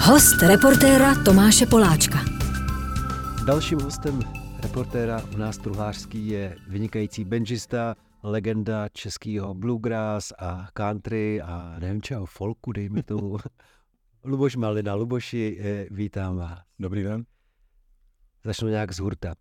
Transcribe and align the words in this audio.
Host 0.00 0.42
reportéra 0.42 1.24
Tomáše 1.24 1.66
Poláčka. 1.66 2.18
Dalším 3.46 3.80
hostem 3.80 4.20
reportéra 4.62 5.22
u 5.34 5.36
nás 5.36 5.58
Truhlářský 5.58 6.28
je 6.28 6.56
vynikající 6.68 7.24
benžista, 7.24 7.94
legenda 8.22 8.88
českého 8.88 9.54
bluegrass 9.54 10.32
a 10.38 10.68
country 10.72 11.40
a 11.40 11.76
nevím 11.78 12.02
čeho, 12.02 12.26
folku, 12.26 12.72
dejme 12.72 13.02
tomu. 13.02 13.36
Luboš 14.24 14.56
Malina. 14.56 14.94
Luboši, 14.94 15.60
vítám 15.90 16.36
vás. 16.36 16.58
Dobrý 16.78 17.02
den. 17.02 17.24
Začnu 18.44 18.68
nějak 18.68 18.92
z 18.92 18.98
hurta. 18.98 19.34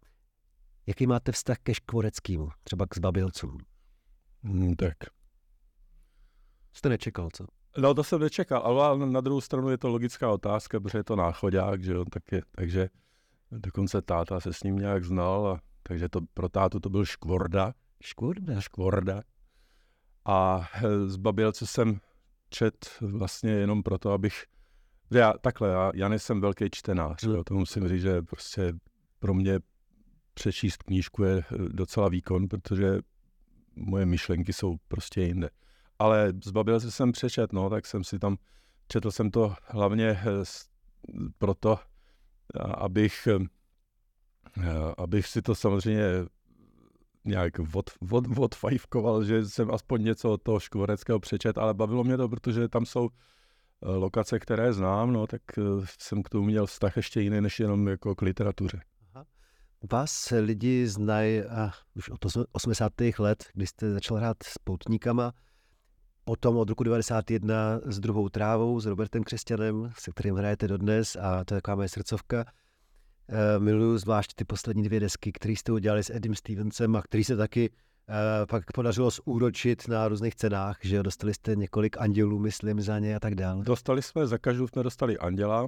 Jaký 0.88 1.08
máte 1.08 1.32
vztah 1.32 1.58
ke 1.64 1.74
Škvoreckýmu, 1.74 2.50
třeba 2.64 2.86
k 2.86 2.96
zbabilcům? 2.96 3.58
Hmm, 4.44 4.76
tak. 4.76 4.98
Jste 6.74 6.90
nečekal, 6.90 7.30
co? 7.34 7.46
No 7.78 7.94
to 7.94 8.04
jsem 8.04 8.22
nečekal, 8.22 8.62
ale 8.62 9.06
na 9.06 9.22
druhou 9.22 9.42
stranu 9.42 9.70
je 9.70 9.78
to 9.78 9.90
logická 9.90 10.32
otázka, 10.32 10.80
protože 10.80 10.98
je 10.98 11.04
to 11.04 11.16
náchodák, 11.16 11.84
že 11.84 11.94
jo, 11.94 12.06
tak 12.06 12.32
je, 12.32 12.42
takže 12.52 12.90
dokonce 13.52 14.02
táta 14.02 14.40
se 14.40 14.54
s 14.54 14.64
ním 14.64 14.76
nějak 14.76 15.04
znal, 15.04 15.48
a, 15.48 15.62
takže 15.84 16.10
to 16.10 16.22
pro 16.34 16.50
tátu 16.50 16.80
to 16.80 16.90
byl 16.90 17.06
Škvorda. 17.06 17.74
Škvorda? 18.04 18.62
Škvorda. 18.62 19.22
A 20.26 20.68
eh, 20.76 21.08
z 21.08 21.18
Babilce 21.18 21.68
jsem 21.68 22.00
čet 22.50 22.90
vlastně 23.02 23.52
jenom 23.52 23.84
proto, 23.84 24.12
abych 24.12 24.46
já, 25.12 25.34
takhle, 25.34 25.70
já, 25.70 25.92
já 25.96 26.08
nejsem 26.08 26.42
velký 26.42 26.66
čtenář, 26.72 27.24
jo, 27.24 27.44
to 27.44 27.54
musím 27.54 27.88
říct, 27.88 28.02
že 28.02 28.22
prostě 28.22 28.74
pro 29.20 29.34
mě 29.34 29.60
přečíst 30.34 30.84
knížku 30.84 31.24
je 31.24 31.44
docela 31.68 32.10
výkon, 32.10 32.48
protože 32.48 33.00
moje 33.76 34.06
myšlenky 34.06 34.54
jsou 34.54 34.78
prostě 34.88 35.22
jinde. 35.22 35.50
Ale 36.02 36.34
zbavil 36.44 36.80
jsem 36.80 37.12
přečet, 37.12 37.54
no, 37.54 37.70
tak 37.70 37.86
jsem 37.86 38.04
si 38.04 38.20
tam, 38.20 38.38
četl 38.88 39.12
jsem 39.12 39.32
to 39.32 39.56
hlavně 39.66 40.08
eh, 40.10 40.44
proto, 41.38 41.80
abych, 42.78 43.28
eh, 43.28 44.74
abych 44.98 45.28
si 45.28 45.42
to 45.42 45.56
samozřejmě 45.56 46.04
nějak 47.26 47.54
od, 47.74 47.90
od, 48.12 48.26
odfajfkoval, 48.38 49.24
že 49.24 49.46
jsem 49.46 49.72
aspoň 49.72 50.04
něco 50.04 50.32
od 50.32 50.44
toho 50.44 50.60
Škvoreckého 50.60 51.20
přečet, 51.20 51.58
ale 51.58 51.74
bavilo 51.74 52.04
mě 52.04 52.18
to, 52.18 52.30
protože 52.30 52.68
tam 52.68 52.86
jsou 52.86 53.10
lokace, 53.82 54.40
které 54.40 54.74
znám, 54.74 55.14
no, 55.14 55.28
tak 55.28 55.42
jsem 56.00 56.24
k 56.24 56.30
tomu 56.30 56.46
měl 56.46 56.66
vztah 56.66 56.98
ještě 56.98 57.22
jiný, 57.22 57.42
než 57.42 57.60
jenom 57.60 57.88
jako 57.88 58.16
k 58.16 58.22
literatuře. 58.22 58.82
Vás 59.92 60.34
lidi 60.40 60.88
znají 60.88 61.42
už 61.96 62.10
od 62.10 62.26
80. 62.52 62.92
let, 63.20 63.46
kdy 63.54 63.68
jste 63.68 63.94
začal 63.94 64.18
hrát 64.18 64.44
s 64.44 64.58
poutníkama, 64.58 65.34
potom 66.24 66.58
od 66.58 66.70
roku 66.70 66.84
91 66.84 67.80
s 67.86 68.00
druhou 68.00 68.30
trávou, 68.30 68.80
s 68.80 68.86
Robertem 68.86 69.24
Křesťanem, 69.24 69.92
se 69.98 70.12
kterým 70.12 70.36
hrajete 70.36 70.68
dodnes 70.68 71.16
a 71.16 71.44
to 71.44 71.54
je 71.54 71.62
taková 71.62 71.76
moje 71.76 71.90
srdcovka. 71.90 72.46
E, 73.30 73.60
miluju 73.60 73.98
zvlášť 73.98 74.34
ty 74.34 74.46
poslední 74.46 74.84
dvě 74.84 75.00
desky, 75.00 75.32
které 75.32 75.54
jste 75.54 75.72
udělali 75.72 76.04
s 76.04 76.10
Edim 76.10 76.36
Stevensem 76.36 76.96
a 76.96 77.02
který 77.02 77.24
se 77.24 77.36
taky 77.36 77.70
e, 77.70 78.46
pak 78.46 78.72
podařilo 78.74 79.10
zúročit 79.10 79.88
na 79.88 80.08
různých 80.08 80.36
cenách, 80.36 80.78
že 80.82 80.96
jo, 80.96 81.04
dostali 81.04 81.34
jste 81.34 81.56
několik 81.56 81.98
andělů, 82.02 82.40
myslím, 82.40 82.82
za 82.82 83.00
ně 83.00 83.16
a 83.16 83.20
tak 83.20 83.36
dále. 83.36 83.64
Dostali 83.64 84.02
jsme, 84.02 84.28
za 84.28 84.38
každou 84.38 84.68
jsme 84.68 84.84
dostali 84.84 85.18
anděla, 85.18 85.68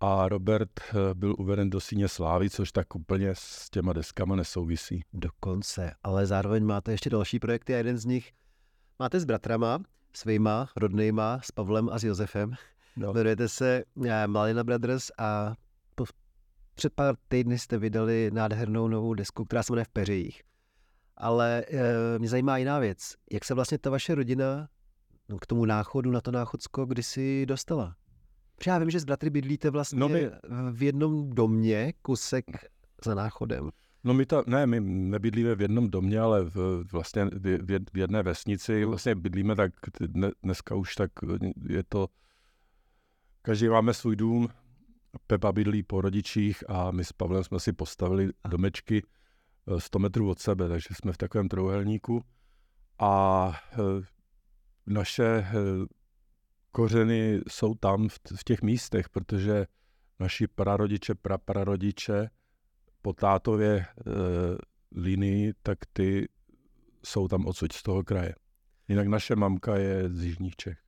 a 0.00 0.28
Robert 0.28 0.70
eh, 0.80 1.14
byl 1.14 1.34
uveden 1.38 1.70
do 1.70 1.80
síně 1.80 2.08
slávy, 2.08 2.50
což 2.50 2.72
tak 2.72 2.94
úplně 2.94 3.30
s 3.34 3.70
těma 3.70 3.92
deskama 3.92 4.36
nesouvisí. 4.36 5.04
Dokonce, 5.12 5.94
ale 6.02 6.26
zároveň 6.26 6.64
máte 6.64 6.92
ještě 6.92 7.10
další 7.10 7.38
projekty 7.38 7.74
a 7.74 7.76
jeden 7.76 7.98
z 7.98 8.04
nich 8.04 8.32
máte 8.98 9.20
s 9.20 9.24
bratrama, 9.24 9.78
svýma 10.12 10.68
rodnýma, 10.76 11.40
s 11.42 11.50
Pavlem 11.50 11.88
a 11.88 11.98
s 11.98 12.04
Josefem. 12.04 12.54
No. 12.96 13.10
Jmenujete 13.10 13.48
se 13.48 13.84
eh, 14.06 14.26
Malina 14.26 14.64
Brothers 14.64 15.10
a 15.18 15.54
po, 15.94 16.04
před 16.74 16.92
pár 16.92 17.14
týdny 17.28 17.58
jste 17.58 17.78
vydali 17.78 18.30
nádhernou 18.32 18.88
novou 18.88 19.14
desku, 19.14 19.44
která 19.44 19.62
se 19.62 19.72
jmenuje 19.72 19.84
V 19.84 19.88
peřejích. 19.88 20.42
Ale 21.16 21.64
e, 21.68 22.18
mě 22.18 22.28
zajímá 22.28 22.56
jiná 22.56 22.78
věc. 22.78 23.14
Jak 23.32 23.44
se 23.44 23.54
vlastně 23.54 23.78
ta 23.78 23.90
vaše 23.90 24.14
rodina 24.14 24.68
no, 25.28 25.38
k 25.38 25.46
tomu 25.46 25.64
náchodu 25.64 26.10
na 26.10 26.20
to 26.20 26.30
náchodsko 26.30 26.86
kdysi 26.86 27.46
dostala? 27.46 27.96
Protože 28.56 28.70
já 28.70 28.78
vím, 28.78 28.90
že 28.90 29.00
s 29.00 29.04
bratry 29.04 29.30
bydlíte 29.30 29.70
vlastně 29.70 29.98
no 30.00 30.08
my... 30.08 30.30
v 30.72 30.82
jednom 30.82 31.30
domě, 31.30 31.92
kusek 32.02 32.44
za 33.04 33.14
náchodem. 33.14 33.70
No 34.04 34.14
my 34.14 34.26
to, 34.26 34.44
ne, 34.46 34.66
my 34.66 34.80
nebydlíme 34.80 35.54
v 35.54 35.60
jednom 35.60 35.90
domě, 35.90 36.20
ale 36.20 36.44
v, 36.44 36.84
vlastně 36.92 37.24
v, 37.24 37.78
v 37.92 37.98
jedné 37.98 38.22
vesnici. 38.22 38.84
Vlastně 38.84 39.14
bydlíme 39.14 39.56
tak, 39.56 39.72
dneska 40.42 40.74
už 40.74 40.94
tak 40.94 41.10
je 41.68 41.82
to, 41.82 42.08
každý 43.42 43.68
máme 43.68 43.94
svůj 43.94 44.16
dům, 44.16 44.48
Pepa 45.26 45.52
bydlí 45.52 45.82
po 45.82 46.00
rodičích 46.00 46.70
a 46.70 46.90
my 46.90 47.04
s 47.04 47.12
Pavlem 47.12 47.44
jsme 47.44 47.60
si 47.60 47.72
postavili 47.72 48.30
domečky 48.48 49.02
100 49.78 49.98
eh, 49.98 50.02
metrů 50.02 50.30
od 50.30 50.38
sebe, 50.38 50.68
takže 50.68 50.88
jsme 50.92 51.12
v 51.12 51.18
takovém 51.18 51.48
trojuhelníku. 51.48 52.22
A 52.98 53.52
eh, 53.72 53.76
naše 54.86 55.24
eh, 55.24 55.52
kořeny 56.72 57.40
jsou 57.48 57.74
tam 57.74 58.08
v, 58.08 58.18
v 58.36 58.44
těch 58.44 58.62
místech, 58.62 59.08
protože 59.08 59.66
naši 60.20 60.46
prarodiče, 60.46 61.14
praprarodiče 61.14 62.30
po 63.04 63.12
tátově 63.12 63.76
e, 63.76 63.86
linii, 64.96 65.52
tak 65.62 65.78
ty 65.92 66.28
jsou 67.04 67.28
tam 67.28 67.46
odsud 67.46 67.72
z 67.72 67.82
toho 67.82 68.04
kraje. 68.04 68.34
Jinak 68.88 69.06
naše 69.06 69.36
mamka 69.36 69.76
je 69.76 70.08
z 70.08 70.24
Jižních 70.24 70.56
Čech. 70.56 70.78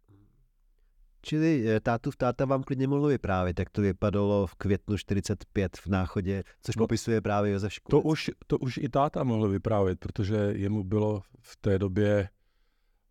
Čili 1.22 1.68
e, 1.68 1.80
v 2.10 2.16
táta 2.16 2.44
vám 2.44 2.62
klidně 2.62 2.88
mohl 2.88 3.06
vyprávět, 3.06 3.58
jak 3.58 3.70
to 3.70 3.82
vypadalo 3.82 4.46
v 4.46 4.54
květnu 4.54 4.96
45 4.96 5.76
v 5.76 5.86
Náchodě, 5.86 6.42
což 6.62 6.76
no, 6.76 6.80
popisuje 6.80 7.20
právě 7.20 7.52
Josef 7.52 7.72
Škulec. 7.72 8.02
To 8.02 8.08
už, 8.08 8.30
to 8.46 8.58
už 8.58 8.76
i 8.76 8.88
táta 8.88 9.24
mohl 9.24 9.48
vyprávět, 9.48 9.98
protože 9.98 10.36
jemu 10.36 10.84
bylo 10.84 11.22
v 11.40 11.56
té 11.56 11.78
době 11.78 12.28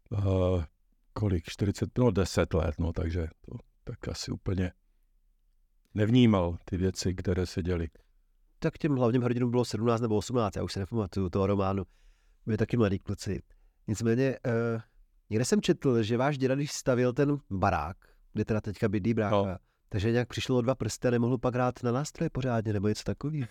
uh, 0.09 0.63
kolik, 1.13 1.43
40, 1.49 1.97
no 1.97 2.11
10 2.11 2.53
let, 2.53 2.75
no 2.79 2.93
takže 2.93 3.27
to 3.41 3.57
tak 3.83 4.07
asi 4.07 4.31
úplně 4.31 4.71
nevnímal 5.93 6.57
ty 6.65 6.77
věci, 6.77 7.15
které 7.15 7.45
se 7.45 7.63
děly. 7.63 7.89
Tak 8.65 8.77
těm 8.77 8.95
hlavním 8.95 9.21
hrdinům 9.21 9.51
bylo 9.51 9.65
17 9.65 10.01
nebo 10.01 10.15
18, 10.15 10.55
já 10.55 10.63
už 10.63 10.73
se 10.73 10.79
nepamatuju 10.79 11.29
toho 11.29 11.47
románu. 11.47 11.83
Byli 12.45 12.57
taky 12.57 12.77
mladí 12.77 12.99
kluci. 12.99 13.41
Nicméně, 13.87 14.39
uh, 14.47 14.81
někde 15.29 15.45
jsem 15.45 15.61
četl, 15.61 16.03
že 16.03 16.17
váš 16.17 16.37
děda, 16.37 16.55
když 16.55 16.71
stavil 16.71 17.13
ten 17.13 17.37
barák, 17.49 17.97
kde 18.33 18.45
teda 18.45 18.61
teďka 18.61 18.89
bydlí 18.89 19.13
brácha, 19.13 19.35
no. 19.35 19.57
takže 19.89 20.11
nějak 20.11 20.27
přišlo 20.27 20.57
o 20.57 20.61
dva 20.61 20.75
prsty 20.75 21.07
a 21.07 21.11
nemohl 21.11 21.37
pak 21.37 21.53
hrát 21.53 21.83
na 21.83 21.91
nástroje 21.91 22.29
pořádně, 22.29 22.73
nebo 22.73 22.87
něco 22.87 23.03
takového. 23.03 23.47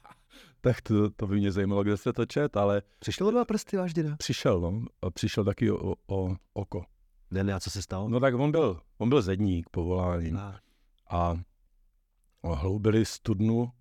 tak 0.60 0.80
to, 0.80 1.10
to 1.10 1.26
by 1.26 1.36
mě 1.36 1.52
zajímalo, 1.52 1.82
kde 1.82 1.96
jste 1.96 2.12
to 2.12 2.26
čet, 2.26 2.56
ale... 2.56 2.82
Přišlo 2.98 3.28
o 3.28 3.30
dva 3.30 3.44
prsty 3.44 3.76
váš 3.76 3.94
děda? 3.94 4.16
Přišel, 4.16 4.60
no. 4.60 4.84
A 5.02 5.10
přišel 5.10 5.44
taky 5.44 5.70
o, 5.70 5.94
o 6.06 6.36
oko. 6.52 6.84
Ne, 7.30 7.44
ne, 7.44 7.54
a 7.54 7.60
co 7.60 7.70
se 7.70 7.82
stalo? 7.82 8.08
No 8.08 8.20
tak 8.20 8.34
on 8.34 8.50
byl, 8.50 8.80
on 8.98 9.08
byl 9.08 9.22
zedník 9.22 9.68
povoláním. 9.70 10.36
A, 10.36 10.60
a 11.10 11.36
hloubili 12.42 13.04
studnu. 13.04 13.72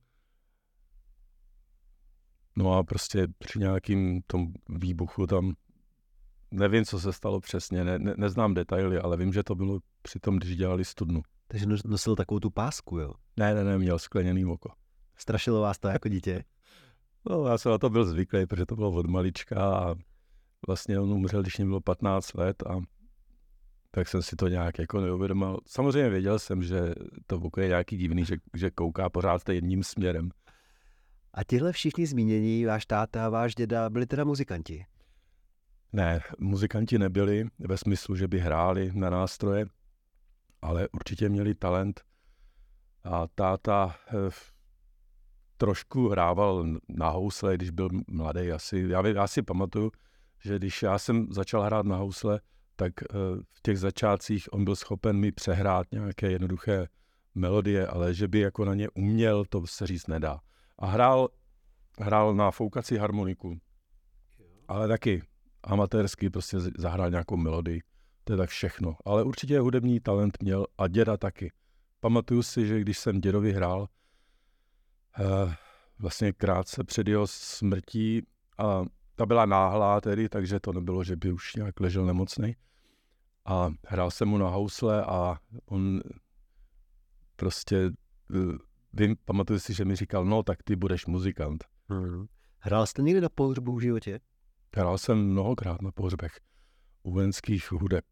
No 2.56 2.74
a 2.74 2.84
prostě 2.84 3.28
při 3.38 3.60
nějakým 3.60 4.22
tom 4.28 4.48
výbuchu 4.70 5.28
tam, 5.28 5.54
nevím, 6.52 6.86
co 6.86 7.00
se 7.00 7.14
stalo 7.14 7.40
přesně, 7.40 7.84
ne, 7.84 8.00
ne, 8.00 8.14
neznám 8.18 8.54
detaily, 8.54 9.00
ale 9.00 9.18
vím, 9.18 9.34
že 9.34 9.44
to 9.44 9.56
bylo 9.56 9.80
při 10.02 10.20
tom, 10.20 10.38
když 10.38 10.56
dělali 10.56 10.86
studnu. 10.86 11.22
Takže 11.48 11.66
nosil 11.86 12.16
takovou 12.16 12.40
tu 12.40 12.50
pásku, 12.50 12.98
jo? 12.98 13.14
Ne, 13.38 13.54
ne, 13.54 13.64
ne, 13.64 13.78
měl 13.78 14.00
skleněný 14.00 14.46
oko. 14.46 14.72
Strašilo 15.16 15.62
vás 15.62 15.80
to 15.80 15.88
jako 15.88 16.10
dítě? 16.10 16.44
No, 17.30 17.48
já 17.48 17.58
jsem 17.58 17.72
na 17.72 17.78
to 17.78 17.90
byl 17.90 18.06
zvyklý, 18.06 18.46
protože 18.46 18.66
to 18.66 18.76
bylo 18.76 18.92
od 18.92 19.06
malička 19.06 19.76
a 19.76 19.96
vlastně 20.68 21.00
on 21.00 21.14
umřel, 21.14 21.42
když 21.42 21.58
mě 21.58 21.66
bylo 21.66 21.82
15 21.82 22.34
let 22.34 22.64
a 22.64 22.82
tak 23.92 24.08
jsem 24.08 24.22
si 24.22 24.36
to 24.36 24.48
nějak 24.48 24.80
jako 24.80 25.02
neuvědomil. 25.02 25.58
Samozřejmě 25.68 26.10
věděl 26.10 26.40
jsem, 26.40 26.64
že 26.64 26.94
to 27.28 27.38
oko 27.38 27.62
je 27.62 27.68
nějaký 27.68 27.98
divný, 27.98 28.26
že, 28.26 28.36
že 28.54 28.72
kouká 28.72 29.10
pořád 29.10 29.50
jedním 29.50 29.84
směrem. 29.84 30.30
A 31.34 31.44
tihle 31.44 31.72
všichni 31.72 32.08
zmínění, 32.08 32.66
váš 32.66 32.86
táta, 32.86 33.30
váš 33.30 33.56
děda, 33.56 33.90
byli 33.90 34.06
teda 34.06 34.24
muzikanti? 34.24 34.86
Ne, 35.94 36.22
muzikanti 36.40 37.00
nebyli 37.00 37.48
ve 37.60 37.78
smyslu, 37.78 38.16
že 38.16 38.28
by 38.28 38.40
hráli 38.40 38.92
na 38.94 39.10
nástroje, 39.10 39.66
ale 40.62 40.88
určitě 40.90 41.30
měli 41.30 41.56
talent. 41.56 42.02
A 43.04 43.28
táta 43.28 43.96
eh, 44.08 44.14
trošku 45.58 46.10
hrával 46.10 46.66
na 46.90 47.10
housle, 47.10 47.56
když 47.56 47.70
byl 47.70 47.90
mladý. 48.08 48.52
Asi, 48.52 48.86
já, 48.90 49.08
já 49.08 49.28
si 49.28 49.42
pamatuju, 49.42 49.92
že 50.44 50.56
když 50.56 50.84
já 50.84 51.00
jsem 51.00 51.28
začal 51.32 51.62
hrát 51.62 51.86
na 51.86 51.96
housle, 51.96 52.40
tak 52.76 52.94
eh, 53.04 53.16
v 53.50 53.62
těch 53.62 53.80
začátcích 53.80 54.54
on 54.54 54.66
byl 54.66 54.76
schopen 54.76 55.18
mi 55.18 55.32
přehrát 55.32 55.88
nějaké 55.92 56.32
jednoduché 56.32 56.88
melodie, 57.36 57.88
ale 57.88 58.14
že 58.14 58.28
by 58.28 58.40
jako 58.40 58.66
na 58.66 58.74
ně 58.74 58.90
uměl, 58.90 59.46
to 59.46 59.68
se 59.68 59.88
říct 59.88 60.08
nedá. 60.08 60.40
A 60.82 60.86
hrál, 60.86 61.30
hrál 62.00 62.36
na 62.36 62.52
foukací 62.52 62.98
harmoniku, 62.98 63.60
ale 64.68 64.88
taky 64.88 65.24
amatérsky 65.64 66.30
prostě 66.30 66.58
zahrál 66.78 67.10
nějakou 67.10 67.38
melodii. 67.38 67.82
To 68.24 68.34
je 68.34 68.38
tak 68.38 68.50
všechno. 68.50 68.96
Ale 69.06 69.24
určitě 69.24 69.60
hudební 69.60 70.00
talent 70.00 70.38
měl 70.42 70.66
a 70.78 70.88
děda 70.88 71.18
taky. 71.18 71.52
Pamatuju 72.00 72.44
si, 72.44 72.68
že 72.68 72.80
když 72.80 72.98
jsem 72.98 73.22
dědovi 73.22 73.54
hrál, 73.54 73.88
eh, 75.20 75.56
vlastně 76.00 76.34
krátce 76.34 76.84
před 76.84 77.08
jeho 77.08 77.28
smrtí, 77.28 78.22
a 78.58 78.86
ta 79.16 79.26
byla 79.26 79.46
náhlá 79.46 80.02
tedy, 80.02 80.30
takže 80.30 80.60
to 80.60 80.74
nebylo, 80.74 81.04
že 81.04 81.16
by 81.16 81.32
už 81.32 81.56
nějak 81.56 81.80
ležel 81.80 82.06
nemocný. 82.06 82.56
A 83.46 83.70
hrál 83.88 84.12
jsem 84.12 84.28
mu 84.28 84.38
na 84.38 84.48
housle 84.50 85.06
a 85.06 85.38
on 85.66 86.02
prostě, 87.36 87.92
eh, 88.36 88.71
vím, 88.94 89.16
pamatuju 89.26 89.60
si, 89.60 89.74
že 89.74 89.86
mi 89.86 89.96
říkal, 89.96 90.26
no 90.26 90.44
tak 90.44 90.64
ty 90.64 90.76
budeš 90.76 91.06
muzikant. 91.06 91.64
Hmm. 91.90 92.26
Hrál 92.60 92.86
jste 92.86 93.02
někdy 93.02 93.22
na 93.22 93.30
pohřbu 93.30 93.76
v 93.76 93.82
životě? 93.82 94.20
Hrál 94.76 94.98
jsem 94.98 95.18
mnohokrát 95.18 95.82
na 95.82 95.92
pohřbech 95.92 96.40
u 97.04 97.12
vojenských 97.12 97.72
hudeb. 97.72 98.06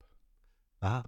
Aha. 0.81 1.03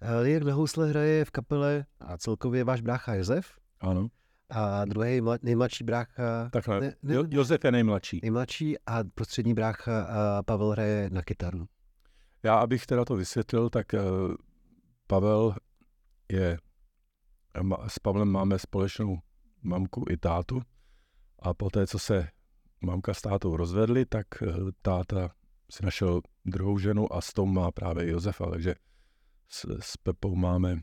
Eh, 0.00 0.30
jak 0.30 0.42
na 0.42 0.54
housle 0.54 0.88
hraje 0.88 1.24
v 1.24 1.30
kapele 1.30 1.86
a 2.00 2.18
celkově 2.18 2.64
váš 2.64 2.80
brácha 2.80 3.14
Josef? 3.14 3.58
Ano. 3.80 4.08
A 4.50 4.84
druhý 4.84 5.20
nejmladší 5.42 5.84
brácha... 5.84 6.48
Takhle, 6.52 6.80
ne, 6.80 6.94
ne, 7.02 7.14
jo, 7.14 7.24
Josef 7.30 7.64
je 7.64 7.72
nejmladší. 7.72 8.20
Nejmladší 8.22 8.76
a 8.86 9.04
prostřední 9.14 9.54
brácha 9.54 10.02
a 10.02 10.42
Pavel 10.42 10.70
hraje 10.70 11.10
na 11.10 11.22
kytaru. 11.22 11.68
Já, 12.42 12.54
abych 12.54 12.86
teda 12.86 13.04
to 13.04 13.16
vysvětlil, 13.16 13.70
tak 13.70 13.86
uh, 13.92 14.34
Pavel 15.06 15.54
je... 16.32 16.58
S 17.88 17.98
Pavlem 17.98 18.28
máme 18.28 18.58
společnou 18.58 19.18
mamku 19.62 20.04
i 20.10 20.16
tátu 20.16 20.62
a 21.38 21.54
poté, 21.54 21.86
co 21.86 21.98
se 21.98 22.28
mamka 22.80 23.14
s 23.14 23.20
tátou 23.22 23.56
rozvedli, 23.56 24.06
tak 24.06 24.26
uh, 24.42 24.70
táta 24.82 25.30
si 25.70 25.84
našel 25.84 26.20
druhou 26.44 26.78
ženu 26.78 27.12
a 27.12 27.20
s 27.20 27.32
tou 27.32 27.46
má 27.46 27.70
právě 27.70 28.10
Josefa, 28.10 28.50
takže 28.50 28.74
s, 29.48 29.66
s 29.80 29.96
Pepou 29.96 30.34
máme 30.34 30.80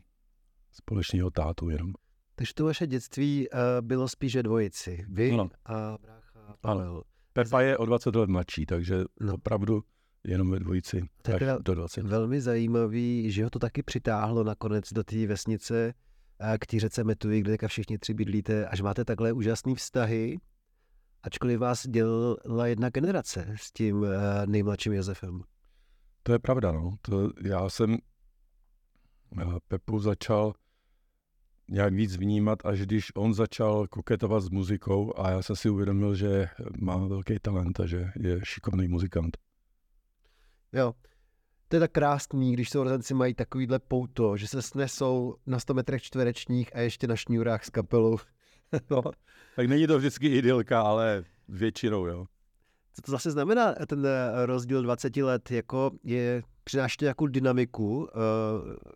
společného 0.72 1.30
tátu 1.30 1.70
jenom. 1.70 1.92
Takže 2.34 2.54
to 2.54 2.64
vaše 2.64 2.86
dětství 2.86 3.48
uh, 3.48 3.58
bylo 3.80 4.08
spíše 4.08 4.42
dvojici. 4.42 5.04
Vy 5.08 5.32
no. 5.32 5.50
a 5.64 5.98
brácha 6.00 6.56
Pavel. 6.60 6.92
Ano. 6.92 7.02
Pepa 7.32 7.60
je 7.60 7.78
o 7.78 7.86
20 7.86 8.16
let 8.16 8.30
mladší, 8.30 8.66
takže 8.66 9.04
no. 9.20 9.34
opravdu 9.34 9.82
jenom 10.24 10.50
ve 10.50 10.58
dvojici 10.58 11.08
to 11.22 11.30
je 11.30 11.36
až 11.36 11.62
do 11.62 11.74
20. 11.74 12.02
Velmi 12.02 12.40
zajímavý, 12.40 13.30
že 13.30 13.44
ho 13.44 13.50
to 13.50 13.58
taky 13.58 13.82
přitáhlo 13.82 14.44
nakonec 14.44 14.92
do 14.92 15.04
té 15.04 15.26
vesnice 15.26 15.88
eh, 15.88 16.11
k 16.60 16.66
té 16.66 16.80
řece 16.80 17.04
Metuji, 17.04 17.42
kde 17.42 17.68
všichni 17.68 17.98
tři 17.98 18.14
bydlíte, 18.14 18.66
až 18.66 18.80
máte 18.80 19.04
takhle 19.04 19.32
úžasný 19.32 19.74
vztahy, 19.74 20.38
ačkoliv 21.22 21.60
vás 21.60 21.86
dělala 21.86 22.66
jedna 22.66 22.90
generace 22.90 23.54
s 23.56 23.72
tím 23.72 24.04
eh, 24.04 24.46
nejmladším 24.46 24.92
Josefem. 24.92 25.42
To 26.22 26.32
je 26.32 26.38
pravda, 26.38 26.72
no. 26.72 26.96
To, 27.02 27.30
já 27.42 27.68
jsem 27.68 27.98
Pepu 29.68 29.98
začal 29.98 30.52
nějak 31.68 31.94
víc 31.94 32.16
vnímat, 32.16 32.66
až 32.66 32.80
když 32.80 33.12
on 33.14 33.34
začal 33.34 33.86
koketovat 33.86 34.42
s 34.42 34.48
muzikou 34.48 35.18
a 35.18 35.30
já 35.30 35.42
jsem 35.42 35.56
si 35.56 35.70
uvědomil, 35.70 36.14
že 36.14 36.48
má 36.80 36.96
velký 36.96 37.38
talent 37.42 37.80
a 37.80 37.86
že 37.86 38.10
je 38.16 38.40
šikovný 38.44 38.88
muzikant. 38.88 39.36
Jo, 40.72 40.92
to 41.72 41.76
je 41.76 41.80
tak 41.80 41.92
krásný, 41.92 42.52
když 42.52 42.70
sourozenci 42.70 43.14
mají 43.14 43.34
takovýhle 43.34 43.78
pouto, 43.78 44.36
že 44.36 44.48
se 44.48 44.62
snesou 44.62 45.36
na 45.46 45.58
100 45.58 45.74
metrech 45.74 46.02
čtverečních 46.02 46.76
a 46.76 46.80
ještě 46.80 47.06
na 47.06 47.16
šňůrách 47.16 47.64
s 47.64 47.70
kapelou. 47.70 48.16
no, 48.90 49.02
tak 49.56 49.66
není 49.66 49.86
to 49.86 49.98
vždycky 49.98 50.26
idylka, 50.26 50.82
ale 50.82 51.24
většinou, 51.48 52.06
jo. 52.06 52.26
Co 52.92 53.02
to 53.02 53.10
zase 53.10 53.30
znamená 53.30 53.74
ten 53.86 54.06
rozdíl 54.44 54.82
20 54.82 55.16
let? 55.16 55.50
Jako 55.50 55.90
je 56.04 56.42
přináší 56.64 56.96
to 56.96 57.04
nějakou 57.04 57.26
dynamiku 57.26 57.98
uh, 57.98 58.08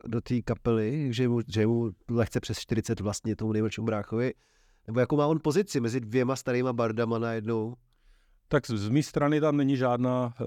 do 0.07 0.21
té 0.21 0.43
kapely, 0.43 1.09
že 1.13 1.29
mu, 1.29 1.41
že 1.49 1.67
mu 1.67 1.91
lehce 2.11 2.41
přes 2.41 2.59
40 2.59 3.01
vlastně 3.01 3.37
tomu 3.37 3.53
nejmladšímu 3.53 3.85
bráchovi, 3.85 4.35
nebo 4.87 5.01
jakou 5.01 5.17
má 5.17 5.27
on 5.27 5.39
pozici 5.43 5.81
mezi 5.81 6.01
dvěma 6.01 6.37
starýma 6.37 6.73
bardama 6.73 7.19
najednou? 7.19 7.75
Tak 8.49 8.67
z 8.67 8.89
mé 8.89 9.03
strany 9.03 9.41
tam 9.41 9.57
není 9.57 9.77
žádná, 9.77 10.35
uh, 10.41 10.47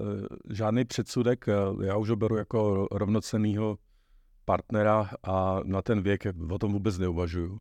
žádný 0.50 0.84
předsudek, 0.84 1.44
já 1.82 1.96
už 1.96 2.10
ho 2.10 2.16
beru 2.16 2.36
jako 2.36 2.88
rovnocenného 2.92 3.78
partnera 4.44 5.10
a 5.22 5.60
na 5.64 5.82
ten 5.82 6.02
věk 6.02 6.22
o 6.50 6.58
tom 6.58 6.72
vůbec 6.72 6.98
neuvažuju. 6.98 7.60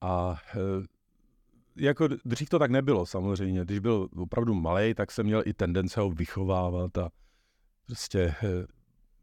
A 0.00 0.30
uh, 0.56 0.84
jako 1.76 2.08
dřív 2.24 2.48
to 2.48 2.58
tak 2.58 2.70
nebylo 2.70 3.06
samozřejmě. 3.06 3.64
Když 3.64 3.78
byl 3.78 4.08
opravdu 4.16 4.54
malý, 4.54 4.94
tak 4.94 5.12
jsem 5.12 5.26
měl 5.26 5.42
i 5.46 5.54
tendence 5.54 6.00
ho 6.00 6.10
vychovávat 6.10 6.98
a 6.98 7.10
prostě 7.86 8.34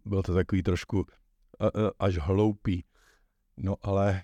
bylo 0.06 0.24
to 0.24 0.34
takový 0.34 0.64
trošku 0.64 1.06
až 2.00 2.18
hloupý. 2.18 2.86
No 3.58 3.76
ale 3.82 4.24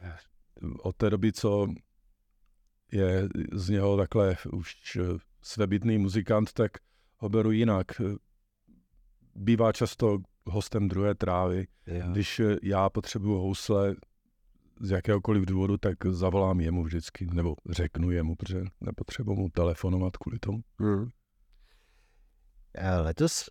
od 0.83 0.95
té 0.95 1.09
doby, 1.09 1.31
co 1.31 1.67
je 2.91 3.29
z 3.53 3.69
něho 3.69 3.97
takhle 3.97 4.37
už 4.51 4.75
svébytný 5.41 5.97
muzikant, 5.97 6.53
tak 6.53 6.71
ho 7.17 7.29
beru 7.29 7.51
jinak. 7.51 7.87
Bývá 9.35 9.71
často 9.71 10.17
hostem 10.45 10.87
druhé 10.87 11.15
trávy. 11.15 11.67
Já. 11.85 12.07
Když 12.07 12.41
já 12.63 12.89
potřebuju 12.89 13.37
housle 13.37 13.95
z 14.79 14.91
jakéhokoliv 14.91 15.45
důvodu, 15.45 15.77
tak 15.77 16.05
zavolám 16.05 16.59
jemu 16.59 16.83
vždycky, 16.83 17.27
nebo 17.33 17.55
řeknu 17.69 18.11
jemu, 18.11 18.35
protože 18.35 18.63
nepotřebuji 18.81 19.35
mu 19.35 19.49
telefonovat 19.49 20.17
kvůli 20.17 20.39
tomu. 20.39 20.59
Hmm. 20.79 21.09
Letos 23.01 23.49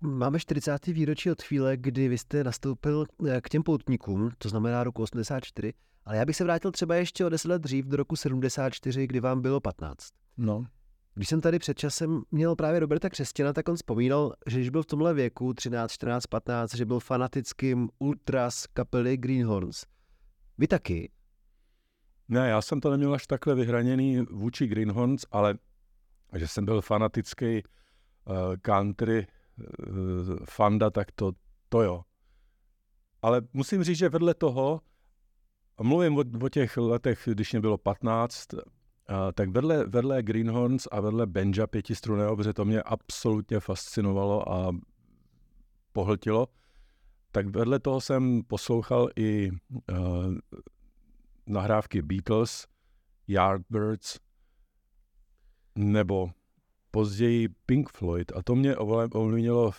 Máme 0.00 0.38
40. 0.38 0.86
výročí 0.86 1.30
od 1.30 1.42
chvíle, 1.42 1.76
kdy 1.76 2.08
vy 2.08 2.18
jste 2.18 2.44
nastoupil 2.44 3.06
eh, 3.28 3.40
k 3.40 3.48
těm 3.48 3.62
poutníkům, 3.62 4.30
to 4.38 4.48
znamená 4.48 4.84
roku 4.84 5.02
84, 5.02 5.72
ale 6.04 6.16
já 6.16 6.24
bych 6.24 6.36
se 6.36 6.44
vrátil 6.44 6.72
třeba 6.72 6.94
ještě 6.94 7.24
o 7.24 7.28
10 7.28 7.48
let 7.48 7.62
dřív, 7.62 7.86
do 7.86 7.96
roku 7.96 8.16
74, 8.16 9.06
kdy 9.06 9.20
vám 9.20 9.42
bylo 9.42 9.60
15. 9.60 10.08
No. 10.36 10.64
Když 11.18 11.28
jsem 11.28 11.40
tady 11.40 11.58
před 11.58 11.78
časem 11.78 12.22
měl 12.30 12.56
právě 12.56 12.80
Roberta 12.80 13.10
Křestěna, 13.10 13.52
tak 13.52 13.68
on 13.68 13.76
vzpomínal, 13.76 14.34
že 14.46 14.58
když 14.58 14.70
byl 14.70 14.82
v 14.82 14.86
tomhle 14.86 15.14
věku, 15.14 15.54
13, 15.54 15.92
14, 15.92 16.26
15, 16.26 16.74
že 16.74 16.84
byl 16.84 17.00
fanatickým 17.00 17.88
ultras 17.98 18.66
kapely 18.66 19.16
Greenhorns. 19.16 19.84
Vy 20.58 20.68
taky? 20.68 21.10
Ne, 22.28 22.48
já 22.48 22.62
jsem 22.62 22.80
to 22.80 22.90
neměl 22.90 23.14
až 23.14 23.26
takhle 23.26 23.54
vyhraněný 23.54 24.20
vůči 24.30 24.66
Greenhorns, 24.66 25.24
ale 25.30 25.58
že 26.36 26.48
jsem 26.48 26.64
byl 26.64 26.80
fanatický 26.80 27.62
uh, 27.62 28.34
country 28.62 29.26
Eh, 29.60 30.44
fanda, 30.44 30.90
tak 30.90 31.12
to, 31.12 31.32
to 31.68 31.82
jo. 31.82 32.02
Ale 33.22 33.42
musím 33.52 33.84
říct, 33.84 33.98
že 33.98 34.08
vedle 34.08 34.34
toho, 34.34 34.80
mluvím 35.82 36.18
o, 36.18 36.24
o 36.42 36.48
těch 36.48 36.76
letech, 36.76 37.28
když 37.32 37.52
mě 37.52 37.60
bylo 37.60 37.78
15, 37.78 38.46
tak 39.34 39.48
vedle, 39.50 39.86
vedle 39.86 40.22
Greenhorns 40.22 40.88
a 40.90 41.00
vedle 41.00 41.26
Benja 41.26 41.66
pětistruného, 41.66 42.36
protože 42.36 42.52
to 42.52 42.64
mě 42.64 42.82
absolutně 42.82 43.60
fascinovalo 43.60 44.52
a 44.52 44.72
pohltilo, 45.92 46.48
tak 47.32 47.46
vedle 47.46 47.78
toho 47.78 48.00
jsem 48.00 48.42
poslouchal 48.42 49.08
i 49.16 49.50
uh, 49.50 50.34
nahrávky 51.46 52.02
Beatles, 52.02 52.66
Yardbirds 53.26 54.18
nebo 55.74 56.30
později 56.90 57.48
Pink 57.66 57.88
Floyd. 57.88 58.32
A 58.34 58.42
to 58.42 58.54
mě 58.54 58.76
ovlivnilo, 58.76 59.70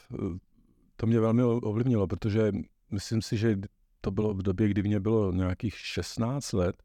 to 0.96 1.08
mě 1.08 1.20
velmi 1.20 1.44
ovlivnilo, 1.44 2.08
protože 2.08 2.52
myslím 2.92 3.22
si, 3.22 3.38
že 3.38 3.58
to 4.02 4.12
bylo 4.12 4.34
v 4.34 4.42
době, 4.42 4.68
kdy 4.68 4.84
mě 4.84 5.00
bylo 5.00 5.32
nějakých 5.32 5.78
16 5.78 6.54
let, 6.54 6.84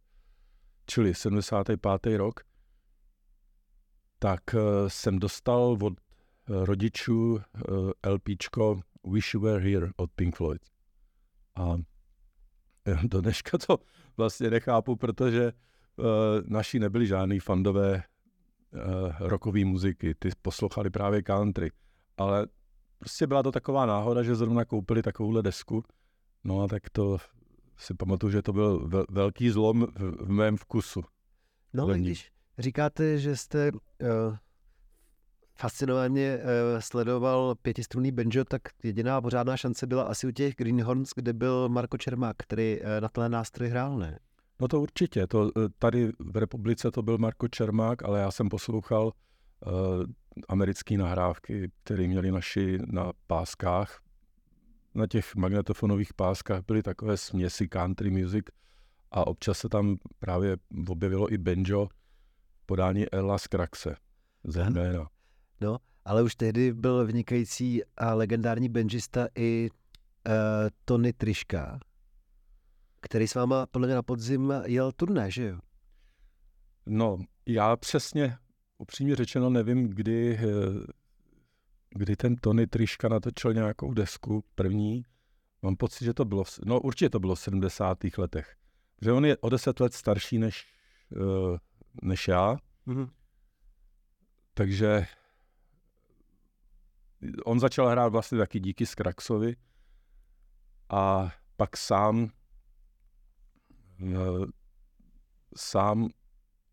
čili 0.86 1.14
75. 1.14 2.16
rok, 2.16 2.40
tak 4.18 4.54
eh, 4.54 4.58
jsem 4.88 5.18
dostal 5.18 5.76
od 5.82 5.92
eh, 5.92 6.66
rodičů 6.66 7.38
eh, 7.38 8.10
LPčko 8.10 8.80
Wish 9.12 9.34
You 9.34 9.40
Were 9.40 9.64
Here 9.64 9.90
od 9.96 10.10
Pink 10.12 10.36
Floyd. 10.36 10.62
A 11.56 11.76
do 13.02 13.20
dneška 13.20 13.58
to 13.58 13.78
vlastně 14.16 14.50
nechápu, 14.50 14.96
protože 14.96 15.52
naši 16.46 16.78
nebyli 16.78 17.06
žádný 17.06 17.40
fandové 17.40 18.02
rockové 19.20 19.64
muziky, 19.64 20.14
ty 20.14 20.30
poslouchali 20.42 20.90
právě 20.90 21.22
country, 21.22 21.70
ale 22.16 22.46
prostě 22.98 23.26
byla 23.26 23.42
to 23.42 23.52
taková 23.52 23.86
náhoda, 23.86 24.22
že 24.22 24.34
zrovna 24.34 24.64
koupili 24.64 25.02
takovouhle 25.02 25.42
desku, 25.42 25.84
no 26.44 26.62
a 26.62 26.68
tak 26.68 26.90
to 26.90 27.18
si 27.76 27.94
pamatuju, 27.94 28.32
že 28.32 28.42
to 28.42 28.52
byl 28.52 28.88
velký 29.10 29.50
zlom 29.50 29.86
v, 29.86 30.26
v 30.26 30.28
mém 30.28 30.56
vkusu. 30.56 31.02
No, 31.72 31.86
když 31.86 32.30
říkáte, 32.58 33.18
že 33.18 33.36
jste 33.36 33.72
uh, 33.72 33.78
fascinovaně 35.58 36.38
uh, 36.38 36.80
sledoval 36.80 37.54
pětistrunný 37.54 38.12
banjo, 38.12 38.44
tak 38.44 38.62
jediná 38.82 39.20
pořádná 39.20 39.56
šance 39.56 39.86
byla 39.86 40.02
asi 40.02 40.26
u 40.26 40.30
těch 40.30 40.54
Greenhorns, 40.54 41.10
kde 41.16 41.32
byl 41.32 41.68
Marko 41.68 41.98
Čermák, 41.98 42.36
který 42.38 42.80
uh, 42.80 42.86
na 43.00 43.08
tenhle 43.08 43.28
nástroj 43.28 43.68
hrál, 43.68 43.98
ne? 43.98 44.18
No 44.60 44.68
to 44.68 44.80
určitě. 44.80 45.26
To, 45.26 45.50
eh, 45.56 45.68
tady 45.78 46.12
v 46.18 46.36
republice 46.36 46.90
to 46.90 47.02
byl 47.02 47.18
Marko 47.18 47.48
Čermák, 47.48 48.04
ale 48.04 48.20
já 48.20 48.30
jsem 48.30 48.48
poslouchal 48.48 49.06
uh, 49.06 49.72
americké 50.48 50.98
nahrávky, 50.98 51.70
které 51.84 52.08
měli 52.08 52.30
naši 52.30 52.78
na 52.86 53.12
páskách. 53.26 54.00
Na 54.94 55.06
těch 55.06 55.34
magnetofonových 55.34 56.14
páskách 56.14 56.62
byly 56.66 56.82
takové 56.82 57.16
směsi 57.16 57.68
country 57.68 58.10
music 58.10 58.44
a 59.10 59.26
občas 59.26 59.58
se 59.58 59.68
tam 59.68 59.96
právě 60.18 60.56
objevilo 60.88 61.32
i 61.32 61.38
banjo 61.38 61.88
podání 62.66 63.06
Ella 63.12 63.38
Skraxe. 63.38 63.96
Zejména. 64.44 65.08
No, 65.60 65.78
ale 66.04 66.22
už 66.22 66.34
tehdy 66.34 66.72
byl 66.72 67.06
vynikající 67.06 67.82
a 67.96 68.14
legendární 68.14 68.68
benžista 68.68 69.28
i 69.34 69.70
uh, 69.70 70.32
Tony 70.84 71.12
Triška, 71.12 71.78
který 73.00 73.28
s 73.28 73.34
váma 73.34 73.66
podle 73.66 73.88
mě 73.88 73.94
na 73.94 74.02
podzim 74.02 74.52
jel 74.64 74.92
turné, 74.92 75.30
že 75.30 75.48
jo? 75.48 75.58
No, 76.86 77.18
já 77.46 77.76
přesně, 77.76 78.36
upřímně 78.78 79.16
řečeno, 79.16 79.50
nevím, 79.50 79.88
kdy, 79.88 80.38
eh, 80.38 80.42
kdy 81.94 82.16
ten 82.16 82.36
Tony 82.36 82.66
Triška 82.66 83.08
natočil 83.08 83.54
nějakou 83.54 83.94
desku 83.94 84.44
první. 84.54 85.04
Mám 85.62 85.76
pocit, 85.76 86.04
že 86.04 86.14
to 86.14 86.24
bylo, 86.24 86.44
no 86.64 86.80
určitě 86.80 87.10
to 87.10 87.20
bylo 87.20 87.34
v 87.34 87.40
70. 87.40 87.98
letech. 88.18 88.56
Že 89.02 89.12
on 89.12 89.24
je 89.24 89.36
o 89.36 89.48
deset 89.48 89.80
let 89.80 89.94
starší 89.94 90.38
než, 90.38 90.66
eh, 91.12 91.58
než 92.02 92.28
já. 92.28 92.56
Mm-hmm. 92.86 93.10
Takže 94.54 95.06
on 97.44 97.60
začal 97.60 97.88
hrát 97.88 98.08
vlastně 98.08 98.38
taky 98.38 98.60
díky 98.60 98.86
Skraxovi 98.86 99.56
a 100.88 101.32
pak 101.56 101.76
sám 101.76 102.30
eh, 104.02 104.46
sám 105.56 106.08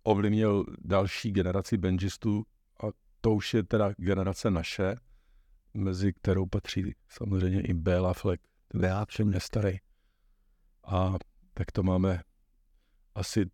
ovlivnil 0.03 0.65
další 0.79 1.31
generaci 1.31 1.77
benžistů 1.77 2.43
a 2.83 2.87
to 3.21 3.31
už 3.31 3.53
je 3.53 3.63
teda 3.63 3.93
generace 3.97 4.51
naše, 4.51 4.95
mezi 5.73 6.13
kterou 6.13 6.45
patří 6.45 6.95
samozřejmě 7.09 7.61
i 7.61 7.73
Béla 7.73 8.13
Fleck. 8.13 8.43
Béla 8.73 9.05
je 9.33 9.39
starý. 9.39 9.77
A 10.83 11.13
tak 11.53 11.71
to 11.71 11.83
máme 11.83 12.21
asi 13.15 13.45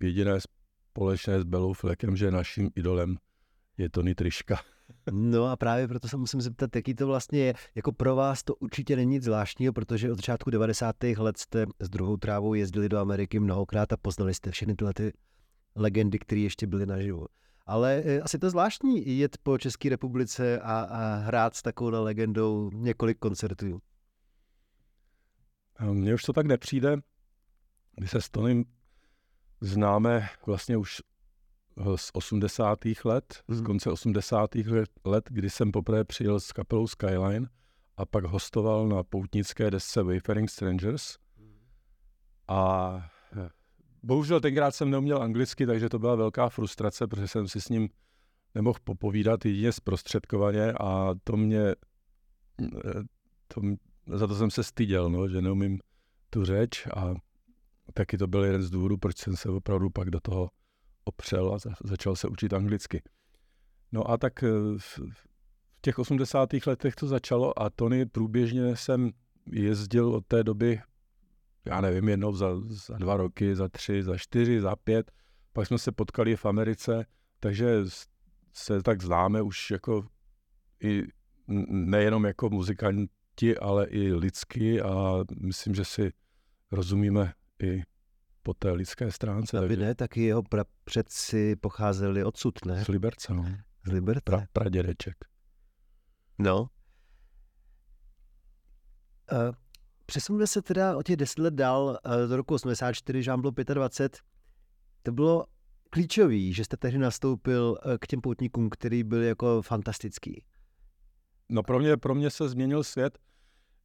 jediné 0.00 0.38
společné 0.40 1.40
s 1.40 1.44
Belou 1.44 1.72
Fleckem, 1.72 2.16
že 2.16 2.30
naším 2.30 2.70
idolem 2.74 3.16
je 3.78 3.90
Tony 3.90 4.14
Triška. 4.14 4.60
No 5.10 5.46
a 5.46 5.56
právě 5.56 5.88
proto 5.88 6.08
se 6.08 6.16
musím 6.16 6.40
zeptat, 6.40 6.76
jaký 6.76 6.94
to 6.94 7.06
vlastně 7.06 7.38
je. 7.38 7.54
Jako 7.74 7.92
pro 7.92 8.16
vás 8.16 8.42
to 8.42 8.54
určitě 8.54 8.96
není 8.96 9.10
nic 9.10 9.24
zvláštního, 9.24 9.72
protože 9.72 10.12
od 10.12 10.16
začátku 10.16 10.50
90. 10.50 10.96
let 11.02 11.38
jste 11.38 11.66
s 11.80 11.88
druhou 11.88 12.16
trávou 12.16 12.54
jezdili 12.54 12.88
do 12.88 12.98
Ameriky 12.98 13.40
mnohokrát 13.40 13.92
a 13.92 13.96
poznali 13.96 14.34
jste 14.34 14.50
všechny 14.50 14.74
tyhle 14.76 14.94
ty 14.94 15.12
legendy, 15.74 16.18
které 16.18 16.40
ještě 16.40 16.66
byly 16.66 16.86
naživu. 16.86 17.26
Ale 17.66 18.02
e, 18.04 18.20
asi 18.20 18.38
to 18.38 18.50
zvláštní 18.50 19.18
jet 19.18 19.38
po 19.42 19.58
České 19.58 19.88
republice 19.88 20.60
a, 20.60 20.80
a 20.80 21.14
hrát 21.14 21.56
s 21.56 21.62
takovou 21.62 22.04
legendou 22.04 22.70
několik 22.74 23.18
koncertů. 23.18 23.80
Mně 25.92 26.14
už 26.14 26.22
to 26.22 26.32
tak 26.32 26.46
nepřijde. 26.46 26.96
My 28.00 28.08
se 28.08 28.20
s 28.20 28.30
Tonym 28.30 28.64
známe 29.60 30.28
vlastně 30.46 30.76
už 30.76 31.00
z 31.96 32.10
80. 32.12 32.78
let, 33.04 33.42
mm. 33.48 33.54
z 33.54 33.58
mhm. 33.58 33.66
konce 33.66 33.90
80. 33.90 34.50
let, 35.04 35.28
kdy 35.30 35.50
jsem 35.50 35.72
poprvé 35.72 36.04
přijel 36.04 36.40
s 36.40 36.52
kapelou 36.52 36.86
Skyline 36.86 37.48
a 37.96 38.06
pak 38.06 38.24
hostoval 38.24 38.88
na 38.88 39.02
poutnické 39.02 39.70
desce 39.70 40.02
Wayfaring 40.02 40.50
Strangers. 40.50 41.18
A 42.48 42.92
eh, 42.96 43.19
bohužel 44.02 44.40
tenkrát 44.40 44.74
jsem 44.74 44.90
neuměl 44.90 45.22
anglicky, 45.22 45.66
takže 45.66 45.88
to 45.88 45.98
byla 45.98 46.14
velká 46.14 46.48
frustrace, 46.48 47.06
protože 47.06 47.28
jsem 47.28 47.48
si 47.48 47.60
s 47.60 47.68
ním 47.68 47.88
nemohl 48.54 48.78
popovídat 48.84 49.44
jedině 49.44 49.72
zprostředkovaně 49.72 50.72
a 50.72 51.14
to 51.24 51.36
mě, 51.36 51.60
eh, 51.60 53.02
to, 53.48 53.60
za 54.06 54.26
to 54.26 54.34
jsem 54.34 54.50
se 54.50 54.64
styděl, 54.64 55.10
no, 55.10 55.28
že 55.28 55.42
neumím 55.42 55.78
tu 56.30 56.44
řeč 56.44 56.86
a 56.96 57.14
taky 57.94 58.18
to 58.18 58.26
byl 58.26 58.44
jeden 58.44 58.62
z 58.62 58.70
důvodů, 58.70 58.96
proč 58.96 59.18
jsem 59.18 59.36
se 59.36 59.48
opravdu 59.48 59.90
pak 59.90 60.10
do 60.10 60.20
toho 60.20 60.50
opřel 61.04 61.54
a 61.54 61.58
za, 61.58 61.70
začal 61.84 62.16
se 62.16 62.28
učit 62.28 62.52
anglicky. 62.52 63.02
No 63.92 64.10
a 64.10 64.16
tak 64.16 64.42
eh, 64.42 64.48
v, 64.78 64.98
v 65.12 65.80
těch 65.80 65.98
80. 65.98 66.48
letech 66.66 66.94
to 66.94 67.06
začalo 67.06 67.62
a 67.62 67.70
Tony 67.70 68.06
průběžně 68.06 68.76
jsem 68.76 69.10
jezdil 69.52 70.14
od 70.14 70.26
té 70.26 70.44
doby, 70.44 70.80
já 71.64 71.80
nevím, 71.80 72.08
jednou 72.08 72.32
za, 72.32 72.60
za 72.60 72.98
dva 72.98 73.16
roky, 73.16 73.56
za 73.56 73.68
tři, 73.68 74.02
za 74.02 74.18
čtyři, 74.18 74.60
za 74.60 74.76
pět. 74.76 75.12
Pak 75.52 75.66
jsme 75.66 75.78
se 75.78 75.92
potkali 75.92 76.36
v 76.36 76.46
Americe, 76.46 77.06
takže 77.40 77.84
se 78.52 78.82
tak 78.82 79.02
známe 79.02 79.42
už 79.42 79.70
jako 79.70 80.06
i 80.82 81.02
nejenom 81.68 82.24
jako 82.24 82.50
muzikanti, 82.50 83.58
ale 83.60 83.86
i 83.86 84.12
lidsky 84.12 84.82
a 84.82 85.24
myslím, 85.40 85.74
že 85.74 85.84
si 85.84 86.12
rozumíme 86.72 87.32
i 87.62 87.82
po 88.42 88.54
té 88.54 88.70
lidské 88.70 89.12
stránce. 89.12 89.58
Aby 89.58 89.76
ne, 89.76 89.94
taky 89.94 90.22
jeho 90.22 90.42
předci 90.84 91.56
pocházeli 91.56 92.24
odsud, 92.24 92.64
ne? 92.64 92.84
Z 92.84 92.88
Liberce, 92.88 93.34
no. 93.34 93.44
Z 93.86 93.92
Liberce. 93.92 94.22
Pra, 94.24 94.44
pradědeček. 94.52 95.16
No. 96.38 96.60
Uh, 99.32 99.54
přesuneme 100.10 100.46
se 100.46 100.62
teda 100.62 100.96
o 100.96 101.02
těch 101.02 101.16
deset 101.16 101.38
let 101.38 101.54
dál 101.54 101.98
uh, 102.06 102.28
do 102.28 102.36
roku 102.36 102.54
84, 102.54 103.22
že 103.22 103.32
bylo 103.36 103.52
25. 103.74 104.18
To 105.02 105.12
bylo 105.12 105.46
klíčový, 105.90 106.52
že 106.52 106.64
jste 106.64 106.76
tehdy 106.76 106.98
nastoupil 106.98 107.78
uh, 107.86 107.92
k 108.00 108.06
těm 108.06 108.20
poutníkům, 108.20 108.70
který 108.70 109.04
byl 109.04 109.22
jako 109.22 109.62
fantastický. 109.62 110.44
No 111.48 111.62
pro 111.62 111.78
mě, 111.78 111.96
pro 111.96 112.14
mě 112.14 112.30
se 112.30 112.48
změnil 112.48 112.84
svět 112.84 113.18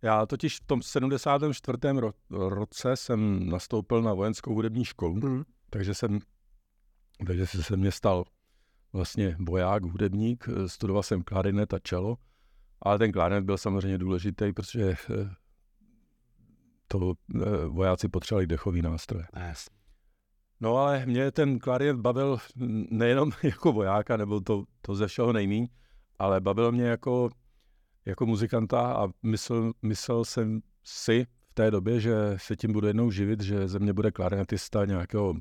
já 0.02 0.26
totiž 0.26 0.60
v 0.60 0.66
tom 0.66 0.82
74. 0.82 1.78
Ro- 1.78 2.14
roce 2.30 2.96
jsem 2.96 3.50
nastoupil 3.50 4.02
na 4.02 4.14
vojenskou 4.14 4.54
hudební 4.54 4.86
školu, 4.86 5.16
mm. 5.16 5.44
takže 5.70 5.94
jsem 5.94 6.20
takže 7.28 7.48
se 7.48 7.78
mě 7.78 7.92
stal 7.92 8.24
vlastně 8.94 9.36
voják, 9.40 9.84
hudebník, 9.84 10.50
studoval 10.68 11.04
jsem 11.04 11.22
klarinet 11.22 11.74
a 11.74 11.80
čelo, 11.80 12.18
ale 12.82 12.98
ten 12.98 13.12
klarinet 13.12 13.44
byl 13.44 13.58
samozřejmě 13.58 13.98
důležitý, 13.98 14.54
protože 14.54 14.84
eh, 14.84 14.96
to 16.88 17.14
eh, 17.36 17.66
vojáci 17.68 18.08
potřebovali 18.08 18.48
dechový 18.48 18.82
nástroje. 18.82 19.26
Yes. 19.48 19.70
No 20.60 20.78
ale 20.78 21.06
mě 21.06 21.32
ten 21.32 21.60
klarinet 21.60 21.98
bavil 21.98 22.38
nejenom 22.90 23.32
jako 23.44 23.72
vojáka, 23.72 24.18
nebo 24.18 24.40
to, 24.40 24.64
to 24.82 24.96
ze 24.96 25.08
všeho 25.08 25.34
nejmíň, 25.34 25.68
ale 26.20 26.42
bavil 26.42 26.72
mě 26.72 26.84
jako 26.84 27.30
jako 28.06 28.26
muzikanta 28.26 28.94
a 28.94 29.08
myslel, 29.24 29.74
myslel 29.82 30.26
jsem 30.26 30.62
si 30.84 31.28
v 31.48 31.54
té 31.54 31.72
době, 31.72 32.00
že 32.00 32.14
se 32.38 32.56
tím 32.56 32.74
budu 32.74 32.88
jednou 32.88 33.12
živit, 33.12 33.42
že 33.42 33.68
ze 33.68 33.80
mě 33.80 33.94
bude 33.94 34.12
klarinetista 34.12 34.86
nějakého 34.86 35.34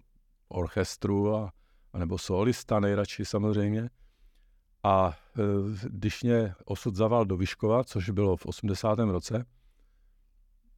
orchestru 0.48 1.34
a, 1.34 1.52
a 1.92 1.98
nebo 1.98 2.18
solista 2.18 2.80
nejradši 2.80 3.24
samozřejmě. 3.24 3.90
A 4.82 5.12
e, 5.12 5.42
když 5.88 6.22
mě 6.22 6.54
osud 6.64 6.96
zaval 6.96 7.24
do 7.24 7.36
Vyškova, 7.36 7.84
což 7.84 8.10
bylo 8.10 8.36
v 8.36 8.46
80. 8.46 8.98
roce, 8.98 9.44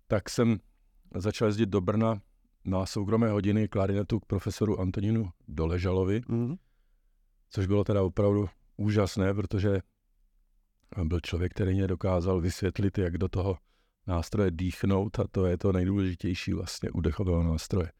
tak 0.07 0.31
jsem 0.31 0.59
začal 1.15 1.49
jezdit 1.49 1.67
do 1.67 1.81
Brna 1.81 2.23
na 2.65 2.87
soukromé 2.87 3.31
hodiny 3.31 3.69
klarinetu 3.69 4.21
k 4.21 4.25
profesoru 4.25 4.81
Antonínu 4.81 5.31
Doležalovi, 5.49 6.21
mm-hmm. 6.21 6.59
což 7.51 7.67
bylo 7.67 7.85
teda 7.85 8.03
opravdu 8.03 8.49
úžasné, 8.77 9.35
protože 9.35 9.81
byl 11.05 11.21
člověk, 11.21 11.53
který 11.53 11.75
mě 11.75 11.87
dokázal 11.87 12.41
vysvětlit, 12.41 12.99
jak 12.99 13.19
do 13.19 13.29
toho 13.29 13.59
nástroje 14.07 14.51
dýchnout 14.51 15.19
a 15.19 15.25
to 15.31 15.47
je 15.47 15.59
to 15.59 15.73
nejdůležitější 15.73 16.53
vlastně 16.53 16.91
u 16.91 17.01
dechového 17.01 17.43
nástroje. 17.43 17.93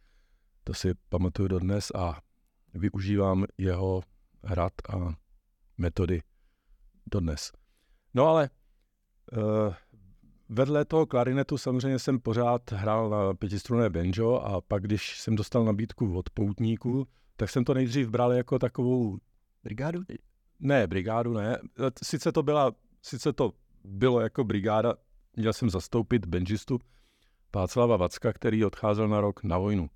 To 0.65 0.75
si 0.75 0.95
pamatuju 1.09 1.49
dodnes 1.49 1.93
a 1.95 2.21
využívám 2.75 3.45
jeho 3.59 4.03
hrad 4.45 4.73
a 4.89 5.15
metody 5.79 6.23
dodnes. 7.07 7.53
No 8.15 8.27
ale 8.27 8.51
uh, 9.33 9.75
vedle 10.49 10.85
toho 10.85 11.07
klarinetu 11.07 11.59
samozřejmě 11.59 11.99
jsem 11.99 12.21
pořád 12.21 12.73
hrál 12.73 13.11
na 13.11 13.35
pětistrunné 13.35 13.91
banjo 13.91 14.35
a 14.35 14.61
pak, 14.61 14.83
když 14.83 15.21
jsem 15.21 15.37
dostal 15.37 15.65
nabídku 15.65 16.19
od 16.19 16.31
poutníků, 16.31 17.09
tak 17.37 17.50
jsem 17.50 17.65
to 17.65 17.75
nejdřív 17.75 18.09
bral 18.09 18.33
jako 18.33 18.59
takovou... 18.59 19.19
Brigádu? 19.65 20.00
Ne, 20.61 20.87
brigádu 20.87 21.33
ne. 21.33 21.59
Sice 22.03 22.33
to 22.33 22.43
byla, 22.43 22.73
sice 23.03 23.33
to 23.33 23.53
bylo 23.85 24.21
jako 24.21 24.45
brigáda, 24.45 24.95
měl 25.37 25.53
jsem 25.53 25.71
zastoupit 25.71 26.26
benžistu 26.26 26.79
Václava 27.55 27.97
Vacka, 27.97 28.33
který 28.33 28.65
odcházel 28.65 29.09
na 29.09 29.21
rok 29.21 29.45
na 29.45 29.59
vojnu. 29.59 29.91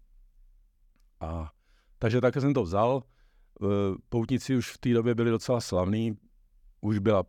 A 1.20 1.52
takže 1.98 2.20
také 2.20 2.40
jsem 2.40 2.54
to 2.54 2.62
vzal. 2.62 3.02
E, 3.02 3.66
poutníci 4.08 4.56
už 4.56 4.72
v 4.72 4.78
té 4.78 4.94
době 4.94 5.14
byli 5.14 5.30
docela 5.30 5.60
slavní. 5.60 6.18
Už 6.80 6.98
byla 6.98 7.24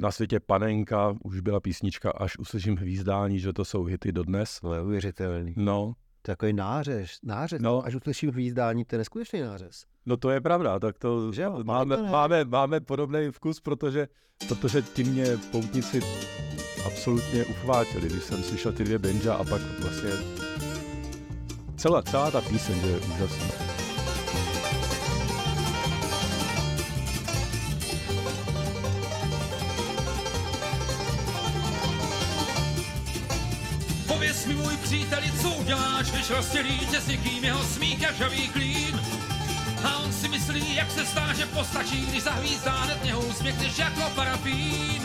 na 0.00 0.10
světě 0.10 0.40
panenka, 0.40 1.14
už 1.24 1.40
byla 1.40 1.60
písnička 1.60 2.10
Až 2.10 2.38
uslyším 2.38 2.76
hvízdání, 2.76 3.38
že 3.38 3.52
to 3.52 3.64
jsou 3.64 3.84
hity 3.84 4.12
dodnes. 4.12 4.60
No. 5.56 5.94
To 6.22 6.30
je 6.30 6.36
takový 6.36 6.52
nářez, 6.52 7.10
nářez. 7.22 7.62
No. 7.62 7.70
No. 7.70 7.86
Až 7.86 7.94
uslyším 7.94 8.30
hvízdání, 8.30 8.84
to 8.84 8.94
je 8.94 8.98
neskutečný 8.98 9.40
nářez. 9.40 9.84
No 10.06 10.16
to 10.16 10.30
je 10.30 10.40
pravda, 10.40 10.78
tak 10.78 10.98
to 10.98 11.32
Že 11.32 11.42
jo, 11.42 11.60
máme, 11.64 11.96
to 11.96 12.02
ne. 12.02 12.10
máme, 12.10 12.44
máme 12.44 12.80
podobný 12.80 13.30
vkus, 13.30 13.60
protože, 13.60 14.08
protože 14.48 14.82
ti 14.82 15.04
mě 15.04 15.26
poutníci 15.50 16.00
absolutně 16.86 17.44
uchvátili, 17.44 18.08
když 18.08 18.24
jsem 18.24 18.42
slyšel 18.42 18.72
ty 18.72 18.84
dvě 18.84 18.98
benja 18.98 19.34
a 19.34 19.44
pak 19.44 19.62
vlastně 19.80 20.10
celá, 21.76 22.02
celá 22.02 22.30
ta 22.30 22.40
píseň 22.40 22.78
je 22.78 22.98
úžasná. 22.98 23.69
Pověz 34.20 34.46
mi 34.46 34.54
můj 34.54 34.76
příteli, 34.76 35.32
co 35.42 35.50
uděláš, 35.50 36.10
když 36.10 36.30
rozdělí 36.30 36.78
tě 36.78 37.00
s 37.00 37.06
někým 37.06 37.44
jeho 37.44 37.64
smích 37.64 38.00
jak 38.00 38.16
žavý 38.16 38.48
klín. 38.48 39.00
A 39.84 39.98
on 39.98 40.12
si 40.12 40.28
myslí, 40.28 40.74
jak 40.74 40.90
se 40.90 41.06
stane, 41.06 41.34
že 41.34 41.46
postačí, 41.46 42.06
když 42.06 42.22
zahvízdá 42.22 42.72
hned 42.72 43.04
něho 43.04 43.20
usměkneš 43.20 43.78
jako 43.78 44.00
parafín. 44.14 45.02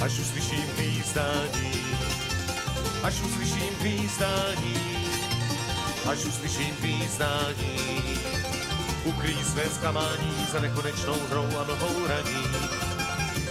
Až 0.00 0.18
uslyším 0.18 0.64
hvízdání, 0.76 1.72
až 3.02 3.14
uslyším 3.20 3.74
hvízdání, 3.80 4.74
až 6.10 6.18
uslyším 6.18 6.74
hvízdání. 6.80 8.02
Ukrý 9.04 9.44
své 9.44 9.64
zklamání 9.64 10.46
za 10.52 10.60
nekonečnou 10.60 11.16
hrou 11.30 11.58
a 11.58 11.64
nohou 11.64 12.06
raní. 12.06 12.44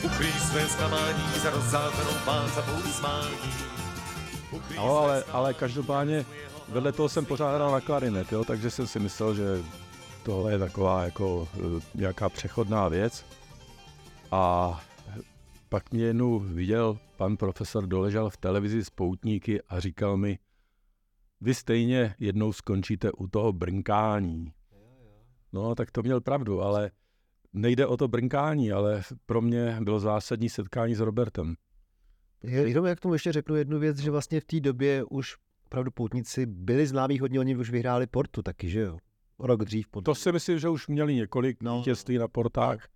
Ukrý 0.01 0.33
své 0.49 0.69
zklamání 0.69 1.25
za 1.43 1.49
rozzářenou 1.49 2.17
pán 2.25 2.51
za 2.55 2.63
smání. 2.91 3.68
No, 4.75 4.97
ale, 4.97 5.23
ale 5.23 5.53
každopádně 5.53 6.25
vedle 6.69 6.91
toho 6.91 7.09
jsem 7.09 7.25
pořád 7.25 7.55
hrál 7.55 7.71
na 7.71 7.81
klarinet, 7.81 8.31
jo, 8.31 8.45
takže 8.45 8.69
jsem 8.69 8.87
si 8.87 8.99
myslel, 8.99 9.35
že 9.35 9.43
tohle 10.23 10.51
je 10.51 10.59
taková 10.59 11.03
jako 11.03 11.47
eh, 11.53 11.81
nějaká 11.95 12.29
přechodná 12.29 12.87
věc. 12.87 13.25
A 14.31 14.81
pak 15.69 15.91
mě 15.91 16.03
jednou 16.03 16.39
viděl 16.39 16.97
pan 17.17 17.37
profesor 17.37 17.87
Doležal 17.87 18.29
v 18.29 18.37
televizi 18.37 18.85
z 18.85 18.89
Poutníky 18.89 19.61
a 19.61 19.79
říkal 19.79 20.17
mi, 20.17 20.39
vy 21.41 21.53
stejně 21.53 22.15
jednou 22.19 22.53
skončíte 22.53 23.11
u 23.11 23.27
toho 23.27 23.53
brnkání. 23.53 24.53
No, 25.53 25.75
tak 25.75 25.91
to 25.91 26.03
měl 26.03 26.21
pravdu, 26.21 26.61
ale 26.61 26.91
nejde 27.53 27.87
o 27.87 27.97
to 27.97 28.07
brnkání, 28.07 28.71
ale 28.71 29.01
pro 29.25 29.41
mě 29.41 29.77
bylo 29.81 29.99
zásadní 29.99 30.49
setkání 30.49 30.95
s 30.95 30.99
Robertem. 30.99 31.55
Jenom 32.43 32.85
jak 32.85 32.99
tomu 32.99 33.13
ještě 33.13 33.31
řeknu 33.31 33.55
jednu 33.55 33.79
věc, 33.79 33.97
že 33.97 34.11
vlastně 34.11 34.41
v 34.41 34.45
té 34.45 34.59
době 34.59 35.03
už 35.03 35.35
opravdu 35.65 35.91
poutníci 35.91 36.45
byli 36.45 36.87
známí 36.87 37.19
hodně, 37.19 37.39
oni 37.39 37.55
už 37.55 37.69
vyhráli 37.69 38.07
Portu 38.07 38.41
taky, 38.41 38.69
že 38.69 38.79
jo? 38.79 38.97
Rok 39.39 39.65
dřív. 39.65 39.87
Pod... 39.87 40.05
To 40.05 40.15
si 40.15 40.31
myslím, 40.31 40.59
že 40.59 40.69
už 40.69 40.87
měli 40.87 41.15
několik 41.15 41.63
No. 41.63 41.71
no. 41.71 41.77
vítězství 41.77 42.17
na 42.17 42.27
portách, 42.27 42.87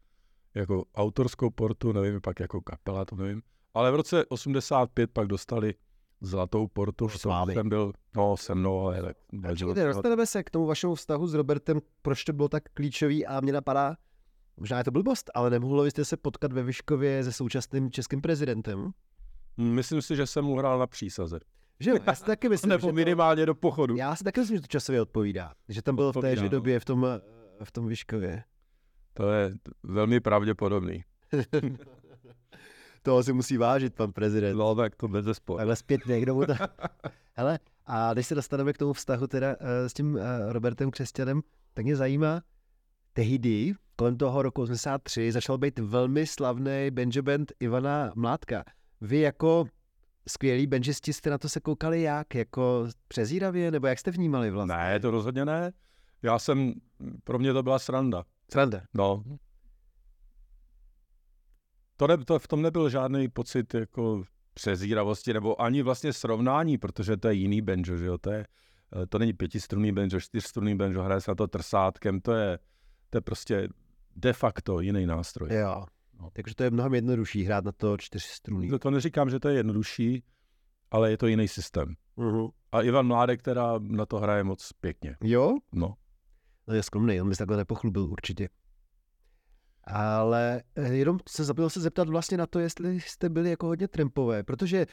jako 0.55 0.85
autorskou 0.95 1.49
portu, 1.49 1.91
nevím, 1.91 2.21
pak 2.21 2.39
jako 2.39 2.61
kapela, 2.61 3.05
to 3.05 3.15
nevím. 3.15 3.41
Ale 3.73 3.91
v 3.91 3.95
roce 3.95 4.25
85 4.25 5.11
pak 5.11 5.27
dostali 5.27 5.73
zlatou 6.21 6.67
portu, 6.67 7.09
s 7.09 7.23
vámi. 7.23 7.53
jsem 7.53 7.69
byl, 7.69 7.93
no 8.15 8.37
se 8.37 8.55
mnou, 8.55 8.79
ale 8.79 9.13
Počkejte, 9.47 9.85
dostaneme 9.85 10.25
se 10.25 10.43
k 10.43 10.49
tomu 10.49 10.65
vašemu 10.65 10.95
vztahu 10.95 11.27
s 11.27 11.33
Robertem, 11.33 11.79
proč 12.01 12.23
to 12.23 12.33
bylo 12.33 12.49
tak 12.49 12.63
klíčový 12.73 13.25
a 13.25 13.39
mě 13.39 13.53
napadá, 13.53 13.97
možná 14.57 14.77
je 14.77 14.83
to 14.83 14.91
blbost, 14.91 15.31
ale 15.33 15.49
nemohli 15.49 15.91
jste 15.91 16.05
se 16.05 16.17
potkat 16.17 16.53
ve 16.53 16.63
Vyškově 16.63 17.23
se 17.23 17.31
současným 17.31 17.91
českým 17.91 18.21
prezidentem? 18.21 18.91
Myslím 19.57 20.01
si, 20.01 20.15
že 20.15 20.27
jsem 20.27 20.45
mu 20.45 20.57
hrál 20.57 20.79
na 20.79 20.87
přísaze. 20.87 21.39
Že 21.79 21.89
jo, 21.89 21.97
já 22.07 22.15
si 22.15 22.23
taky 22.23 22.49
myslím, 22.49 22.69
že 22.69 22.77
Nebo 22.77 22.87
to, 22.87 22.93
minimálně 22.93 23.45
do 23.45 23.55
pochodu. 23.55 23.95
já 23.95 24.15
si 24.15 24.23
taky 24.23 24.39
myslím, 24.39 24.57
že 24.57 24.61
to 24.61 24.67
časově 24.67 25.01
odpovídá. 25.01 25.53
Že 25.69 25.81
tam 25.81 25.95
byl 25.95 26.05
v 26.05 26.07
Odpovídá, 26.07 26.29
téže 26.29 26.43
no. 26.43 26.49
době 26.49 26.79
v 26.79 26.85
tom, 26.85 27.07
v 27.63 27.71
tom 27.71 27.87
Vyškově. 27.87 28.43
To 29.13 29.31
je 29.31 29.53
velmi 29.83 30.19
pravděpodobný. 30.19 31.03
Toho 33.03 33.23
si 33.23 33.33
musí 33.33 33.57
vážit 33.57 33.95
pan 33.95 34.11
prezident. 34.11 34.57
No 34.57 34.75
tak 34.75 34.95
to 34.95 35.07
bez 35.07 35.25
zesporu. 35.25 35.57
Takhle 35.57 35.75
zpětně, 35.75 36.21
kdo 36.21 36.35
mu 36.35 36.45
to... 36.45 36.53
Hele, 37.33 37.59
a 37.85 38.13
když 38.13 38.27
se 38.27 38.35
dostaneme 38.35 38.73
k 38.73 38.77
tomu 38.77 38.93
vztahu 38.93 39.27
teda 39.27 39.55
eh, 39.59 39.89
s 39.89 39.93
tím 39.93 40.17
eh, 40.17 40.53
Robertem 40.53 40.91
Křesťanem, 40.91 41.41
tak 41.73 41.85
mě 41.85 41.95
zajímá, 41.95 42.41
tehdy, 43.13 43.73
kolem 43.95 44.17
toho 44.17 44.41
roku 44.41 44.61
83, 44.61 45.31
začal 45.31 45.57
být 45.57 45.79
velmi 45.79 46.27
slavný 46.27 46.91
banjo 46.91 47.23
band 47.23 47.51
Ivana 47.59 48.11
Mládka. 48.15 48.63
Vy 49.03 49.19
jako 49.19 49.65
skvělí 50.27 50.67
banžisti 50.67 51.13
jste 51.13 51.29
na 51.29 51.37
to 51.37 51.49
se 51.49 51.59
koukali 51.59 52.01
jak? 52.01 52.35
Jako 52.35 52.87
přezíravě? 53.07 53.71
Nebo 53.71 53.87
jak 53.87 53.99
jste 53.99 54.11
vnímali 54.11 54.51
vlastně? 54.51 54.75
Ne, 54.75 54.99
to 54.99 55.11
rozhodně 55.11 55.45
ne. 55.45 55.73
Já 56.21 56.39
jsem, 56.39 56.73
pro 57.23 57.39
mě 57.39 57.53
to 57.53 57.63
byla 57.63 57.79
sranda. 57.79 58.23
Sranda. 58.51 58.81
No. 58.93 59.23
To, 61.97 62.07
ne, 62.07 62.17
to 62.17 62.39
v 62.39 62.47
tom 62.47 62.61
nebyl 62.61 62.89
žádný 62.89 63.27
pocit 63.27 63.73
jako 63.73 64.23
přezíravosti 64.53 65.33
nebo 65.33 65.61
ani 65.61 65.81
vlastně 65.81 66.13
srovnání, 66.13 66.77
protože 66.77 67.17
to 67.17 67.27
je 67.27 67.33
jiný 67.33 67.61
banjo, 67.61 67.97
že 67.97 68.05
jo? 68.05 68.17
To, 68.17 68.31
je, 68.31 68.45
eh, 69.03 69.07
to 69.07 69.19
není 69.19 69.33
pětistrunný 69.33 69.91
banjo, 69.91 70.19
čtyřstrunný 70.19 70.75
banjo, 70.75 71.03
hraje 71.03 71.21
se 71.21 71.31
na 71.31 71.35
to 71.35 71.47
trsátkem, 71.47 72.21
to 72.21 72.33
je, 72.33 72.59
to 73.09 73.17
je 73.17 73.21
prostě 73.21 73.67
de 74.15 74.33
facto 74.33 74.79
jiný 74.79 75.05
nástroj. 75.05 75.53
Jo. 75.53 75.85
No. 76.19 76.29
Takže 76.33 76.55
to 76.55 76.63
je 76.63 76.71
mnohem 76.71 76.93
jednodušší 76.93 77.43
hrát 77.43 77.65
na 77.65 77.71
to 77.71 77.97
čtyřstruný. 77.97 78.69
To, 78.69 78.79
to 78.79 78.91
neříkám, 78.91 79.29
že 79.29 79.39
to 79.39 79.49
je 79.49 79.55
jednodušší, 79.55 80.23
ale 80.91 81.11
je 81.11 81.17
to 81.17 81.27
jiný 81.27 81.47
systém. 81.47 81.95
Uh-huh. 82.17 82.51
A 82.71 82.81
Ivan 82.81 83.07
Mládek 83.07 83.41
teda 83.41 83.79
na 83.79 84.05
to 84.05 84.19
hraje 84.19 84.43
moc 84.43 84.73
pěkně. 84.73 85.17
Jo? 85.23 85.53
No. 85.71 85.93
No 86.67 86.73
je 86.73 86.83
skromný, 86.83 87.21
on 87.21 87.29
by 87.29 87.35
se 87.35 87.39
takhle 87.39 87.57
nepochlubil 87.57 88.03
určitě. 88.03 88.49
Ale 89.83 90.63
eh, 90.75 90.93
jenom 90.93 91.19
se 91.29 91.43
zapomněl 91.43 91.69
se 91.69 91.81
zeptat 91.81 92.09
vlastně 92.09 92.37
na 92.37 92.47
to, 92.47 92.59
jestli 92.59 93.01
jste 93.01 93.29
byli 93.29 93.49
jako 93.49 93.67
hodně 93.67 93.87
trampové, 93.87 94.43
protože 94.43 94.85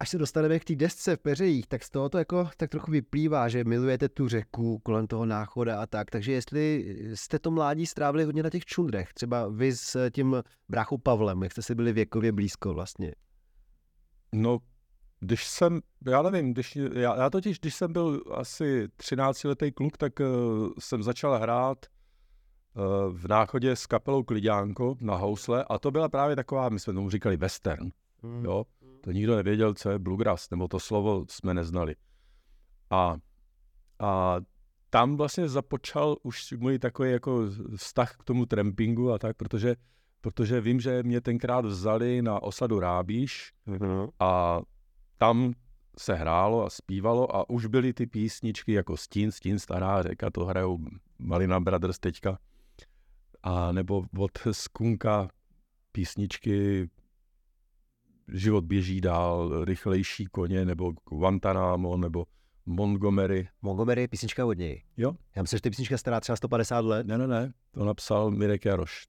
až 0.00 0.08
se 0.08 0.18
dostaneme 0.18 0.58
k 0.58 0.64
té 0.64 0.74
desce 0.74 1.16
v 1.16 1.20
Peřejích, 1.20 1.66
tak 1.66 1.82
z 1.82 1.90
toho 1.90 2.08
to 2.08 2.18
jako 2.18 2.48
tak 2.56 2.70
trochu 2.70 2.90
vyplývá, 2.90 3.48
že 3.48 3.64
milujete 3.64 4.08
tu 4.08 4.28
řeku 4.28 4.78
kolem 4.78 5.06
toho 5.06 5.26
náchoda 5.26 5.80
a 5.82 5.86
tak, 5.86 6.10
takže 6.10 6.32
jestli 6.32 6.96
jste 7.14 7.38
to 7.38 7.50
mládí 7.50 7.86
strávili 7.86 8.24
hodně 8.24 8.42
na 8.42 8.50
těch 8.50 8.64
čundrech, 8.64 9.12
třeba 9.14 9.48
vy 9.48 9.76
s 9.76 10.10
tím 10.10 10.42
bráchou 10.68 10.98
Pavlem, 10.98 11.42
jak 11.42 11.52
jste 11.52 11.62
si 11.62 11.74
byli 11.74 11.92
věkově 11.92 12.32
blízko 12.32 12.74
vlastně. 12.74 13.12
No, 14.32 14.58
když 15.20 15.46
jsem, 15.46 15.80
já 16.06 16.22
nevím, 16.22 16.52
když, 16.52 16.76
já, 16.76 17.16
já 17.16 17.30
totiž, 17.30 17.58
když 17.58 17.74
jsem 17.74 17.92
byl 17.92 18.22
asi 18.30 18.88
13-letý 18.98 19.72
kluk, 19.72 19.96
tak 19.96 20.20
uh, 20.20 20.26
jsem 20.78 21.02
začal 21.02 21.38
hrát 21.38 21.86
uh, 21.86 23.16
v 23.16 23.28
náchodě 23.28 23.76
s 23.76 23.86
kapelou 23.86 24.22
Klidánko 24.22 24.96
na 25.00 25.16
housle 25.16 25.64
a 25.64 25.78
to 25.78 25.90
byla 25.90 26.08
právě 26.08 26.36
taková, 26.36 26.68
my 26.68 26.80
jsme 26.80 26.92
tomu 26.92 27.10
říkali 27.10 27.36
western, 27.36 27.90
jo. 28.42 28.64
To 29.06 29.12
nikdo 29.12 29.36
nevěděl, 29.36 29.74
co 29.74 29.90
je 29.90 29.98
bluegrass, 29.98 30.50
nebo 30.50 30.68
to 30.68 30.80
slovo 30.80 31.24
jsme 31.30 31.54
neznali. 31.54 31.94
A, 32.90 33.16
a 33.98 34.36
tam 34.90 35.16
vlastně 35.16 35.48
započal 35.48 36.16
už 36.22 36.52
můj 36.52 36.78
takový 36.78 37.10
jako 37.10 37.42
vztah 37.76 38.16
k 38.16 38.24
tomu 38.24 38.46
trampingu 38.46 39.12
a 39.12 39.18
tak, 39.18 39.36
protože, 39.36 39.76
protože 40.20 40.60
vím, 40.60 40.80
že 40.80 41.02
mě 41.02 41.20
tenkrát 41.20 41.64
vzali 41.64 42.22
na 42.22 42.42
osadu 42.42 42.80
Rábíš, 42.80 43.52
Mhm. 43.66 44.06
a 44.20 44.60
tam 45.18 45.52
se 45.98 46.14
hrálo 46.14 46.66
a 46.66 46.70
zpívalo 46.70 47.36
a 47.36 47.50
už 47.50 47.66
byly 47.66 47.92
ty 47.92 48.06
písničky 48.06 48.72
jako 48.72 48.96
Stín, 48.96 49.30
Stín, 49.32 49.58
Stará 49.58 50.02
řeka, 50.02 50.30
to 50.30 50.44
hrajou 50.44 50.78
Malina 51.18 51.60
Brothers 51.60 51.98
teďka. 51.98 52.38
A 53.42 53.72
nebo 53.72 54.04
od 54.18 54.38
Skunka 54.52 55.28
písničky 55.92 56.88
Život 58.28 58.64
běží 58.64 59.00
dál, 59.00 59.64
Rychlejší 59.64 60.24
koně, 60.26 60.64
nebo 60.64 60.92
Guantanamo, 61.08 61.96
nebo 61.96 62.26
Montgomery. 62.66 63.48
Montgomery 63.62 64.00
je 64.00 64.08
písnička 64.08 64.46
od 64.46 64.58
něj. 64.58 64.82
Jo? 64.96 65.12
Já 65.36 65.42
myslím, 65.42 65.58
že 65.58 65.60
je 65.64 65.70
písnička 65.70 65.98
stará 65.98 66.20
třeba 66.20 66.36
150 66.36 66.84
let. 66.84 67.06
Ne, 67.06 67.18
ne, 67.18 67.26
ne, 67.26 67.52
to 67.70 67.84
napsal 67.84 68.30
Mirek 68.30 68.64
Jaroš. 68.64 69.06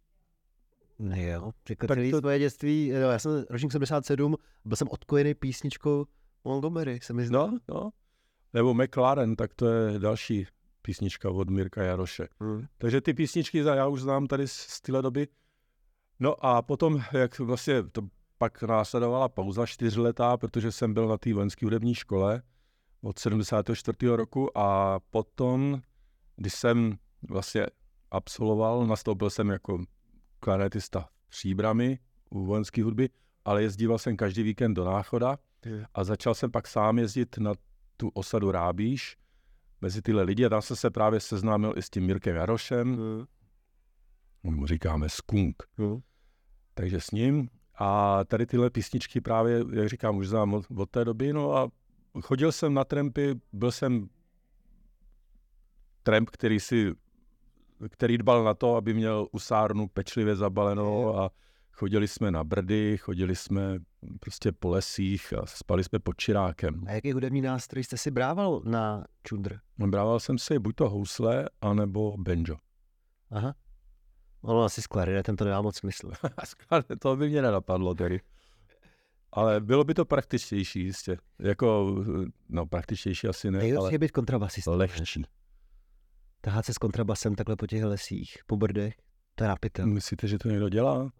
Ne, 0.99 1.23
jo. 1.23 1.51
Řekl 1.67 1.87
Tak 1.87 1.97
celý 1.97 2.11
to- 2.11 2.19
svoje 2.19 2.39
dětství, 2.39 2.91
no, 2.91 2.99
já 3.11 3.19
jsem 3.19 3.45
ročník 3.49 3.71
77, 3.71 4.35
byl 4.65 4.75
jsem 4.75 4.87
odkojený 4.91 5.33
písničkou 5.33 6.05
Montgomery, 6.43 6.99
se 7.01 7.13
mi 7.13 7.25
zdá. 7.25 7.45
No, 7.47 7.59
no. 7.67 7.89
Nebo 8.53 8.73
McLaren, 8.73 9.35
tak 9.35 9.53
to 9.53 9.65
je 9.67 9.99
další 9.99 10.47
písnička 10.81 11.29
od 11.29 11.49
Mirka 11.49 11.83
Jaroše. 11.83 12.27
Hmm. 12.39 12.65
Takže 12.77 13.01
ty 13.01 13.13
písničky 13.13 13.57
já 13.57 13.87
už 13.87 14.01
znám 14.01 14.27
tady 14.27 14.47
z, 14.47 14.51
z 14.51 14.81
téhle 14.81 15.01
doby. 15.01 15.27
No 16.19 16.45
a 16.45 16.61
potom, 16.61 17.01
jak 17.13 17.39
vlastně 17.39 17.83
to 17.83 18.01
pak 18.37 18.63
následovala 18.63 19.29
pauza 19.29 19.65
čtyřletá, 19.65 20.37
protože 20.37 20.71
jsem 20.71 20.93
byl 20.93 21.07
na 21.07 21.17
té 21.17 21.33
vojenské 21.33 21.65
hudební 21.65 21.95
škole 21.95 22.41
od 23.01 23.19
74. 23.19 23.97
roku 24.07 24.57
a 24.57 24.99
potom, 25.09 25.81
když 26.35 26.53
jsem 26.53 26.97
vlastně 27.29 27.65
absolvoval, 28.11 28.87
nastoupil 28.87 29.29
jsem 29.29 29.49
jako 29.49 29.83
klarinetista 30.39 30.99
v 31.25 31.29
Příbrami 31.29 31.99
u 32.29 32.45
vojenské 32.45 32.83
hudby, 32.83 33.09
ale 33.45 33.63
jezdíval 33.63 33.97
jsem 33.97 34.17
každý 34.17 34.43
víkend 34.43 34.73
do 34.73 34.85
Náchoda 34.85 35.37
a 35.93 36.03
začal 36.03 36.35
jsem 36.35 36.51
pak 36.51 36.67
sám 36.67 36.99
jezdit 36.99 37.37
na 37.37 37.53
tu 37.97 38.09
osadu 38.13 38.51
Rábíš, 38.51 39.17
mezi 39.81 40.01
tyhle 40.01 40.23
lidi 40.23 40.45
a 40.45 40.49
tam 40.49 40.61
jsem 40.61 40.75
se 40.75 40.89
právě 40.89 41.19
seznámil 41.19 41.73
i 41.77 41.81
s 41.81 41.89
tím 41.89 42.05
Mirkem 42.05 42.35
Jarošem, 42.35 42.87
Mm. 42.87 43.25
my 44.43 44.51
mu 44.51 44.67
říkáme 44.67 45.09
Skunk, 45.09 45.63
Mm. 45.77 45.99
takže 46.73 47.01
s 47.01 47.11
ním 47.11 47.49
a 47.77 48.23
tady 48.23 48.45
tyhle 48.45 48.69
písničky 48.69 49.21
právě, 49.21 49.63
jak 49.73 49.89
říkám, 49.89 50.17
už 50.17 50.27
znám 50.27 50.53
od, 50.53 50.65
od 50.77 50.89
té 50.89 51.05
doby, 51.05 51.33
no 51.33 51.55
a 51.55 51.69
chodil 52.21 52.51
jsem 52.51 52.73
na 52.73 52.83
trampy, 52.83 53.35
byl 53.53 53.71
jsem 53.71 54.09
tramp, 56.03 56.29
který 56.29 56.59
si, 56.59 56.93
který 57.89 58.17
dbal 58.17 58.43
na 58.43 58.53
to, 58.53 58.75
aby 58.75 58.93
měl 58.93 59.27
usárnu 59.31 59.87
pečlivě 59.87 60.35
zabalenou 60.35 61.15
a 61.17 61.31
chodili 61.71 62.07
jsme 62.07 62.31
na 62.31 62.43
brdy, 62.43 62.97
chodili 62.97 63.35
jsme 63.35 63.79
prostě 64.19 64.51
po 64.51 64.69
lesích 64.69 65.33
a 65.33 65.45
spali 65.45 65.83
jsme 65.83 65.99
pod 65.99 66.17
čirákem. 66.17 66.83
A 66.87 66.91
jaký 66.91 67.11
hudební 67.11 67.41
nástroj 67.41 67.83
jste 67.83 67.97
si 67.97 68.11
brával 68.11 68.61
na 68.65 69.05
čundr? 69.23 69.59
Brával 69.77 70.19
jsem 70.19 70.37
si 70.37 70.59
buď 70.59 70.75
to 70.75 70.89
housle, 70.89 71.49
anebo 71.61 72.17
banjo. 72.17 72.55
Aha. 73.31 73.55
Ono 74.47 74.63
asi 74.63 74.81
s 74.81 74.87
klarinetem 74.87 75.35
to 75.35 75.45
nemá 75.45 75.61
moc 75.61 75.77
smysl. 75.77 76.11
to 76.99 77.15
by 77.15 77.29
mě 77.29 77.41
nenapadlo 77.41 77.95
tedy. 77.95 78.21
Ale 79.31 79.61
bylo 79.61 79.83
by 79.83 79.93
to 79.93 80.05
praktičtější 80.05 80.83
jistě. 80.83 81.17
Jako, 81.39 81.95
no 82.49 82.65
praktičtější 82.65 83.27
asi 83.27 83.51
ne, 83.51 83.75
ale 83.77 83.91
je 83.91 83.99
být 83.99 84.11
kontrabasista. 84.11 84.71
lehčí. 84.71 85.23
Tahat 86.41 86.65
se 86.65 86.73
s 86.73 86.77
kontrabasem 86.77 87.35
takhle 87.35 87.55
po 87.55 87.67
těch 87.67 87.83
lesích, 87.83 88.37
po 88.47 88.57
brdech, 88.57 88.95
to 89.35 89.43
je 89.43 89.47
napitel. 89.47 89.87
Myslíte, 89.87 90.27
že 90.27 90.37
to 90.37 90.49
někdo 90.49 90.69
dělá? 90.69 91.11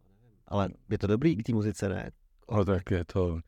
Ale 0.47 0.69
je 0.89 0.97
to 0.97 1.07
dobrý 1.07 1.35
k 1.35 1.43
té 1.43 1.53
muzice, 1.53 1.89
ne? 1.89 2.11
No 2.51 2.65
tak 2.65 2.91
je 2.91 3.05
to... 3.05 3.39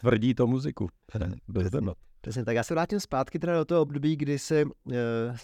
Tvrdí 0.00 0.34
to 0.34 0.46
muziku. 0.46 0.88
Bez. 1.48 1.70
Přesně 2.20 2.44
tak. 2.44 2.56
Já 2.56 2.62
se 2.62 2.74
vrátím 2.74 3.00
zpátky 3.00 3.38
teda 3.38 3.58
do 3.58 3.64
toho 3.64 3.82
období, 3.82 4.16
kdy 4.16 4.38
se 4.38 4.64
uh, 4.64 4.72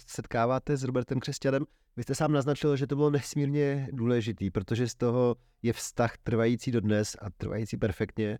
setkáváte 0.07 0.77
s 0.77 0.83
Robertem 0.83 1.19
Křesťanem. 1.19 1.65
Vy 1.97 2.03
jste 2.03 2.15
sám 2.15 2.31
naznačil, 2.31 2.77
že 2.77 2.87
to 2.87 2.95
bylo 2.95 3.09
nesmírně 3.09 3.87
důležitý, 3.91 4.49
protože 4.49 4.89
z 4.89 4.95
toho 4.95 5.35
je 5.61 5.73
vztah 5.73 6.17
trvající 6.17 6.71
dodnes 6.71 7.15
a 7.21 7.29
trvající 7.29 7.77
perfektně. 7.77 8.39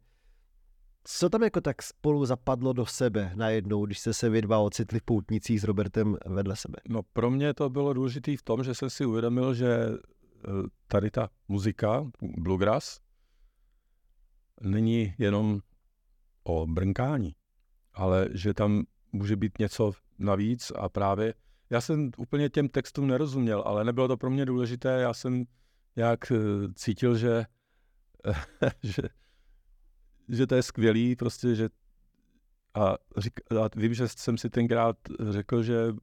Co 1.03 1.29
tam 1.29 1.43
jako 1.43 1.61
tak 1.61 1.83
spolu 1.83 2.25
zapadlo 2.25 2.73
do 2.73 2.85
sebe 2.85 3.31
najednou, 3.35 3.85
když 3.85 3.99
jste 3.99 4.13
se 4.13 4.29
vy 4.29 4.41
dva 4.41 4.59
ocitli 4.59 4.99
v 4.99 5.03
poutnicích 5.03 5.61
s 5.61 5.63
Robertem 5.63 6.17
vedle 6.25 6.55
sebe? 6.55 6.75
No 6.89 7.03
pro 7.13 7.31
mě 7.31 7.53
to 7.53 7.69
bylo 7.69 7.93
důležité 7.93 8.37
v 8.37 8.43
tom, 8.43 8.63
že 8.63 8.75
jsem 8.75 8.89
si 8.89 9.05
uvědomil, 9.05 9.53
že 9.53 9.67
eh, 9.67 10.49
tady 10.87 11.11
ta 11.11 11.29
muzika, 11.47 12.05
bluegrass, 12.21 12.99
není 14.61 15.13
jenom 15.17 15.59
o 16.43 16.67
brnkání, 16.67 17.35
ale 17.93 18.29
že 18.33 18.53
tam 18.53 18.83
může 19.11 19.35
být 19.35 19.59
něco 19.59 19.91
navíc 20.19 20.71
a 20.75 20.89
právě 20.89 21.33
já 21.69 21.81
jsem 21.81 22.11
úplně 22.17 22.49
těm 22.49 22.69
textům 22.69 23.07
nerozuměl, 23.07 23.63
ale 23.65 23.83
nebylo 23.83 24.07
to 24.07 24.17
pro 24.17 24.29
mě 24.29 24.45
důležité, 24.45 24.89
já 24.89 25.13
jsem 25.13 25.43
nějak 25.95 26.31
eh, 26.31 26.37
cítil, 26.75 27.17
že, 27.17 27.45
že, 28.83 29.01
že 30.29 30.47
to 30.47 30.55
je 30.55 30.63
skvělý, 30.63 31.15
prostě, 31.15 31.55
že 31.55 31.69
a, 32.73 32.95
řík, 33.17 33.39
a 33.63 33.69
vím, 33.75 33.93
že 33.93 34.07
jsem 34.07 34.37
si 34.37 34.49
tenkrát 34.49 34.97
řekl, 35.29 35.63
že 35.63 35.93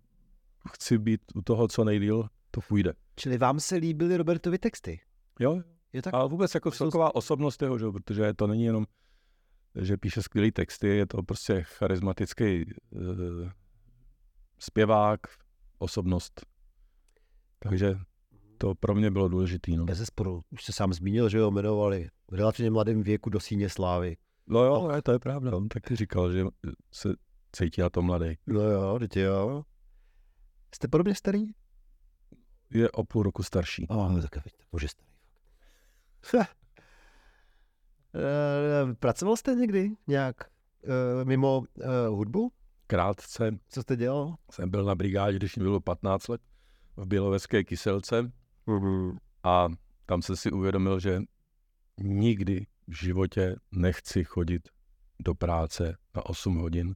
chci 0.72 0.98
být 0.98 1.20
u 1.34 1.42
toho 1.42 1.68
co 1.68 1.84
nejdíl, 1.84 2.28
to 2.50 2.60
půjde. 2.60 2.92
Čili 3.16 3.38
vám 3.38 3.60
se 3.60 3.76
líbily 3.76 4.16
Robertovi 4.16 4.58
texty? 4.58 5.00
Jo, 5.40 5.62
Je 5.92 6.02
tak? 6.02 6.14
a 6.14 6.26
vůbec 6.26 6.54
jako 6.54 6.70
celková 6.70 7.14
osobnost 7.14 7.62
jeho, 7.62 7.78
že? 7.78 7.86
protože 7.90 8.34
to 8.34 8.46
není 8.46 8.64
jenom, 8.64 8.86
že 9.74 9.96
píše 9.96 10.22
skvělý 10.22 10.52
texty, 10.52 10.88
je 10.88 11.06
to 11.06 11.22
prostě 11.22 11.62
charismatický 11.62 12.64
uh, 12.90 13.50
zpěvák, 14.58 15.20
osobnost. 15.78 16.46
Takže 17.58 17.98
to 18.58 18.74
pro 18.74 18.94
mě 18.94 19.10
bylo 19.10 19.28
důležitý. 19.28 19.76
No, 19.76 19.84
Bez 19.84 19.98
zesporu. 19.98 20.42
Už 20.50 20.62
jste 20.62 20.72
sám 20.72 20.92
zmínil, 20.92 21.28
že 21.28 21.40
ho 21.40 21.50
jmenovali 21.50 22.08
v 22.30 22.34
relativně 22.34 22.70
mladém 22.70 23.02
věku 23.02 23.30
do 23.30 23.40
síně 23.40 23.68
slávy. 23.68 24.16
no 24.46 24.64
jo, 24.64 24.88
ne, 24.88 25.02
to 25.02 25.12
je 25.12 25.18
pravda. 25.18 25.56
On 25.56 25.68
taky 25.68 25.96
říkal, 25.96 26.32
že 26.32 26.44
se 26.92 27.14
cítí 27.52 27.80
na 27.80 27.90
to 27.90 28.02
mladý. 28.02 28.38
No 28.46 28.60
jo, 28.60 28.98
teď 28.98 29.16
jo. 29.16 29.64
Jste 30.74 30.88
podobně 30.88 31.14
starý? 31.14 31.44
Je 32.70 32.90
o 32.90 33.04
půl 33.04 33.22
roku 33.22 33.42
starší. 33.42 33.86
A 33.88 33.96
oh, 33.96 34.20
tak 34.20 34.44
vidíte, 34.44 34.64
bože 34.72 34.88
starý. 34.88 35.10
Eh, 38.14 38.94
Pracoval 38.94 39.36
jste 39.36 39.54
někdy 39.54 39.90
nějak 40.06 40.36
eh, 40.40 41.24
mimo 41.24 41.62
eh, 41.80 42.06
hudbu? 42.08 42.52
Krátce 42.86 43.58
Co 43.68 43.82
jste 43.82 43.96
dělal? 43.96 44.34
jsem 44.50 44.70
byl 44.70 44.84
na 44.84 44.94
brigádě, 44.94 45.36
když 45.36 45.56
mi 45.56 45.62
bylo 45.62 45.80
15 45.80 46.28
let, 46.28 46.40
v 46.96 47.06
Bělovecké 47.06 47.64
kyselce 47.64 48.32
Mm-hmm. 48.66 49.16
a 49.44 49.68
tam 50.06 50.22
jsem 50.22 50.36
si 50.36 50.50
uvědomil, 50.50 51.00
že 51.00 51.20
nikdy 51.98 52.66
v 52.88 52.92
životě 52.92 53.56
nechci 53.72 54.24
chodit 54.24 54.68
do 55.20 55.34
práce 55.34 55.96
na 56.14 56.26
8 56.26 56.56
hodin 56.56 56.94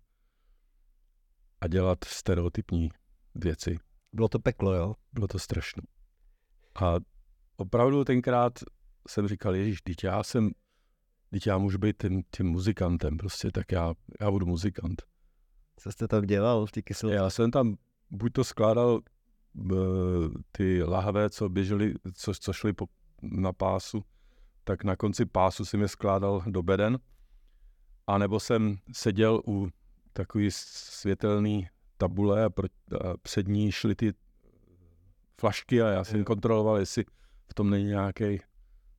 a 1.60 1.68
dělat 1.68 2.04
stereotypní 2.04 2.88
věci. 3.34 3.78
Bylo 4.12 4.28
to 4.28 4.38
peklo, 4.38 4.74
jo? 4.74 4.94
Bylo 5.12 5.26
to 5.28 5.38
strašné. 5.38 5.82
A 6.82 6.94
opravdu 7.56 8.04
tenkrát 8.04 8.52
jsem 9.08 9.28
říkal, 9.28 9.54
Ježíš, 9.54 9.82
teď 9.82 10.04
já 10.04 10.22
jsem, 10.22 10.50
teď 11.34 11.46
já 11.46 11.58
můžu 11.58 11.78
být 11.78 12.02
tím, 12.02 12.22
tím 12.36 12.46
muzikantem, 12.46 13.16
prostě 13.16 13.50
tak 13.50 13.72
já, 13.72 13.94
já 14.20 14.30
budu 14.30 14.46
muzikant. 14.46 15.02
Co 15.76 15.92
jste 15.92 16.08
tam 16.08 16.22
dělal 16.22 16.66
v 16.66 16.72
té 16.72 16.82
kyselce? 16.82 17.16
Já 17.16 17.30
jsem 17.30 17.50
tam 17.50 17.76
buď 18.10 18.32
to 18.32 18.44
skládal 18.44 19.00
b, 19.54 19.74
ty 20.52 20.82
lahve, 20.82 21.30
co 21.30 21.48
běžely, 21.48 21.94
co, 22.14 22.34
co 22.34 22.52
šly 22.52 22.72
po, 22.72 22.86
na 23.22 23.52
pásu, 23.52 24.04
tak 24.64 24.84
na 24.84 24.96
konci 24.96 25.26
pásu 25.26 25.64
jsem 25.64 25.80
je 25.80 25.88
skládal 25.88 26.42
do 26.46 26.62
beden, 26.62 26.98
a 28.06 28.18
nebo 28.18 28.40
jsem 28.40 28.76
seděl 28.92 29.42
u 29.46 29.68
takový 30.12 30.48
světelný 30.50 31.68
tabule 31.98 32.44
a, 32.44 32.50
pro, 32.50 32.68
a 33.00 33.16
před 33.22 33.48
ní 33.48 33.72
šly 33.72 33.94
ty 33.94 34.12
flašky 35.40 35.82
a 35.82 35.88
já 35.88 36.04
jsem 36.04 36.24
kontroloval, 36.24 36.76
jestli 36.76 37.04
v 37.50 37.54
tom 37.54 37.70
není 37.70 37.84
nějaký 37.84 38.40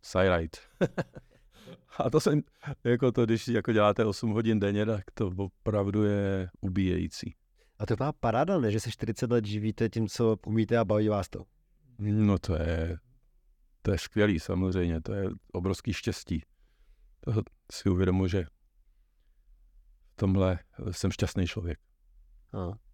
sajrajt. 0.02 0.58
a 1.98 2.10
to 2.10 2.20
jsem, 2.20 2.42
jako 2.84 3.12
to, 3.12 3.26
když 3.26 3.48
jako 3.48 3.72
děláte 3.74 4.06
8 4.06 4.32
hodin 4.32 4.60
denně, 4.60 4.86
tak 4.86 5.04
to 5.14 5.32
opravdu 5.38 6.04
je 6.04 6.50
ubíjející. 6.62 7.36
A 7.80 7.86
to 7.86 7.96
má 8.00 8.12
paráda, 8.12 8.60
ne? 8.60 8.72
Že 8.72 8.80
se 8.80 8.92
40 8.92 9.32
let 9.32 9.46
živíte 9.46 9.90
tím, 9.90 10.08
co 10.08 10.38
umíte 10.46 10.78
a 10.78 10.86
baví 10.86 11.08
vás 11.08 11.30
to. 11.30 11.44
No 12.00 12.40
to 12.40 12.56
je, 12.56 12.98
to 13.82 13.92
je 13.92 13.98
skvělý 13.98 14.40
samozřejmě, 14.40 15.02
to 15.02 15.14
je 15.14 15.30
obrovský 15.54 15.94
štěstí. 15.94 16.44
To 17.20 17.42
si 17.72 17.90
uvědomuji, 17.90 18.28
že 18.28 18.44
v 20.14 20.16
tomhle 20.16 20.60
jsem 20.92 21.12
šťastný 21.12 21.48
člověk. 21.48 21.80
A. 22.54 22.85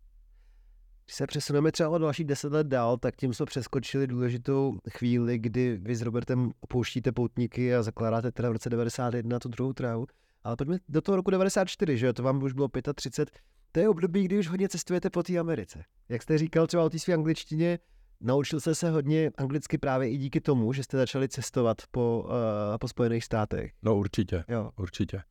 Když 1.12 1.17
se 1.17 1.28
přesuneme 1.28 1.71
třeba 1.71 1.89
o 1.89 1.97
dalších 1.97 2.26
10 2.26 2.52
let 2.54 2.67
dál, 2.67 2.97
tak 2.97 3.15
tím 3.15 3.34
jsme 3.34 3.45
přeskočili 3.45 4.08
důležitou 4.08 4.78
chvíli, 4.89 5.38
kdy 5.39 5.78
vy 5.82 5.95
s 5.95 6.02
Robertem 6.02 6.52
opouštíte 6.62 7.12
poutníky 7.12 7.76
a 7.76 7.84
zakládáte 7.84 8.32
teda 8.32 8.50
v 8.50 8.52
roce 8.52 8.69
91 8.69 9.39
tu 9.39 9.50
druhou 9.50 9.74
trávu. 9.74 10.06
Ale 10.43 10.56
pojďme 10.56 10.78
do 10.89 11.02
toho 11.02 11.15
roku 11.15 11.32
94, 11.32 11.97
že 11.97 12.06
jo, 12.06 12.13
to 12.13 12.24
vám 12.24 12.43
už 12.43 12.54
bylo 12.54 12.67
35. 12.95 13.39
To 13.71 13.80
je 13.80 13.89
období, 13.89 14.24
kdy 14.26 14.39
už 14.39 14.47
hodně 14.47 14.69
cestujete 14.69 15.10
po 15.10 15.24
té 15.24 15.38
Americe. 15.38 15.84
Jak 16.10 16.21
jste 16.21 16.38
říkal 16.38 16.67
třeba 16.67 16.84
o 16.84 16.89
té 16.89 17.00
své 17.00 17.13
angličtině, 17.13 17.80
naučil 18.21 18.60
jste 18.60 18.76
se 18.76 18.89
hodně 18.91 19.32
anglicky 19.38 19.78
právě 19.78 20.10
i 20.10 20.17
díky 20.17 20.41
tomu, 20.41 20.74
že 20.74 20.84
jste 20.84 20.97
začali 20.97 21.30
cestovat 21.30 21.78
po, 21.91 22.24
uh, 22.26 22.32
po 22.80 22.88
Spojených 22.88 23.24
státech. 23.26 23.71
No 23.82 23.95
určitě, 23.97 24.43
Jo. 24.47 24.71
určitě. 24.80 25.21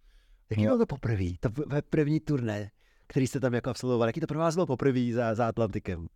Jaký 0.51 0.63
bylo 0.65 0.79
to 0.79 0.87
poprvé? 0.87 1.25
To 1.41 1.49
v- 1.49 1.83
první 1.91 2.21
turné, 2.21 2.71
který 3.11 3.27
jste 3.27 3.41
tam 3.41 3.55
jako 3.55 3.71
absolvoval. 3.71 4.09
Jaký 4.09 4.21
to 4.21 4.27
pro 4.27 4.39
vás 4.39 4.55
bylo 4.55 4.67
poprvé 4.67 5.13
za, 5.13 5.35
za 5.35 5.49
Atlantikem? 5.49 6.01
Uh, 6.01 6.07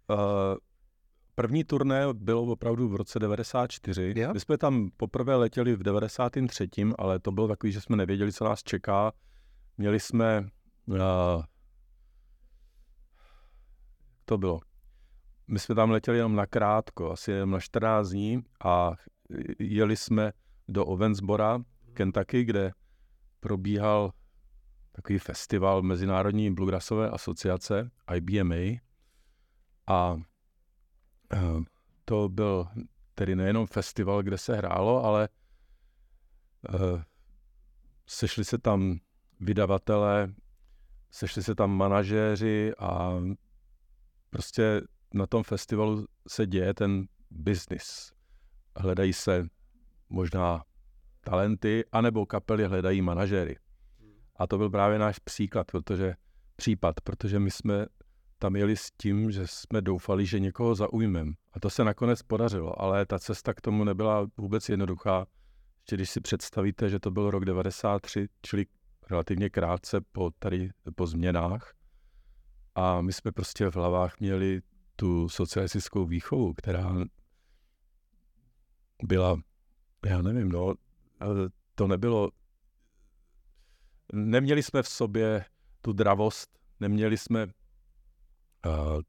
první 1.35 1.65
turné 1.65 2.05
bylo 2.13 2.43
opravdu 2.43 2.89
v 2.89 2.97
roce 2.97 3.19
94. 3.19 4.15
Jo? 4.17 4.33
My 4.33 4.41
jsme 4.41 4.59
tam 4.59 4.91
poprvé 4.97 5.37
letěli 5.37 5.77
v 5.77 5.83
93., 5.83 6.69
ale 6.99 7.19
to 7.19 7.33
bylo 7.33 7.49
takový, 7.49 7.73
že 7.73 7.81
jsme 7.81 7.97
nevěděli, 7.97 8.33
co 8.33 8.45
nás 8.45 8.63
čeká. 8.63 9.13
Měli 9.79 10.01
jsme... 10.01 10.49
Uh, 10.87 10.99
to 14.25 14.39
bylo. 14.39 14.61
My 15.49 15.59
jsme 15.59 15.75
tam 15.75 15.91
letěli 15.91 16.17
jenom 16.17 16.37
na 16.37 16.47
krátko, 16.47 17.13
asi 17.13 17.31
jenom 17.31 17.51
na 17.51 17.61
14 17.61 18.09
dní 18.09 18.43
a 18.65 18.93
jeli 19.59 19.97
jsme 19.97 20.33
do 20.69 20.87
Owensbora, 20.87 21.59
Kentucky, 21.93 22.45
kde 22.45 22.73
probíhal 23.41 24.13
takový 24.95 25.19
festival 25.19 25.83
Mezinárodní 25.83 26.55
bluegrassové 26.55 27.11
asociace, 27.11 27.91
IBMA. 28.15 28.81
A 29.87 30.17
eh, 31.33 31.39
to 32.05 32.29
byl 32.29 32.67
tedy 33.15 33.37
nejenom 33.37 33.67
festival, 33.67 34.23
kde 34.23 34.39
se 34.39 34.57
hrálo, 34.57 35.05
ale 35.05 35.29
eh, 36.69 37.05
sešli 38.07 38.45
se 38.45 38.59
tam 38.59 38.99
vydavatelé 39.41 40.35
sešli 41.15 41.43
se 41.43 41.55
tam 41.55 41.71
manažéři 41.71 42.73
a 42.79 43.21
prostě 44.31 44.81
na 45.15 45.27
tom 45.27 45.43
festivalu 45.43 46.07
se 46.29 46.47
děje 46.47 46.75
ten 46.75 47.07
business. 47.31 48.13
Hledají 48.77 49.13
se 49.13 49.47
možná 50.09 50.65
talenty, 51.21 51.85
anebo 51.93 52.27
kapely 52.27 52.65
hledají 52.65 53.03
manažéry. 53.03 53.57
A 54.37 54.47
to 54.47 54.59
byl 54.59 54.71
právě 54.71 54.99
náš 54.99 55.19
příklad, 55.19 55.67
protože 55.73 56.15
případ, 56.57 57.01
protože 57.01 57.39
my 57.39 57.51
jsme 57.51 57.87
tam 58.39 58.57
jeli 58.57 58.77
s 58.77 58.91
tím, 58.91 59.31
že 59.31 59.47
jsme 59.47 59.83
doufali, 59.83 60.27
že 60.27 60.41
někoho 60.41 60.75
zaujmem. 60.75 61.35
A 61.53 61.61
to 61.61 61.71
se 61.71 61.85
nakonec 61.85 62.23
podařilo, 62.23 62.83
ale 62.83 63.07
ta 63.07 63.19
cesta 63.19 63.55
k 63.55 63.61
tomu 63.61 63.85
nebyla 63.85 64.27
vůbec 64.37 64.69
jednoduchá. 64.69 65.27
Ještě 65.81 65.97
když 65.97 66.11
si 66.11 66.21
představíte, 66.21 66.91
že 66.91 66.99
to 66.99 67.11
byl 67.11 67.31
rok 67.31 67.45
93, 67.45 68.29
čili 68.43 68.67
relativně 69.11 69.51
krátce 69.51 70.01
po, 70.13 70.31
tady, 70.39 70.71
po 70.95 71.07
změnách. 71.07 71.75
A 72.75 73.01
my 73.01 73.13
jsme 73.13 73.33
prostě 73.33 73.71
v 73.71 73.77
hlavách 73.77 74.21
měli 74.21 74.61
tu 74.97 75.29
socialistickou 75.29 76.05
výchovu, 76.05 76.55
která 76.55 76.95
byla, 79.03 79.37
já 80.07 80.23
nevím, 80.23 80.49
no, 80.49 80.75
to 81.75 81.87
nebylo, 81.87 82.31
neměli 84.13 84.63
jsme 84.63 84.83
v 84.83 84.89
sobě 84.89 85.45
tu 85.81 85.93
dravost, 85.93 86.59
neměli 86.81 87.19
jsme 87.19 87.47
uh, 87.47 89.01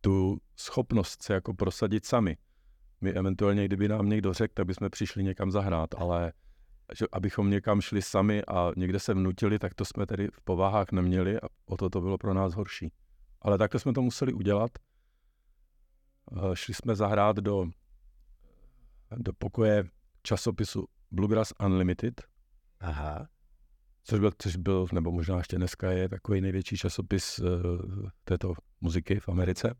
tu 0.00 0.38
schopnost 0.56 1.22
se 1.22 1.34
jako 1.34 1.54
prosadit 1.54 2.06
sami. 2.06 2.36
My 3.00 3.12
eventuálně, 3.12 3.64
kdyby 3.64 3.88
nám 3.88 4.08
někdo 4.08 4.32
řekl, 4.32 4.54
tak 4.54 4.66
bychom 4.66 4.90
přišli 4.90 5.24
někam 5.24 5.50
zahrát, 5.50 5.94
ale 5.96 6.32
že 6.98 7.06
abychom 7.12 7.50
někam 7.50 7.80
šli 7.80 8.02
sami 8.02 8.44
a 8.44 8.72
někde 8.76 9.00
se 9.00 9.14
vnutili, 9.14 9.58
tak 9.58 9.74
to 9.74 9.84
jsme 9.84 10.06
tedy 10.06 10.28
v 10.32 10.40
povahách 10.40 10.92
neměli 10.92 11.40
a 11.40 11.46
o 11.66 11.76
to 11.76 11.90
to 11.90 12.00
bylo 12.00 12.18
pro 12.18 12.34
nás 12.34 12.54
horší. 12.54 12.92
Ale 13.42 13.58
takhle 13.58 13.80
jsme 13.80 13.92
to 13.92 14.02
museli 14.02 14.32
udělat. 14.32 14.70
Uh, 16.30 16.54
šli 16.54 16.74
jsme 16.74 16.96
zahrát 16.96 17.36
do, 17.36 17.66
do 19.16 19.32
pokoje 19.32 19.84
časopisu 20.22 20.86
Bluegrass 21.10 21.52
Unlimited. 21.64 22.22
Aha. 22.84 23.28
Což 24.02 24.20
byl, 24.20 24.32
což 24.38 24.56
byl, 24.56 24.86
nebo 24.92 25.12
možná 25.12 25.38
ještě 25.38 25.56
dneska 25.56 25.90
je 25.90 26.08
takový 26.08 26.40
největší 26.40 26.76
časopis 26.76 27.38
uh, 27.38 27.46
této 28.24 28.54
muziky 28.80 29.20
v 29.20 29.28
Americe. 29.28 29.74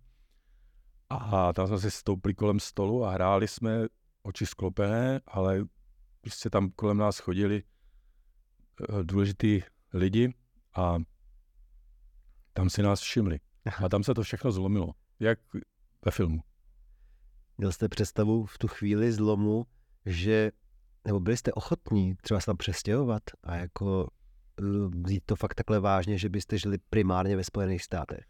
A 1.08 1.52
tam 1.52 1.66
jsme 1.66 1.78
si 1.78 1.90
stoupli 1.90 2.34
kolem 2.34 2.60
stolu 2.60 3.04
a 3.04 3.10
hráli 3.10 3.48
jsme 3.48 3.86
oči 4.22 4.46
sklopené, 4.46 5.20
ale 5.26 5.64
prostě 6.20 6.50
tam 6.50 6.70
kolem 6.70 6.96
nás 6.96 7.18
chodili 7.18 7.62
uh, 8.88 9.02
důležitý 9.02 9.62
lidi 9.92 10.34
a 10.76 10.96
tam 12.52 12.70
si 12.70 12.82
nás 12.82 13.00
všimli. 13.00 13.40
A 13.84 13.88
tam 13.88 14.04
se 14.04 14.14
to 14.14 14.22
všechno 14.22 14.52
zlomilo, 14.52 14.92
jak 15.20 15.38
ve 16.04 16.10
filmu. 16.10 16.40
Měl 17.58 17.72
jste 17.72 17.88
představu 17.88 18.46
v 18.46 18.58
tu 18.58 18.68
chvíli 18.68 19.12
zlomu, 19.12 19.66
že, 20.06 20.52
nebo 21.06 21.20
byli 21.20 21.36
jste 21.36 21.52
ochotní 21.52 22.14
třeba 22.14 22.40
se 22.40 22.46
tam 22.46 22.56
přestěhovat 22.56 23.22
a 23.42 23.56
jako 23.56 24.08
vzít 25.04 25.22
to 25.26 25.36
fakt 25.36 25.54
takhle 25.54 25.80
vážně, 25.80 26.18
že 26.18 26.28
byste 26.28 26.58
žili 26.58 26.78
primárně 26.90 27.36
ve 27.36 27.44
Spojených 27.44 27.82
státech? 27.82 28.24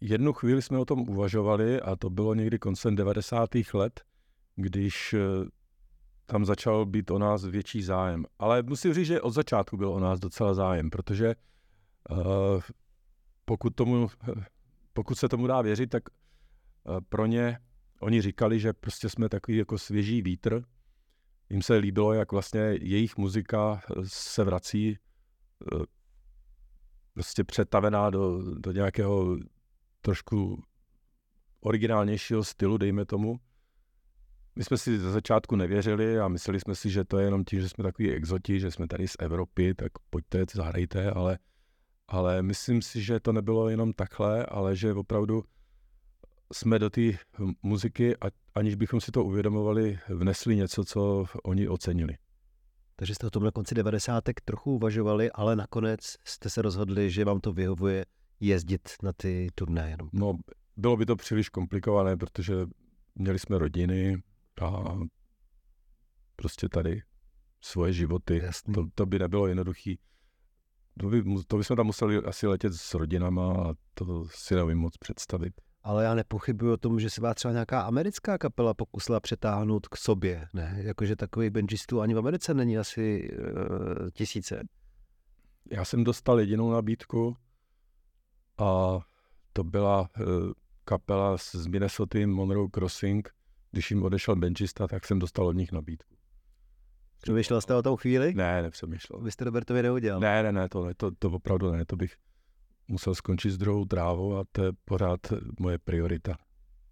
Jednu 0.00 0.32
chvíli 0.32 0.62
jsme 0.62 0.78
o 0.78 0.84
tom 0.84 1.00
uvažovali 1.00 1.80
a 1.80 1.96
to 1.96 2.10
bylo 2.10 2.34
někdy 2.34 2.58
koncem 2.58 2.96
90. 2.96 3.50
let, 3.74 4.00
když 4.56 5.14
eh, 5.14 5.18
tam 6.26 6.44
začal 6.44 6.86
být 6.86 7.10
o 7.10 7.18
nás 7.18 7.44
větší 7.44 7.82
zájem. 7.82 8.24
Ale 8.38 8.62
musím 8.62 8.94
říct, 8.94 9.06
že 9.06 9.20
od 9.20 9.30
začátku 9.30 9.76
byl 9.76 9.92
o 9.92 10.00
nás 10.00 10.20
docela 10.20 10.54
zájem, 10.54 10.90
protože 10.90 11.34
uh, 12.10 12.60
pokud, 13.44 13.74
tomu, 13.74 14.08
pokud 14.92 15.18
se 15.18 15.28
tomu 15.28 15.46
dá 15.46 15.62
věřit, 15.62 15.90
tak 15.90 16.02
pro 17.08 17.26
ně 17.26 17.58
oni 18.00 18.22
říkali, 18.22 18.60
že 18.60 18.72
prostě 18.72 19.08
jsme 19.08 19.28
takový 19.28 19.56
jako 19.56 19.78
svěží 19.78 20.22
vítr. 20.22 20.62
Jim 21.50 21.62
se 21.62 21.76
líbilo, 21.76 22.12
jak 22.12 22.32
vlastně 22.32 22.60
jejich 22.80 23.16
muzika 23.16 23.80
se 24.04 24.44
vrací 24.44 24.98
uh, 25.72 25.82
prostě 27.14 27.44
přetavená 27.44 28.10
do, 28.10 28.54
do 28.58 28.72
nějakého 28.72 29.36
trošku 30.00 30.62
originálnějšího 31.60 32.44
stylu, 32.44 32.78
dejme 32.78 33.04
tomu. 33.04 33.40
My 34.56 34.64
jsme 34.64 34.78
si 34.78 34.98
ze 34.98 35.10
začátku 35.10 35.56
nevěřili 35.56 36.20
a 36.20 36.28
mysleli 36.28 36.60
jsme 36.60 36.74
si, 36.74 36.90
že 36.90 37.04
to 37.04 37.18
je 37.18 37.24
jenom 37.24 37.44
tím, 37.44 37.60
že 37.60 37.68
jsme 37.68 37.84
takový 37.84 38.10
exoti, 38.12 38.60
že 38.60 38.70
jsme 38.70 38.86
tady 38.86 39.08
z 39.08 39.16
Evropy, 39.18 39.74
tak 39.74 39.92
pojďte, 40.10 40.44
zahrajte, 40.54 41.10
ale, 41.10 41.38
ale 42.08 42.42
myslím 42.42 42.82
si, 42.82 43.02
že 43.02 43.20
to 43.20 43.32
nebylo 43.32 43.68
jenom 43.68 43.92
takhle, 43.92 44.46
ale 44.46 44.76
že 44.76 44.94
opravdu 44.94 45.44
jsme 46.52 46.78
do 46.78 46.90
té 46.90 47.00
muziky, 47.62 48.16
aniž 48.54 48.74
bychom 48.74 49.00
si 49.00 49.10
to 49.10 49.24
uvědomovali, 49.24 49.98
vnesli 50.08 50.56
něco, 50.56 50.84
co 50.84 51.24
oni 51.44 51.68
ocenili. 51.68 52.16
Takže 52.96 53.14
jste 53.14 53.26
o 53.26 53.30
tom 53.30 53.44
na 53.44 53.50
konci 53.50 53.74
90. 53.74 54.24
trochu 54.44 54.74
uvažovali, 54.74 55.32
ale 55.32 55.56
nakonec 55.56 56.16
jste 56.24 56.50
se 56.50 56.62
rozhodli, 56.62 57.10
že 57.10 57.24
vám 57.24 57.40
to 57.40 57.52
vyhovuje 57.52 58.06
jezdit 58.40 58.88
na 59.02 59.12
ty 59.12 59.48
turné 59.54 59.90
jenom. 59.90 60.08
No, 60.12 60.38
bylo 60.76 60.96
by 60.96 61.06
to 61.06 61.16
příliš 61.16 61.48
komplikované, 61.48 62.16
protože 62.16 62.54
měli 63.14 63.38
jsme 63.38 63.58
rodiny 63.58 64.22
a 64.62 64.98
prostě 66.36 66.68
tady 66.68 67.02
svoje 67.60 67.92
životy. 67.92 68.42
To, 68.74 68.86
to 68.94 69.06
by 69.06 69.18
nebylo 69.18 69.46
jednoduché. 69.46 69.94
To, 71.00 71.08
by, 71.08 71.22
to 71.46 71.56
bychom 71.58 71.76
tam 71.76 71.86
museli 71.86 72.16
asi 72.16 72.46
letět 72.46 72.74
s 72.74 72.94
rodinama 72.94 73.52
a 73.52 73.74
to 73.94 74.24
si 74.30 74.54
nevím 74.54 74.78
moc 74.78 74.96
představit. 74.96 75.52
Ale 75.88 76.04
já 76.04 76.14
nepochybuji 76.14 76.72
o 76.72 76.76
tom, 76.76 77.00
že 77.00 77.10
se 77.10 77.20
vás 77.20 77.34
třeba 77.34 77.52
nějaká 77.52 77.80
americká 77.80 78.38
kapela 78.38 78.74
pokusila 78.74 79.20
přetáhnout 79.20 79.88
k 79.88 79.96
sobě, 79.96 80.48
ne? 80.54 80.78
Jakože 80.80 81.16
takových 81.16 81.50
benžistů 81.50 82.00
ani 82.00 82.14
v 82.14 82.18
Americe 82.18 82.54
není 82.54 82.78
asi 82.78 83.30
uh, 83.32 84.10
tisíce. 84.12 84.68
Já 85.70 85.84
jsem 85.84 86.04
dostal 86.04 86.40
jedinou 86.40 86.70
nabídku 86.70 87.36
a 88.58 88.98
to 89.52 89.64
byla 89.64 90.00
uh, 90.00 90.26
kapela 90.84 91.38
z 91.38 91.66
Minnesota 91.66 92.18
Monroe 92.26 92.68
Crossing. 92.74 93.30
Když 93.70 93.90
jim 93.90 94.02
odešel 94.02 94.36
benžista, 94.36 94.86
tak 94.86 95.06
jsem 95.06 95.18
dostal 95.18 95.46
od 95.46 95.56
nich 95.56 95.72
nabídku. 95.72 96.14
Přemýšlel 97.22 97.60
jste 97.60 97.74
o 97.74 97.82
tom 97.82 97.96
chvíli? 97.96 98.34
Ne, 98.34 98.62
nepřemýšlel. 98.62 99.20
Vy 99.20 99.30
jste 99.30 99.44
Robertovi 99.44 99.82
neudělal? 99.82 100.20
Ne, 100.20 100.42
ne, 100.42 100.52
ne, 100.52 100.68
to, 100.68 100.84
ne, 100.84 100.94
to, 100.94 101.10
to 101.18 101.30
opravdu 101.30 101.70
ne, 101.72 101.84
to 101.84 101.96
bych 101.96 102.16
musel 102.88 103.14
skončit 103.14 103.50
s 103.50 103.58
druhou 103.58 103.84
trávou 103.84 104.36
a 104.36 104.44
to 104.52 104.64
je 104.64 104.72
pořád 104.84 105.20
moje 105.60 105.78
priorita. 105.78 106.36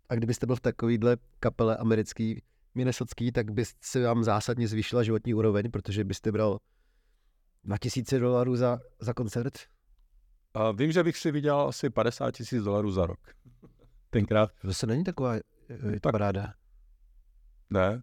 A 0.09 0.15
kdybyste 0.15 0.47
byl 0.47 0.57
v 0.57 0.61
takovýhle 0.61 1.17
kapele 1.41 1.77
americký, 1.77 2.43
minnesotský, 2.75 3.33
tak 3.33 3.51
by 3.51 3.65
se 3.81 4.03
vám 4.03 4.25
zásadně 4.25 4.69
zvýšila 4.69 5.03
životní 5.03 5.35
úroveň, 5.35 5.71
protože 5.71 6.05
byste 6.05 6.33
bral 6.33 6.59
2000 7.65 8.19
dolarů 8.19 8.57
za, 8.57 8.79
za 9.01 9.15
koncert? 9.15 9.59
A 10.55 10.73
vím, 10.73 10.93
že 10.93 11.03
bych 11.03 11.17
si 11.17 11.31
vydělal 11.31 11.69
asi 11.69 11.91
50 11.91 12.31
tisíc 12.31 12.63
dolarů 12.63 12.91
za 12.91 13.07
rok. 13.07 13.19
Tenkrát. 14.11 14.51
To 14.63 14.75
se 14.75 14.87
není 14.87 15.05
taková 15.05 15.35
je, 15.35 15.43
tak, 16.01 16.13
paráda. 16.13 16.55
Ne. 17.71 18.03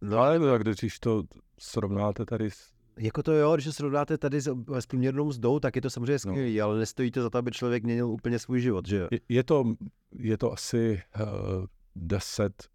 No 0.00 0.18
ale 0.18 0.38
tak 0.38 0.62
když 0.62 0.98
to 0.98 1.22
srovnáte 1.58 2.24
tady 2.24 2.50
s 2.50 2.77
jako 2.98 3.22
to 3.22 3.32
jo, 3.32 3.54
když 3.54 3.64
se 3.64 3.72
srovnáte 3.72 4.18
tady 4.18 4.40
s, 4.40 4.54
s 4.80 4.86
průměrnou 4.86 5.24
mzdou, 5.24 5.60
tak 5.60 5.76
je 5.76 5.82
to 5.82 5.90
samozřejmě 5.90 6.18
skvělé, 6.18 6.58
no. 6.58 6.64
ale 6.64 6.78
nestojí 6.78 7.10
to 7.10 7.22
za 7.22 7.30
to, 7.30 7.38
aby 7.38 7.50
člověk 7.50 7.84
měnil 7.84 8.08
úplně 8.08 8.38
svůj 8.38 8.60
život, 8.60 8.88
že 8.88 8.96
jo? 8.96 9.08
Je, 9.10 9.20
je, 9.28 9.44
to, 9.44 9.64
je 10.18 10.38
to 10.38 10.52
asi 10.52 11.02
uh, 11.20 11.64
10, 11.96 12.68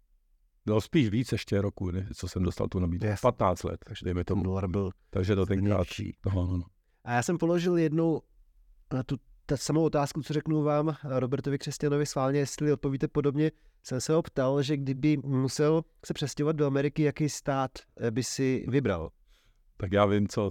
no 0.66 0.80
spíš 0.80 1.08
víc 1.08 1.32
ještě 1.32 1.60
roku, 1.60 1.90
ne, 1.90 2.08
co 2.14 2.28
jsem 2.28 2.42
dostal 2.42 2.68
tu 2.68 2.78
nabídku. 2.78 3.06
Yes. 3.06 3.20
15 3.20 3.62
let, 3.62 3.80
takže 3.86 4.04
dejme 4.04 4.24
tomu. 4.24 4.42
Dolar 4.42 4.68
byl 4.68 4.90
takže 5.10 5.36
to 5.36 5.46
tenkrát. 5.46 5.86
No, 6.26 6.32
no, 6.34 6.56
no. 6.56 6.64
A 7.04 7.12
já 7.12 7.22
jsem 7.22 7.38
položil 7.38 7.76
jednou 7.76 8.22
na 8.92 9.02
tu 9.02 9.16
ta 9.46 9.56
samou 9.56 9.84
otázku, 9.84 10.22
co 10.22 10.32
řeknu 10.32 10.62
vám, 10.62 10.96
Robertovi 11.04 11.58
Křesťanovi 11.58 12.06
sválně, 12.06 12.38
jestli 12.38 12.72
odpovíte 12.72 13.08
podobně, 13.08 13.50
jsem 13.82 14.00
se 14.00 14.12
ho 14.12 14.22
ptal, 14.22 14.62
že 14.62 14.76
kdyby 14.76 15.16
musel 15.16 15.82
se 16.06 16.14
přestěhovat 16.14 16.56
do 16.56 16.66
Ameriky, 16.66 17.02
jaký 17.02 17.28
stát 17.28 17.70
eh, 17.96 18.10
by 18.10 18.22
si 18.22 18.64
vybral? 18.68 19.10
Tak 19.76 19.92
já 19.92 20.06
vím, 20.06 20.28
co, 20.28 20.50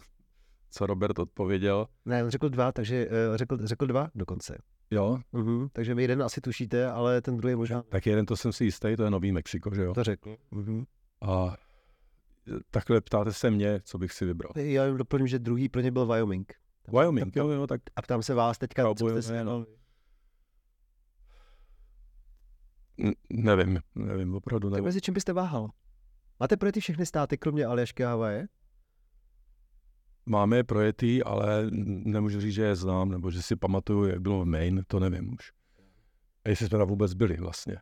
co 0.69 0.85
Robert 0.85 1.19
odpověděl. 1.19 1.87
Ne, 2.05 2.23
on 2.23 2.29
řekl 2.29 2.49
dva, 2.49 2.71
takže 2.71 3.07
uh, 3.07 3.35
řekl, 3.35 3.57
řekl 3.67 3.85
dva 3.85 4.09
dokonce. 4.15 4.57
Jo? 4.91 5.17
Uh-huh. 5.33 5.69
Takže 5.73 5.95
vy 5.95 6.03
jeden 6.03 6.23
asi 6.23 6.41
tušíte, 6.41 6.91
ale 6.91 7.21
ten 7.21 7.37
druhý 7.37 7.55
možná... 7.55 7.81
Tak 7.81 8.05
jeden 8.05 8.25
to 8.25 8.37
jsem 8.37 8.53
si 8.53 8.63
jistý, 8.63 8.95
to 8.95 9.03
je 9.03 9.09
Nový 9.09 9.31
Mexiko, 9.31 9.75
že 9.75 9.83
jo? 9.83 9.93
To 9.93 10.03
řekl. 10.03 10.35
Uh-huh. 10.51 10.85
A 11.21 11.57
takhle 12.71 13.01
ptáte 13.01 13.33
se 13.33 13.51
mě, 13.51 13.81
co 13.83 13.97
bych 13.97 14.11
si 14.11 14.25
vybral. 14.25 14.51
Já 14.55 14.85
jim 14.85 14.97
doplním, 14.97 15.27
že 15.27 15.39
druhý 15.39 15.69
pro 15.69 15.81
ně 15.81 15.91
byl 15.91 16.05
Wyoming. 16.05 16.53
Tam, 16.83 16.99
Wyoming, 16.99 17.33
tam, 17.33 17.43
jo, 17.43 17.49
jo, 17.49 17.67
tak... 17.67 17.81
A 17.95 18.01
ptám 18.01 18.23
se 18.23 18.33
vás 18.33 18.57
teďka, 18.57 18.83
Cowboy, 18.83 19.13
co 19.13 19.21
jste 19.21 19.37
si... 19.37 19.43
No. 19.43 19.65
Nevím, 23.29 23.79
nevím, 23.95 24.35
opravdu 24.35 24.69
nevím. 24.69 24.83
Tak 24.83 24.85
mezi 24.85 25.01
čím 25.01 25.13
byste 25.13 25.33
váhal? 25.33 25.69
Máte 26.39 26.57
pro 26.57 26.71
ty 26.71 26.79
všechny 26.79 27.05
státy, 27.05 27.37
kromě 27.37 27.65
Aljašky 27.65 28.05
a 28.05 28.09
Havaje? 28.09 28.47
Máme 30.25 30.57
je 30.57 30.63
projetý, 30.63 31.23
ale 31.23 31.67
nemůžu 32.05 32.41
říct, 32.41 32.53
že 32.53 32.63
je 32.63 32.75
znám, 32.75 33.09
nebo 33.09 33.31
že 33.31 33.41
si 33.41 33.55
pamatuju, 33.55 34.05
jak 34.05 34.21
bylo 34.21 34.41
v 34.41 34.45
Maine, 34.45 34.81
to 34.87 34.99
nevím 34.99 35.33
už. 35.33 35.51
A 36.45 36.49
jestli 36.49 36.67
jsme 36.67 36.77
tam 36.77 36.87
vůbec 36.87 37.13
byli 37.13 37.37
vlastně. 37.37 37.77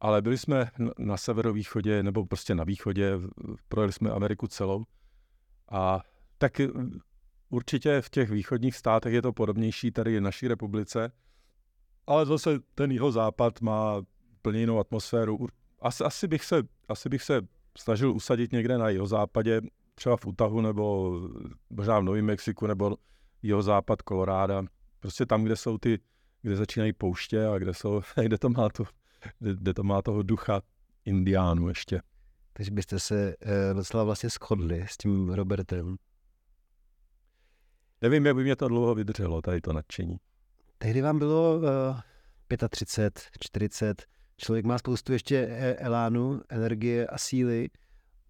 Ale 0.00 0.22
byli 0.22 0.38
jsme 0.38 0.70
na 0.98 1.16
severovýchodě, 1.16 2.02
nebo 2.02 2.26
prostě 2.26 2.54
na 2.54 2.64
východě, 2.64 3.12
projeli 3.68 3.92
jsme 3.92 4.10
Ameriku 4.10 4.46
celou. 4.46 4.84
A 5.70 6.00
tak 6.38 6.52
určitě 7.50 8.00
v 8.00 8.10
těch 8.10 8.30
východních 8.30 8.76
státech 8.76 9.12
je 9.12 9.22
to 9.22 9.32
podobnější 9.32 9.90
tady 9.90 10.18
v 10.18 10.22
naší 10.22 10.48
republice, 10.48 11.12
ale 12.06 12.26
zase 12.26 12.58
ten 12.74 12.92
jeho 12.92 13.12
západ 13.12 13.60
má 13.60 14.02
plně 14.42 14.60
jinou 14.60 14.78
atmosféru. 14.78 15.46
Asi, 15.80 16.04
asi, 16.04 16.28
bych 16.28 16.44
se, 16.44 16.62
asi 16.88 17.08
bych 17.08 17.22
se 17.22 17.40
snažil 17.78 18.12
usadit 18.12 18.52
někde 18.52 18.78
na 18.78 18.88
jeho 18.88 19.06
západě, 19.06 19.60
třeba 19.94 20.16
v 20.16 20.26
Utahu 20.26 20.60
nebo 20.60 21.18
možná 21.70 21.98
v 21.98 22.04
Novém 22.04 22.24
Mexiku 22.24 22.66
nebo 22.66 22.96
jeho 23.42 23.62
západ 23.62 24.02
Koloráda. 24.02 24.64
Prostě 25.00 25.26
tam, 25.26 25.44
kde 25.44 25.56
jsou 25.56 25.78
ty, 25.78 25.98
kde 26.42 26.56
začínají 26.56 26.92
pouště 26.92 27.46
a 27.46 27.58
kde, 27.58 27.74
jsou, 27.74 28.02
kde, 28.22 28.38
to, 28.38 28.48
má 28.48 28.68
to, 28.68 28.84
kde, 29.38 29.54
kde 29.54 29.74
to 29.74 29.82
má 29.82 30.02
toho 30.02 30.22
ducha 30.22 30.62
indiánu 31.04 31.68
ještě. 31.68 32.02
Takže 32.52 32.70
byste 32.70 33.00
se 33.00 33.34
e, 33.40 33.74
docela 33.74 34.04
vlastně 34.04 34.28
shodli 34.28 34.86
s 34.88 34.96
tím 34.96 35.30
Robertem. 35.30 35.96
Nevím, 38.00 38.26
jak 38.26 38.36
by 38.36 38.42
mě 38.42 38.56
to 38.56 38.68
dlouho 38.68 38.94
vydrželo, 38.94 39.42
tady 39.42 39.60
to 39.60 39.72
nadšení. 39.72 40.16
Tehdy 40.78 41.02
vám 41.02 41.18
bylo 41.18 41.56
uh, 41.56 42.66
35, 42.68 43.20
40, 43.40 44.02
člověk 44.36 44.64
má 44.64 44.78
spoustu 44.78 45.12
ještě 45.12 45.36
e, 45.36 45.74
elánu, 45.74 46.40
energie 46.48 47.06
a 47.06 47.18
síly. 47.18 47.68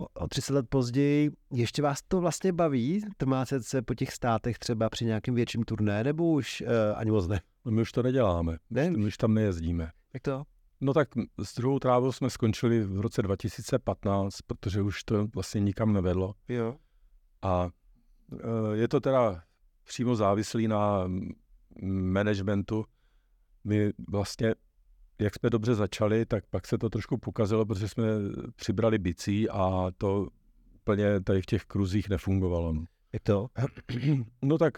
O, 0.02 0.06
o 0.14 0.28
30 0.28 0.54
let 0.54 0.66
později 0.68 1.30
ještě 1.52 1.82
vás 1.82 2.02
to 2.08 2.20
vlastně 2.20 2.52
baví, 2.52 3.02
trmácet 3.16 3.64
se 3.64 3.82
po 3.82 3.94
těch 3.94 4.12
státech 4.12 4.58
třeba 4.58 4.90
při 4.90 5.04
nějakém 5.04 5.34
větším 5.34 5.62
turné, 5.62 6.04
nebo 6.04 6.32
už 6.32 6.60
uh, 6.60 6.68
ani 6.96 7.10
moc 7.10 7.28
ne? 7.28 7.40
No 7.64 7.72
my 7.72 7.82
už 7.82 7.92
to 7.92 8.02
neděláme, 8.02 8.58
Ne? 8.70 8.90
my 8.90 9.06
už 9.06 9.16
tam 9.16 9.34
nejezdíme. 9.34 9.90
Jak 10.14 10.22
to? 10.22 10.44
No 10.80 10.94
tak 10.94 11.08
s 11.42 11.54
druhou 11.54 11.78
trávou 11.78 12.12
jsme 12.12 12.30
skončili 12.30 12.80
v 12.80 13.00
roce 13.00 13.22
2015, 13.22 14.36
protože 14.46 14.82
už 14.82 15.04
to 15.04 15.26
vlastně 15.34 15.60
nikam 15.60 15.92
nevedlo. 15.92 16.34
Jo. 16.48 16.76
A 17.42 17.70
e, 18.32 18.76
je 18.76 18.88
to 18.88 19.00
teda 19.00 19.42
přímo 19.84 20.16
závislý 20.16 20.68
na 20.68 21.10
managementu. 21.92 22.84
My 23.64 23.92
vlastně, 24.08 24.54
jak 25.18 25.34
jsme 25.34 25.50
dobře 25.50 25.74
začali, 25.74 26.26
tak 26.26 26.44
pak 26.46 26.66
se 26.66 26.78
to 26.78 26.90
trošku 26.90 27.18
pokazilo, 27.18 27.66
protože 27.66 27.88
jsme 27.88 28.04
přibrali 28.56 28.98
bicí 28.98 29.48
a 29.48 29.90
to 29.98 30.28
úplně 30.74 31.20
tady 31.20 31.42
v 31.42 31.46
těch 31.46 31.64
kruzích 31.64 32.08
nefungovalo. 32.08 32.72
no. 32.72 32.84
Jak 33.12 33.22
to? 33.22 33.48
No 34.42 34.58
tak 34.58 34.74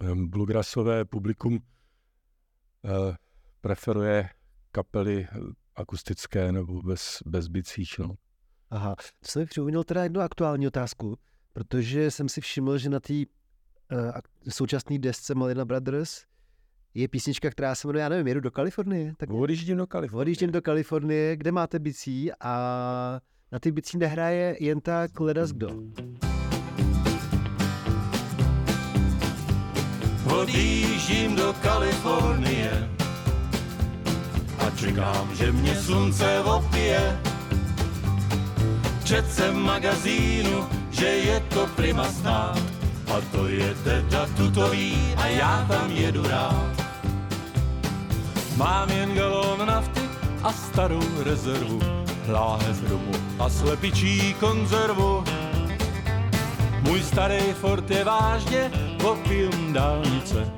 em, 0.00 0.28
bluegrassové 0.28 1.04
publikum 1.04 1.58
eh, 2.84 3.16
preferuje 3.60 4.28
kapely 4.72 5.28
eh, 5.32 5.38
akustické 5.76 6.52
nebo 6.52 6.82
bez, 6.82 7.22
bez 7.26 7.48
bicích. 7.48 7.98
No. 7.98 8.14
Aha, 8.70 8.94
to 8.96 9.28
jsem 9.28 9.46
připomněl 9.46 9.84
teda 9.84 10.02
jednu 10.02 10.20
aktuální 10.20 10.66
otázku, 10.66 11.18
protože 11.52 12.10
jsem 12.10 12.28
si 12.28 12.40
všiml, 12.40 12.78
že 12.78 12.90
na 12.90 13.00
té 13.00 13.14
uh, 13.14 14.10
současné 14.48 14.98
desce 14.98 15.34
Malina 15.34 15.64
Brothers 15.64 16.24
je 16.96 17.08
písnička, 17.08 17.50
která 17.50 17.74
se 17.74 17.86
jmenuje, 17.86 18.02
já 18.02 18.08
nevím, 18.08 18.26
jedu 18.26 18.40
do 18.40 18.50
Kalifornie. 18.50 19.14
Tak 19.16 19.30
Odjíždím 19.30 19.76
do 19.76 19.86
Kalifornie. 19.86 20.20
odjíždím 20.20 20.52
do 20.52 20.62
Kalifornie, 20.62 21.36
kde 21.36 21.52
máte 21.52 21.78
bicí 21.78 22.30
a 22.40 23.20
na 23.52 23.58
ty 23.58 23.72
bicí 23.72 23.98
nehraje 23.98 24.56
jen 24.60 24.80
tak 24.80 25.20
ledas 25.20 25.52
kdo. 25.52 25.70
Odjíždím 30.40 31.36
do 31.36 31.54
Kalifornie 31.62 32.90
a 34.58 34.70
čekám, 34.70 35.34
že 35.34 35.52
mě 35.52 35.74
slunce 35.74 36.40
opije. 36.40 37.18
Čet 39.04 39.30
jsem 39.30 39.54
v 39.54 39.58
magazínu, 39.58 40.64
že 40.90 41.06
je 41.06 41.40
to 41.40 41.66
prima 41.76 42.04
stát 42.04 42.62
a 43.06 43.20
to 43.32 43.48
je 43.48 43.74
teda 43.84 44.26
tutový 44.36 45.14
a 45.16 45.26
já 45.26 45.66
tam 45.68 45.90
jedu 45.90 46.22
rád. 46.22 46.85
Mám 48.56 48.90
jen 48.90 49.14
galon 49.14 49.66
nafty 49.66 50.00
a 50.42 50.52
starou 50.52 51.22
rezervu, 51.24 51.80
láhev 52.28 52.88
domů 52.90 53.12
a 53.38 53.48
slepičí 53.50 54.34
konzervu. 54.34 55.24
Můj 56.82 57.00
starý 57.02 57.40
Ford 57.52 57.90
je 57.90 58.04
vážně 58.04 58.70
opium 59.04 59.72
dálnice. 59.72 60.52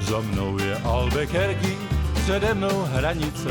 Za 0.00 0.20
mnou 0.20 0.58
je 0.58 0.76
Albuquerque, 0.76 1.76
přede 2.14 2.54
mnou 2.54 2.82
hranice. 2.82 3.50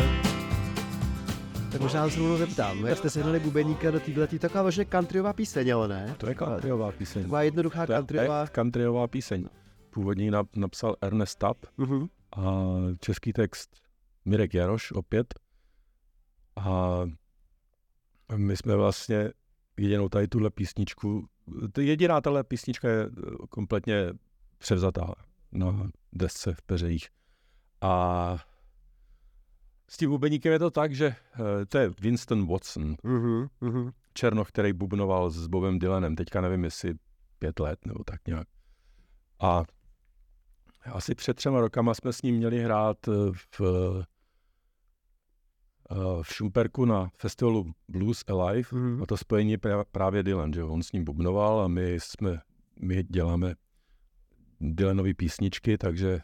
Tak 1.71 1.81
možná 1.81 2.09
se 2.09 2.19
rovnou 2.19 2.37
zeptám, 2.37 2.85
jak 2.85 2.97
jste 2.97 3.09
sehnali 3.09 3.39
bubeníka 3.39 3.91
do 3.91 3.99
této 3.99 4.39
taková 4.39 4.63
možná 4.63 4.83
countryová 4.91 5.33
píseň, 5.33 5.73
ale 5.73 5.87
ne? 5.87 6.15
To 6.17 6.27
je 6.29 6.35
countryová 6.35 6.91
píseň. 6.91 7.21
Taková 7.21 7.41
jednoduchá 7.43 7.85
To 7.85 7.91
je 7.91 7.97
countryová. 7.97 8.47
countryová 8.47 9.07
píseň. 9.07 9.45
Původní 9.89 10.31
nap, 10.31 10.47
napsal 10.55 10.95
Ernest 11.01 11.39
Tapp 11.39 11.57
Uh-huh. 11.79 12.07
a 12.37 12.41
český 12.99 13.33
text 13.33 13.69
Mirek 14.25 14.53
Jaroš 14.53 14.91
opět. 14.91 15.33
A 16.55 17.01
my 18.35 18.57
jsme 18.57 18.75
vlastně 18.75 19.31
jedinou 19.77 20.09
tady 20.09 20.27
tuhle 20.27 20.49
písničku, 20.49 21.27
jediná 21.79 22.21
tahle 22.21 22.43
písnička 22.43 22.89
je 22.89 23.03
eh, 23.03 23.11
kompletně 23.49 24.13
převzatá 24.57 25.13
na 25.51 25.89
desce 26.13 26.53
v 26.53 26.61
Peřejích. 26.61 27.07
A 27.81 28.37
s 29.89 29.97
tím 29.97 30.09
bubeníkem 30.09 30.51
je 30.51 30.59
to 30.59 30.71
tak, 30.71 30.95
že 30.95 31.05
eh, 31.33 31.65
to 31.65 31.77
je 31.77 31.91
Winston 32.01 32.47
Watson, 32.47 32.93
Uh-huh. 32.93 33.49
Uh-huh. 33.61 33.91
Černoch, 34.13 34.49
který 34.49 34.73
bubnoval 34.73 35.29
s 35.29 35.47
Bobem 35.47 35.79
Dylanem, 35.79 36.15
teďka 36.15 36.41
nevím, 36.41 36.63
jestli 36.63 36.93
pět 37.39 37.59
let 37.59 37.85
nebo 37.85 38.03
tak 38.03 38.27
nějak. 38.27 38.47
A 39.39 39.63
asi 40.85 41.15
před 41.15 41.33
třema 41.33 41.61
rokama 41.61 41.93
jsme 41.93 42.13
s 42.13 42.21
ním 42.21 42.35
měli 42.35 42.63
hrát 42.63 43.07
eh, 43.07 43.11
v, 43.59 43.61
v 46.21 46.27
Šumperku 46.33 46.85
na 46.85 47.09
festivalu 47.17 47.73
Blues 47.87 48.23
Alive 48.27 48.69
Mhm. 48.71 49.03
a 49.03 49.05
to 49.05 49.17
spojení 49.17 49.51
je 49.51 49.57
právě 49.91 50.23
Dylan, 50.23 50.53
že 50.53 50.63
on 50.63 50.83
s 50.83 50.91
ním 50.91 51.05
bubnoval 51.05 51.61
a 51.61 51.67
my 51.67 51.93
jsme, 51.93 52.41
my 52.81 53.03
děláme 53.03 53.55
Dylanové 54.59 55.13
písničky, 55.13 55.77
takže, 55.77 56.21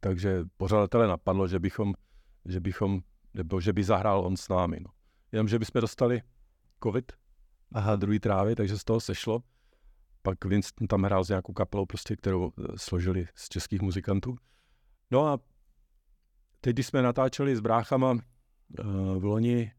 takže 0.00 0.44
pořadatele 0.56 1.08
napadlo, 1.08 1.48
že 1.48 1.58
bychom, 1.58 1.94
že 2.44 2.60
bychom, 2.60 3.00
nebo 3.34 3.60
že 3.60 3.72
by 3.72 3.84
zahrál 3.84 4.20
on 4.20 4.36
s 4.36 4.48
námi. 4.48 4.80
No. 4.80 4.90
Jenomže 5.32 5.58
bychom 5.58 5.80
dostali 5.80 6.22
covid 6.82 7.12
na 7.70 7.96
druhý 7.96 8.20
trávě, 8.20 8.56
takže 8.56 8.78
z 8.78 8.84
toho 8.84 9.00
sešlo. 9.00 9.42
Pak 10.22 10.44
Winston 10.44 10.88
tam 10.88 11.02
hrál 11.02 11.24
s 11.24 11.28
nějakou 11.28 11.52
kapelou, 11.52 11.86
prostě, 11.86 12.16
kterou 12.16 12.52
eh, 12.58 12.62
složili 12.76 13.26
z 13.34 13.48
českých 13.48 13.82
muzikantů. 13.82 14.36
No 15.10 15.26
a 15.26 15.38
teď, 16.60 16.74
když 16.76 16.86
jsme 16.86 17.02
natáčeli 17.02 17.56
s 17.56 17.60
bráchama 17.60 18.18
v 19.18 19.24
loni 19.24 19.72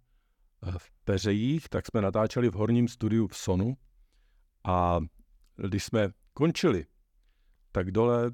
eh, 0.64 0.72
v 0.78 0.92
Peřejích, 1.04 1.70
tak 1.70 1.86
jsme 1.86 2.02
natáčeli 2.02 2.50
v 2.50 2.54
horním 2.54 2.88
studiu 2.88 3.28
v 3.28 3.38
Sonu 3.38 3.78
a 4.64 5.00
když 5.56 5.84
jsme 5.84 6.10
končili, 6.34 6.86
tak 7.72 7.92
dole 7.92 8.32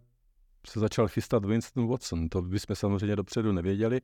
se 0.67 0.79
začal 0.79 1.07
chystat 1.07 1.45
Winston 1.45 1.87
Watson. 1.87 2.29
To 2.29 2.41
bychom 2.41 2.75
samozřejmě 2.75 3.15
dopředu 3.15 3.51
nevěděli. 3.51 4.01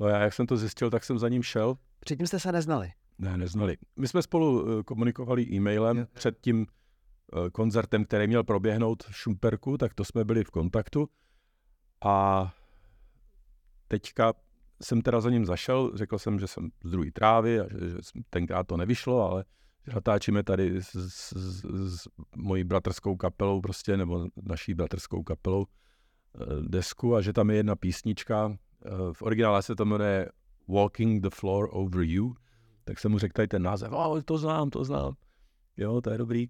No 0.00 0.08
já, 0.08 0.18
jak 0.18 0.34
jsem 0.34 0.46
to 0.46 0.56
zjistil, 0.56 0.90
tak 0.90 1.04
jsem 1.04 1.18
za 1.18 1.28
ním 1.28 1.42
šel 1.42 1.76
předtím 2.06 2.26
jste 2.26 2.40
se 2.40 2.52
neznali. 2.52 2.92
ne, 3.18 3.36
neznali. 3.36 3.76
My 3.96 4.08
jsme 4.08 4.22
spolu 4.22 4.78
eh, 4.78 4.82
komunikovali 4.82 5.42
e-mailem 5.42 5.98
Jo, 5.98 6.06
před 6.12 6.40
tím 6.40 6.66
eh, 6.66 7.50
koncertem, 7.50 8.04
který 8.04 8.26
měl 8.26 8.44
proběhnout 8.44 9.02
v 9.02 9.16
Šumperku, 9.16 9.78
tak 9.78 9.94
to 9.94 10.04
jsme 10.04 10.24
byli 10.24 10.44
v 10.44 10.50
kontaktu. 10.50 11.08
A 12.04 12.54
teďka 13.88 14.32
jsem 14.82 15.02
teda 15.02 15.20
za 15.20 15.30
ním 15.30 15.46
zašel, 15.46 15.92
řekl 15.94 16.18
jsem, 16.18 16.38
že 16.38 16.46
jsem 16.46 16.68
z 16.84 16.90
druhé 16.90 17.10
trávy 17.12 17.60
a 17.60 17.66
že, 17.72 17.88
že 17.88 17.96
tenkrát 18.30 18.66
to 18.66 18.76
nevyšlo, 18.76 19.30
ale 19.30 19.44
že 19.86 19.92
natáčíme 19.94 20.42
tady 20.42 20.82
s, 20.82 20.90
s, 20.90 21.32
s, 21.32 21.64
s 22.00 22.08
mojí 22.36 22.64
bratrskou 22.64 23.16
kapelou 23.16 23.60
prostě, 23.60 23.96
nebo 23.96 24.26
naší 24.42 24.74
bratrskou 24.74 25.22
kapelou 25.22 25.66
eh, 25.66 26.44
desku 26.60 27.14
a 27.14 27.20
že 27.20 27.32
tam 27.32 27.50
je 27.50 27.56
jedna 27.56 27.76
písnička, 27.76 28.56
eh, 28.84 28.90
v 29.12 29.22
originále 29.22 29.62
se 29.62 29.76
to 29.76 29.84
jmenuje 29.84 30.28
Walking 30.68 31.22
the 31.22 31.30
Floor 31.30 31.68
Over 31.72 32.02
You, 32.02 32.34
tak 32.84 32.98
jsem 32.98 33.12
mu 33.12 33.18
řekl 33.18 33.32
tady 33.32 33.48
ten 33.48 33.62
název, 33.62 33.92
oh, 33.92 34.20
to 34.24 34.38
znám, 34.38 34.70
to 34.70 34.84
znám. 34.84 35.14
Jo, 35.76 36.00
to 36.00 36.10
je 36.10 36.18
dobrý. 36.18 36.48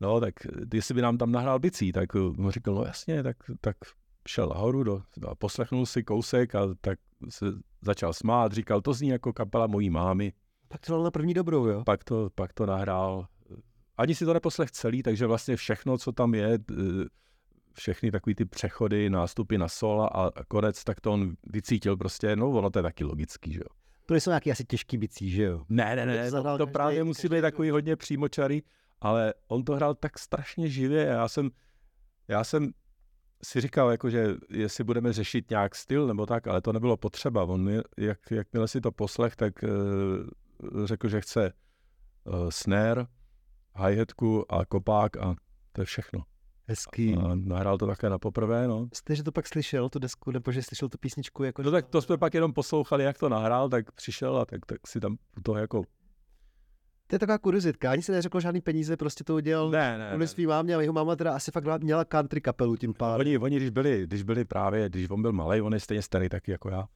No, 0.00 0.20
tak 0.20 0.34
jestli 0.74 0.94
by 0.94 1.02
nám 1.02 1.18
tam 1.18 1.32
nahrál 1.32 1.58
bicí, 1.58 1.92
tak 1.92 2.14
mu 2.14 2.50
říkal, 2.50 2.74
no 2.74 2.84
jasně, 2.84 3.22
tak, 3.22 3.36
tak 3.60 3.76
šel 4.28 4.48
nahoru 4.48 4.82
do, 4.82 5.02
a 5.28 5.34
poslechnul 5.34 5.86
si 5.86 6.02
kousek 6.02 6.54
a 6.54 6.60
tak 6.80 6.98
se 7.28 7.46
začal 7.82 8.12
smát, 8.12 8.52
říkal, 8.52 8.80
to 8.80 8.92
zní 8.92 9.08
jako 9.08 9.32
kapela 9.32 9.66
mojí 9.66 9.90
mámy. 9.90 10.32
Pak 10.68 10.86
to 10.86 10.92
dal 10.92 11.02
na 11.02 11.10
první 11.10 11.34
dobrou, 11.34 11.66
jo? 11.66 11.82
Pak 11.84 12.04
to, 12.04 12.30
pak 12.34 12.52
to 12.52 12.66
nahrál 12.66 13.26
ani 14.00 14.14
si 14.14 14.24
to 14.24 14.34
neposlech 14.34 14.70
celý, 14.70 15.02
takže 15.02 15.26
vlastně 15.26 15.56
všechno, 15.56 15.98
co 15.98 16.12
tam 16.12 16.34
je, 16.34 16.58
všechny 17.72 18.10
takový 18.10 18.34
ty 18.34 18.44
přechody, 18.44 19.10
nástupy 19.10 19.58
na 19.58 19.68
sola 19.68 20.06
a 20.06 20.44
konec, 20.44 20.84
tak 20.84 21.00
to 21.00 21.12
on 21.12 21.34
vycítil 21.46 21.96
prostě, 21.96 22.36
no 22.36 22.50
ono 22.50 22.70
to 22.70 22.78
je 22.78 22.82
taky 22.82 23.04
logický, 23.04 23.52
že 23.52 23.60
jo. 23.60 23.76
To 24.06 24.14
jsou 24.14 24.30
nějaký 24.30 24.50
asi 24.50 24.64
těžký 24.64 24.98
bicí, 24.98 25.30
že 25.30 25.42
jo? 25.42 25.64
Ne, 25.68 25.96
ne, 25.96 26.06
ne, 26.06 26.30
to, 26.30 26.58
to 26.58 26.66
právě 26.66 27.04
musí 27.04 27.28
být 27.28 27.40
takový 27.40 27.70
hodně 27.70 27.96
přímočarý, 27.96 28.62
ale 29.00 29.34
on 29.48 29.64
to 29.64 29.74
hrál 29.74 29.94
tak 29.94 30.18
strašně 30.18 30.68
živě. 30.68 31.04
Já 31.04 31.28
jsem, 31.28 31.50
já 32.28 32.44
jsem 32.44 32.72
si 33.42 33.60
říkal, 33.60 33.90
jako, 33.90 34.10
že 34.10 34.34
jestli 34.50 34.84
budeme 34.84 35.12
řešit 35.12 35.50
nějak 35.50 35.74
styl 35.74 36.06
nebo 36.06 36.26
tak, 36.26 36.46
ale 36.46 36.60
to 36.60 36.72
nebylo 36.72 36.96
potřeba. 36.96 37.44
On, 37.44 37.70
jak, 37.98 38.18
jakmile 38.30 38.68
si 38.68 38.80
to 38.80 38.92
poslech, 38.92 39.36
tak 39.36 39.54
uh, 39.62 40.86
řekl, 40.86 41.08
že 41.08 41.20
chce 41.20 41.52
uh, 42.24 42.48
snare, 42.48 43.06
hi-hatku 43.74 44.44
a 44.48 44.64
kopák 44.64 45.16
a 45.16 45.34
to 45.72 45.82
je 45.82 45.84
všechno. 45.84 46.20
Hezký. 46.66 47.16
A 47.16 47.34
nahrál 47.34 47.78
to 47.78 47.86
také 47.86 48.10
na 48.10 48.18
poprvé, 48.18 48.68
no. 48.68 48.88
Jste, 48.92 49.16
že 49.16 49.22
to 49.22 49.32
pak 49.32 49.46
slyšel, 49.46 49.88
tu 49.88 49.98
desku, 49.98 50.30
nebo 50.30 50.52
že 50.52 50.62
slyšel 50.62 50.88
tu 50.88 50.98
písničku? 50.98 51.44
Jako 51.44 51.62
no 51.62 51.70
tak 51.70 51.86
to 51.86 52.02
jsme 52.02 52.18
pak 52.18 52.34
jenom 52.34 52.52
poslouchali, 52.52 53.04
jak 53.04 53.18
to 53.18 53.28
nahrál, 53.28 53.68
tak 53.68 53.92
přišel 53.92 54.36
a 54.36 54.44
tak, 54.44 54.66
tak 54.66 54.86
si 54.86 55.00
tam 55.00 55.16
to 55.42 55.56
jako 55.56 55.82
to 57.10 57.14
je 57.14 57.18
taková 57.18 57.38
kuriozitka. 57.38 57.90
Ani 57.90 58.02
se 58.02 58.12
neřekl 58.12 58.40
žádný 58.40 58.60
peníze, 58.60 58.96
prostě 58.96 59.24
to 59.24 59.34
udělal 59.34 59.70
ne, 59.70 59.98
ne, 59.98 60.08
kvůli 60.10 60.28
svý 60.28 60.46
mámě 60.46 60.76
a 60.76 60.80
jeho 60.80 60.92
máma 60.92 61.16
teda 61.16 61.34
asi 61.34 61.50
fakt 61.50 61.82
měla 61.82 62.04
country 62.04 62.40
kapelu 62.40 62.76
tím 62.76 62.94
pádem. 62.94 63.26
Oni, 63.26 63.38
oni 63.38 63.56
když, 63.56 63.70
byli, 63.70 64.06
když 64.06 64.22
byli 64.22 64.44
právě, 64.44 64.88
když 64.88 65.10
on 65.10 65.22
byl 65.22 65.32
malý, 65.32 65.60
on 65.60 65.74
je 65.74 65.80
stejně 65.80 66.02
starý 66.02 66.28
taky 66.28 66.50
jako 66.50 66.70
já, 66.70 66.88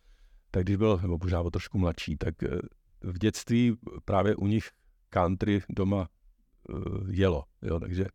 tak 0.51 0.65
když 0.65 0.77
byl, 0.77 0.99
nebo 1.03 1.19
možná 1.23 1.41
o 1.41 1.51
trošku 1.51 1.79
mladší, 1.79 2.17
tak 2.17 2.43
eh, 2.43 2.49
v 3.03 3.19
dětství 3.19 3.77
právě 4.05 4.37
u 4.37 4.47
nich 4.47 4.71
country 5.11 5.62
doma 5.69 6.09
uh, 6.69 7.11
jelo, 7.11 7.45
jo, 7.62 7.81
takže 7.81 8.07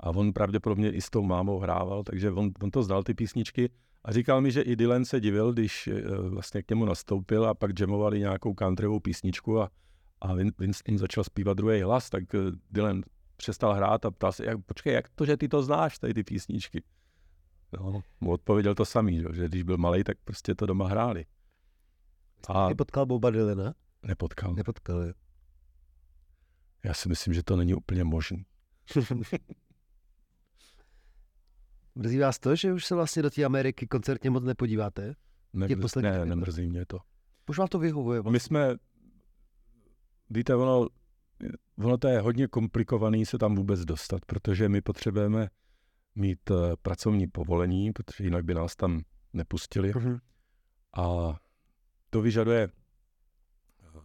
a 0.00 0.10
on 0.10 0.32
pravděpodobně 0.32 0.92
i 0.92 1.00
s 1.00 1.10
tou 1.10 1.22
mámou 1.22 1.58
hrával, 1.58 2.02
takže 2.02 2.30
on, 2.30 2.50
on 2.62 2.70
to 2.70 2.82
znal 2.82 3.02
ty 3.02 3.14
písničky 3.14 3.70
a 4.04 4.12
říkal 4.12 4.40
mi, 4.40 4.50
že 4.50 4.62
i 4.62 4.76
Dylan 4.76 5.04
se 5.04 5.20
divil, 5.20 5.52
když 5.52 5.88
uh, 5.88 6.28
vlastně 6.28 6.62
k 6.62 6.70
němu 6.70 6.84
nastoupil 6.84 7.46
a 7.46 7.54
pak 7.54 7.80
jamovali 7.80 8.18
nějakou 8.18 8.54
countryovou 8.58 9.00
písničku 9.00 9.60
a 9.60 9.70
a 10.20 10.34
Winston 10.58 10.98
začal 10.98 11.24
zpívat 11.24 11.56
druhý 11.56 11.82
hlas, 11.82 12.10
tak 12.10 12.34
eh, 12.34 12.38
Dylan 12.70 13.02
přestal 13.36 13.74
hrát 13.74 14.04
a 14.04 14.10
ptal 14.10 14.32
se, 14.32 14.44
jak, 14.44 14.64
počkej, 14.66 14.94
jak 14.94 15.08
to, 15.08 15.26
že 15.26 15.36
ty 15.36 15.48
to 15.48 15.62
znáš, 15.62 15.98
tady 15.98 16.14
ty 16.14 16.24
písničky? 16.24 16.82
No, 17.72 18.02
mu 18.20 18.30
odpověděl 18.30 18.74
to 18.74 18.84
samý, 18.84 19.24
že 19.32 19.48
když 19.48 19.62
byl 19.62 19.76
malý, 19.76 20.04
tak 20.04 20.16
prostě 20.24 20.54
to 20.54 20.66
doma 20.66 20.88
hráli. 20.88 21.26
A 22.48 22.74
potkal 22.74 23.06
Boba 23.06 23.30
Dylana? 23.30 23.74
Nepotkal. 24.02 24.54
Nepotkal, 24.54 25.02
jo. 25.02 25.12
Já 26.84 26.94
si 26.94 27.08
myslím, 27.08 27.34
že 27.34 27.42
to 27.42 27.56
není 27.56 27.74
úplně 27.74 28.04
možné. 28.04 28.44
Mrzí 31.94 32.18
vás 32.18 32.38
to, 32.38 32.56
že 32.56 32.72
už 32.72 32.84
se 32.86 32.94
vlastně 32.94 33.22
do 33.22 33.30
té 33.30 33.44
Ameriky 33.44 33.86
koncertně 33.86 34.30
moc 34.30 34.44
nepodíváte? 34.44 35.14
Nemrz, 35.52 35.94
ne, 35.94 36.24
nemrzí 36.24 36.66
mě 36.66 36.86
to. 36.86 36.98
Už 37.48 37.58
vám 37.58 37.68
to 37.68 37.78
vyhovuje? 37.78 38.20
Vlastně. 38.20 38.32
My 38.32 38.40
jsme, 38.40 38.76
víte, 40.30 40.54
ono, 40.54 40.86
ono 41.78 41.98
to 41.98 42.08
je 42.08 42.20
hodně 42.20 42.48
komplikovaný 42.48 43.26
se 43.26 43.38
tam 43.38 43.54
vůbec 43.54 43.84
dostat, 43.84 44.24
protože 44.24 44.68
my 44.68 44.80
potřebujeme 44.80 45.48
mít 46.14 46.50
uh, 46.50 46.56
pracovní 46.82 47.26
povolení, 47.26 47.92
protože 47.92 48.24
jinak 48.24 48.44
by 48.44 48.54
nás 48.54 48.76
tam 48.76 49.02
nepustili. 49.32 49.92
Mm-hmm. 49.92 50.20
A 50.96 51.36
to 52.10 52.22
vyžaduje 52.22 52.68
uh, 52.68 54.02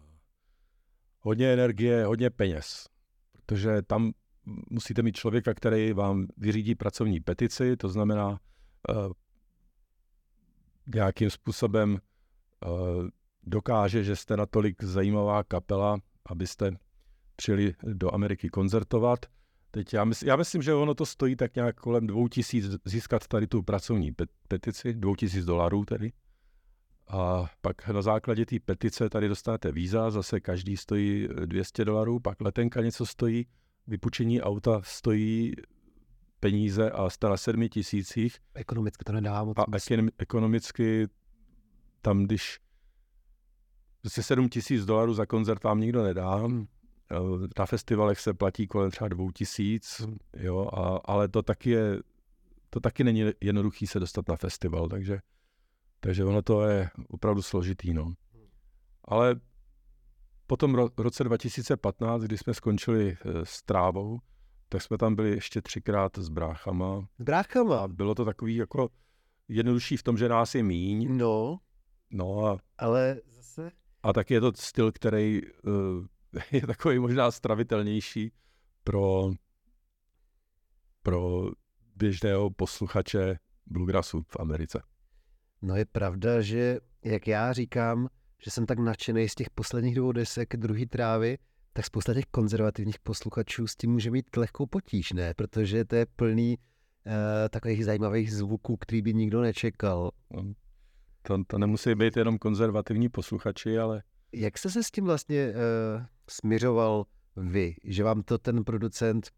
hodně 1.19 1.53
energie, 1.53 2.05
hodně 2.05 2.29
peněz, 2.29 2.89
protože 3.31 3.81
tam 3.81 4.11
musíte 4.69 5.01
mít 5.01 5.15
člověka, 5.15 5.53
který 5.53 5.93
vám 5.93 6.27
vyřídí 6.37 6.75
pracovní 6.75 7.19
petici, 7.19 7.77
to 7.77 7.89
znamená 7.89 8.29
uh, 8.29 9.11
nějakým 10.95 11.29
způsobem 11.29 11.97
uh, 12.65 13.07
dokáže, 13.43 14.03
že 14.03 14.15
jste 14.15 14.37
natolik 14.37 14.83
zajímavá 14.83 15.43
kapela, 15.43 15.97
abyste 16.25 16.71
přijeli 17.35 17.73
do 17.83 18.13
Ameriky 18.13 18.49
koncertovat. 18.49 19.25
Teď 19.71 19.93
já, 19.93 20.05
mysl, 20.05 20.27
já 20.27 20.35
myslím, 20.35 20.61
že 20.61 20.73
ono 20.73 20.93
to 20.93 21.05
stojí 21.05 21.35
tak 21.35 21.55
nějak 21.55 21.75
kolem 21.79 22.07
dvou 22.07 22.27
tisíc 22.27 22.65
získat 22.85 23.27
tady 23.27 23.47
tu 23.47 23.63
pracovní 23.63 24.11
petici, 24.47 24.93
dvou 24.93 25.15
tisíc 25.15 25.45
dolarů 25.45 25.85
tedy. 25.85 26.11
A 27.07 27.45
pak 27.61 27.87
na 27.87 28.01
základě 28.01 28.45
té 28.45 28.59
petice 28.59 29.09
tady 29.09 29.27
dostanete 29.27 29.71
víza, 29.71 30.11
zase 30.11 30.39
každý 30.39 30.77
stojí 30.77 31.27
200 31.45 31.85
dolarů, 31.85 32.19
pak 32.19 32.41
letenka 32.41 32.81
něco 32.81 33.05
stojí, 33.05 33.47
vypučení 33.87 34.41
auta 34.41 34.81
stojí 34.83 35.53
peníze 36.39 36.91
a 36.91 37.09
jste 37.09 37.29
na 37.29 37.37
sedmi 37.37 37.69
tisících. 37.69 38.37
Ekonomicky 38.53 39.03
to 39.03 39.11
nedá 39.13 39.43
moc. 39.43 39.57
A 39.57 39.65
ekonomicky 40.17 41.07
tam, 42.01 42.23
když 42.23 42.59
prostě 44.03 44.23
7 44.23 44.49
tisíc 44.49 44.85
dolarů 44.85 45.13
za 45.13 45.25
koncert 45.25 45.63
vám 45.63 45.79
nikdo 45.79 46.03
nedá. 46.03 46.49
Eh, 47.11 47.15
na 47.59 47.65
festivalech 47.65 48.19
se 48.19 48.33
platí 48.33 48.67
kolem 48.67 48.91
třeba 48.91 49.07
dvou 49.07 49.31
tisíc, 49.31 50.01
jo, 50.37 50.69
a, 50.73 51.01
ale 51.05 51.27
to 51.27 51.41
taky 51.41 51.69
je, 51.69 51.99
to 52.69 52.79
taky 52.79 53.03
není 53.03 53.23
jednoduchý 53.41 53.87
se 53.87 53.99
dostat 53.99 54.27
na 54.29 54.35
festival, 54.35 54.89
takže, 54.89 55.19
takže 55.99 56.25
ono 56.25 56.41
to 56.41 56.67
je 56.67 56.89
opravdu 57.09 57.41
složitý, 57.41 57.93
no. 57.93 58.13
Ale 59.05 59.35
po 60.47 60.57
tom 60.57 60.75
ro- 60.75 60.91
roce 60.97 61.23
2015, 61.23 62.21
kdy 62.21 62.37
jsme 62.37 62.53
skončili 62.53 63.17
eh, 63.25 63.45
s 63.45 63.63
trávou, 63.63 64.19
tak 64.69 64.81
jsme 64.81 64.97
tam 64.97 65.15
byli 65.15 65.29
ještě 65.29 65.61
třikrát 65.61 66.17
s 66.17 66.29
bráchama. 66.29 67.07
S 67.19 67.23
bráchama? 67.23 67.79
A 67.79 67.87
bylo 67.87 68.15
to 68.15 68.25
takový 68.25 68.55
jako 68.55 68.89
jednodušší 69.47 69.97
v 69.97 70.03
tom, 70.03 70.17
že 70.17 70.29
nás 70.29 70.55
je 70.55 70.63
míň. 70.63 71.17
No. 71.17 71.59
No 72.11 72.45
a... 72.45 72.57
Ale 72.77 73.21
zase... 73.25 73.71
A 74.03 74.13
tak 74.13 74.31
je 74.31 74.41
to 74.41 74.51
styl, 74.55 74.91
který 74.91 75.41
uh, 75.43 76.05
je 76.51 76.67
takový 76.67 76.99
možná 76.99 77.31
stravitelnější 77.31 78.31
pro, 78.83 79.31
pro 81.03 81.49
běžného 81.95 82.49
posluchače 82.49 83.39
bluegrassu 83.65 84.21
v 84.27 84.39
Americe. 84.39 84.83
No 85.61 85.75
je 85.75 85.85
pravda, 85.85 86.41
že 86.41 86.79
jak 87.03 87.27
já 87.27 87.53
říkám, 87.53 88.07
že 88.43 88.51
jsem 88.51 88.65
tak 88.65 88.79
nadšený 88.79 89.29
z 89.29 89.35
těch 89.35 89.49
posledních 89.49 89.95
dvou 89.95 90.11
desek 90.11 90.57
druhý 90.57 90.85
trávy, 90.85 91.37
tak 91.73 91.85
spousta 91.85 92.13
těch 92.13 92.25
konzervativních 92.25 92.99
posluchačů 92.99 93.67
s 93.67 93.75
tím 93.75 93.91
může 93.91 94.11
mít 94.11 94.37
lehkou 94.37 94.65
potíž, 94.65 95.11
ne? 95.11 95.33
Protože 95.33 95.85
to 95.85 95.95
je 95.95 96.05
plný 96.05 96.57
uh, 96.57 97.13
takových 97.49 97.85
zajímavých 97.85 98.33
zvuků, 98.33 98.77
který 98.77 99.01
by 99.01 99.13
nikdo 99.13 99.41
nečekal. 99.41 100.11
No, 100.31 100.53
to, 101.23 101.43
to 101.47 101.57
nemusí 101.57 101.95
být 101.95 102.17
jenom 102.17 102.37
konzervativní 102.37 103.09
posluchači, 103.09 103.79
ale... 103.79 104.03
Jak 104.31 104.57
jste 104.57 104.69
se 104.69 104.83
s 104.83 104.91
tím 104.91 105.05
vlastně 105.05 105.49
uh, 105.49 106.03
směřoval 106.29 107.05
vy? 107.35 107.75
Že 107.83 108.03
vám 108.03 108.23
to 108.23 108.37
ten 108.37 108.63
producent 108.63 109.29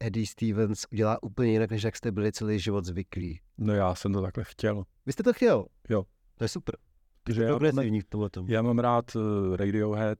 Eddie 0.00 0.26
Stevens 0.26 0.86
udělá 0.92 1.22
úplně 1.22 1.52
jinak, 1.52 1.70
než 1.70 1.82
jak 1.82 1.96
jste 1.96 2.12
byli 2.12 2.32
celý 2.32 2.60
život 2.60 2.84
zvyklí? 2.84 3.40
No 3.58 3.74
já 3.74 3.94
jsem 3.94 4.12
to 4.12 4.22
takhle 4.22 4.44
chtěl. 4.44 4.84
Vy 5.06 5.12
jste 5.12 5.22
to 5.22 5.32
chtěl? 5.32 5.66
Jo. 5.88 6.04
To 6.34 6.44
je 6.44 6.48
super. 6.48 6.76
Takže 7.24 7.42
já, 7.42 7.58
v 7.58 8.50
já 8.50 8.62
mám 8.62 8.78
rád 8.78 9.16
uh, 9.16 9.56
Radiohead 9.56 10.18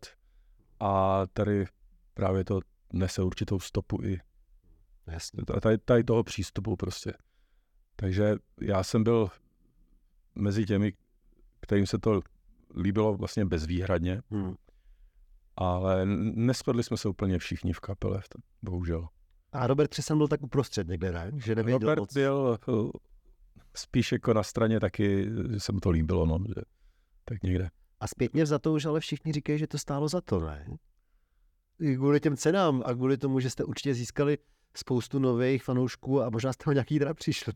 a 0.81 1.23
tady 1.33 1.65
právě 2.15 2.45
to 2.45 2.61
nese 2.93 3.23
určitou 3.23 3.61
stopu 3.61 4.03
i 4.03 4.21
Jasně. 5.07 5.43
Tady, 5.61 5.79
tady 5.79 6.05
toho 6.05 6.25
přístupu 6.25 6.77
prostě. 6.77 7.13
Takže 7.97 8.37
já 8.61 8.83
jsem 8.83 9.05
byl 9.05 9.29
mezi 10.35 10.67
těmi, 10.67 10.93
kterým 11.65 11.87
se 11.87 11.99
to 11.99 12.21
líbilo 12.77 13.15
vlastně 13.15 13.45
bezvýhradně, 13.45 14.23
hmm. 14.31 14.55
ale 15.57 16.07
neschodli 16.35 16.83
jsme 16.83 16.97
se 16.97 17.09
úplně 17.09 17.39
všichni 17.39 17.73
v 17.73 17.81
kapele, 17.81 18.23
bohužel. 18.63 19.09
A 19.53 19.67
Robert 19.67 19.89
Třesan 19.89 20.19
byl 20.19 20.29
tak 20.29 20.43
uprostřed 20.43 20.89
někde, 20.89 21.13
ne? 21.13 21.31
Že 21.37 21.55
nevěděl 21.55 21.79
Robert 21.79 22.01
moc. 22.01 22.13
byl 22.13 22.59
uh, 22.69 22.91
spíš 23.77 24.13
jako 24.13 24.35
na 24.35 24.43
straně 24.43 24.81
taky, 24.81 25.31
že 25.51 25.61
se 25.61 25.73
mu 25.73 25.81
to 25.81 25.91
líbilo, 25.91 26.27
no, 26.27 26.39
že 26.49 26.63
tak 27.25 27.43
někde. 27.43 27.71
A 28.01 28.07
zpětně 28.07 28.47
za 28.47 28.59
to 28.59 28.73
už 28.73 28.85
ale 28.85 29.01
všichni 29.01 29.33
říkají, 29.33 29.59
že 29.59 29.67
to 29.67 29.79
stálo 29.79 30.09
za 30.09 30.21
to, 30.21 30.41
ne? 30.41 30.67
I 31.81 31.97
kvůli 31.97 32.21
těm 32.21 32.37
cenám 32.37 32.83
a 32.87 32.95
kvůli 32.95 33.17
tomu, 33.17 33.41
že 33.41 33.51
jste 33.51 33.65
určitě 33.65 33.95
získali 33.95 34.39
spoustu 34.77 35.19
nových 35.19 35.65
fanoušků 35.65 36.23
a 36.23 36.31
možná 36.31 36.53
jste 36.53 36.65
o 36.71 36.73
nějaký 36.73 36.99
teda 36.99 37.15
přišli. 37.15 37.53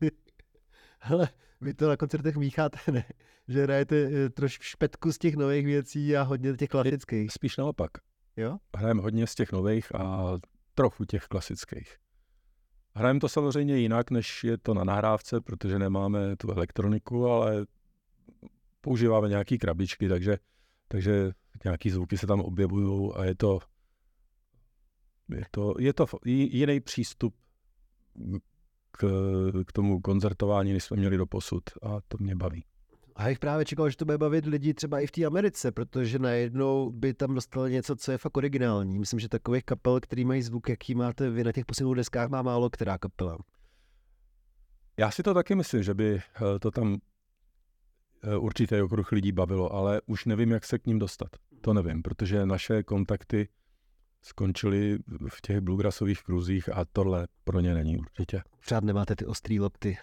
Ale 1.00 1.28
vy 1.60 1.74
to 1.74 1.88
na 1.88 1.96
koncertech 1.96 2.36
mícháte, 2.36 2.78
ne? 2.92 3.04
Že 3.48 3.62
hrajete 3.62 3.96
eh, 3.96 4.30
trošku 4.30 4.62
špetku 4.62 5.12
z 5.12 5.18
těch 5.18 5.36
nových 5.36 5.66
věcí 5.66 6.16
a 6.16 6.22
hodně 6.22 6.56
těch 6.56 6.68
klasických. 6.68 7.32
Spíš 7.32 7.56
naopak. 7.56 7.90
Jo? 8.36 8.58
Hrajeme 8.76 9.02
hodně 9.02 9.26
z 9.26 9.34
těch 9.34 9.52
nových 9.52 9.94
a 9.94 10.32
trochu 10.74 11.04
těch 11.04 11.24
klasických. 11.24 11.96
Hrajeme 12.94 13.20
to 13.20 13.28
samozřejmě 13.28 13.78
jinak, 13.78 14.10
než 14.10 14.44
je 14.44 14.58
to 14.58 14.74
na 14.74 14.84
nahrávce, 14.84 15.40
protože 15.40 15.78
nemáme 15.78 16.36
tu 16.36 16.50
elektroniku, 16.50 17.26
ale 17.26 17.66
používáme 18.80 19.28
nějaké 19.28 19.58
krabičky, 19.58 20.08
takže, 20.08 20.38
takže 20.88 21.30
nějaký 21.64 21.90
zvuky 21.90 22.18
se 22.18 22.26
tam 22.26 22.40
objevují 22.40 23.12
a 23.14 23.24
je 23.24 23.34
to 23.34 23.58
Je 25.28 25.44
to, 25.50 25.74
je 25.78 25.92
to 25.92 26.06
jiný 26.24 26.80
přístup 26.80 27.34
k, 28.90 29.06
k 29.66 29.72
tomu 29.72 30.00
koncertování, 30.00 30.72
než 30.72 30.84
jsme 30.84 30.96
měli 30.96 31.16
do 31.16 31.26
posud 31.26 31.62
a 31.82 31.98
to 32.08 32.16
mě 32.20 32.36
baví. 32.36 32.64
A 33.16 33.28
jak 33.28 33.38
právě 33.38 33.64
čekal, 33.64 33.90
že 33.90 33.96
to 33.96 34.04
bude 34.04 34.18
bavit 34.18 34.46
lidi 34.46 34.74
třeba 34.74 35.00
i 35.00 35.06
v 35.06 35.10
té 35.10 35.24
Americe, 35.24 35.72
protože 35.72 36.18
najednou 36.18 36.90
by 36.90 37.14
tam 37.14 37.34
dostali 37.34 37.72
něco, 37.72 37.96
co 37.96 38.12
je 38.12 38.18
fakt 38.18 38.36
originální. 38.36 38.98
Myslím, 38.98 39.20
že 39.20 39.28
takových 39.28 39.64
kapel, 39.64 40.00
který 40.00 40.24
mají 40.24 40.42
zvuk, 40.42 40.68
jaký 40.68 40.94
máte 40.94 41.30
vy 41.30 41.44
na 41.44 41.52
těch 41.52 41.64
posledních 41.64 41.96
deskách, 41.96 42.28
má 42.28 42.42
málo 42.42 42.70
která 42.70 42.98
kapela. 42.98 43.38
Já 44.96 45.10
si 45.10 45.22
to 45.22 45.34
taky 45.34 45.54
myslím, 45.54 45.82
že 45.82 45.94
by 45.94 46.14
eh, 46.16 46.58
to 46.58 46.70
tam 46.70 46.98
eh, 48.22 48.36
určitý 48.36 48.80
okruh 48.80 49.12
lidí 49.12 49.32
bavilo, 49.32 49.72
ale 49.72 50.00
už 50.06 50.24
nevím, 50.24 50.50
jak 50.50 50.64
se 50.64 50.78
k 50.78 50.86
ním 50.86 50.98
dostat. 50.98 51.28
To 51.60 51.74
nevím, 51.74 52.02
protože 52.02 52.46
naše 52.46 52.82
kontakty 52.82 53.48
skončily 54.22 54.98
v 55.28 55.40
těch 55.40 55.60
bluegrassových 55.60 56.22
kruzích 56.22 56.76
a 56.76 56.84
tohle 56.92 57.28
pro 57.44 57.60
ně 57.60 57.74
není 57.74 57.98
určitě. 57.98 58.42
Přád 58.60 58.84
nemáte 58.84 59.16
ty 59.16 59.26
ostrý 59.26 59.60
lopty. 59.60 59.98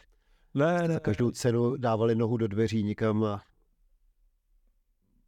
Ne, 0.53 0.88
ne. 0.88 0.93
Za 0.93 0.99
každou 0.99 1.32
cenu 1.32 1.78
dávali 1.78 2.16
nohu 2.16 2.38
do 2.38 2.47
dveří 2.47 2.84
nikam 2.84 3.24
a... 3.24 3.43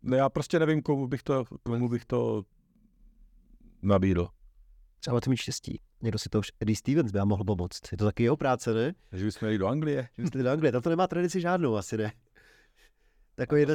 Ne, 0.02 0.18
já 0.18 0.30
prostě 0.30 0.60
nevím, 0.60 0.82
komu 0.82 1.08
bych 1.08 1.24
to, 1.24 1.46
komu 1.64 1.90
bych 1.90 2.06
to 2.06 2.44
nabídl. 3.82 4.28
Třeba 5.00 5.22
to 5.22 5.30
mít 5.30 5.38
štěstí. 5.38 5.82
Někdo 6.02 6.20
si 6.20 6.30
to 6.30 6.40
už 6.40 6.52
Eddie 6.60 6.76
Stevens 6.76 7.12
by 7.12 7.20
mohl 7.26 7.44
pomoct. 7.44 7.92
Je 7.92 7.98
to 7.98 8.06
taky 8.06 8.24
jeho 8.24 8.38
práce, 8.38 8.74
ne? 8.74 8.94
Že 9.12 9.26
bychom 9.26 9.46
jeli 9.46 9.58
do 9.58 9.68
Anglie. 9.68 10.10
Že 10.18 10.24
byste 10.24 10.44
do 10.44 10.50
Anglie, 10.50 10.72
tam 10.72 10.82
to 10.82 10.90
nemá 10.90 11.08
tradici 11.08 11.42
žádnou 11.42 11.76
asi, 11.76 11.98
ne? 11.98 12.12
Takový 13.36 13.66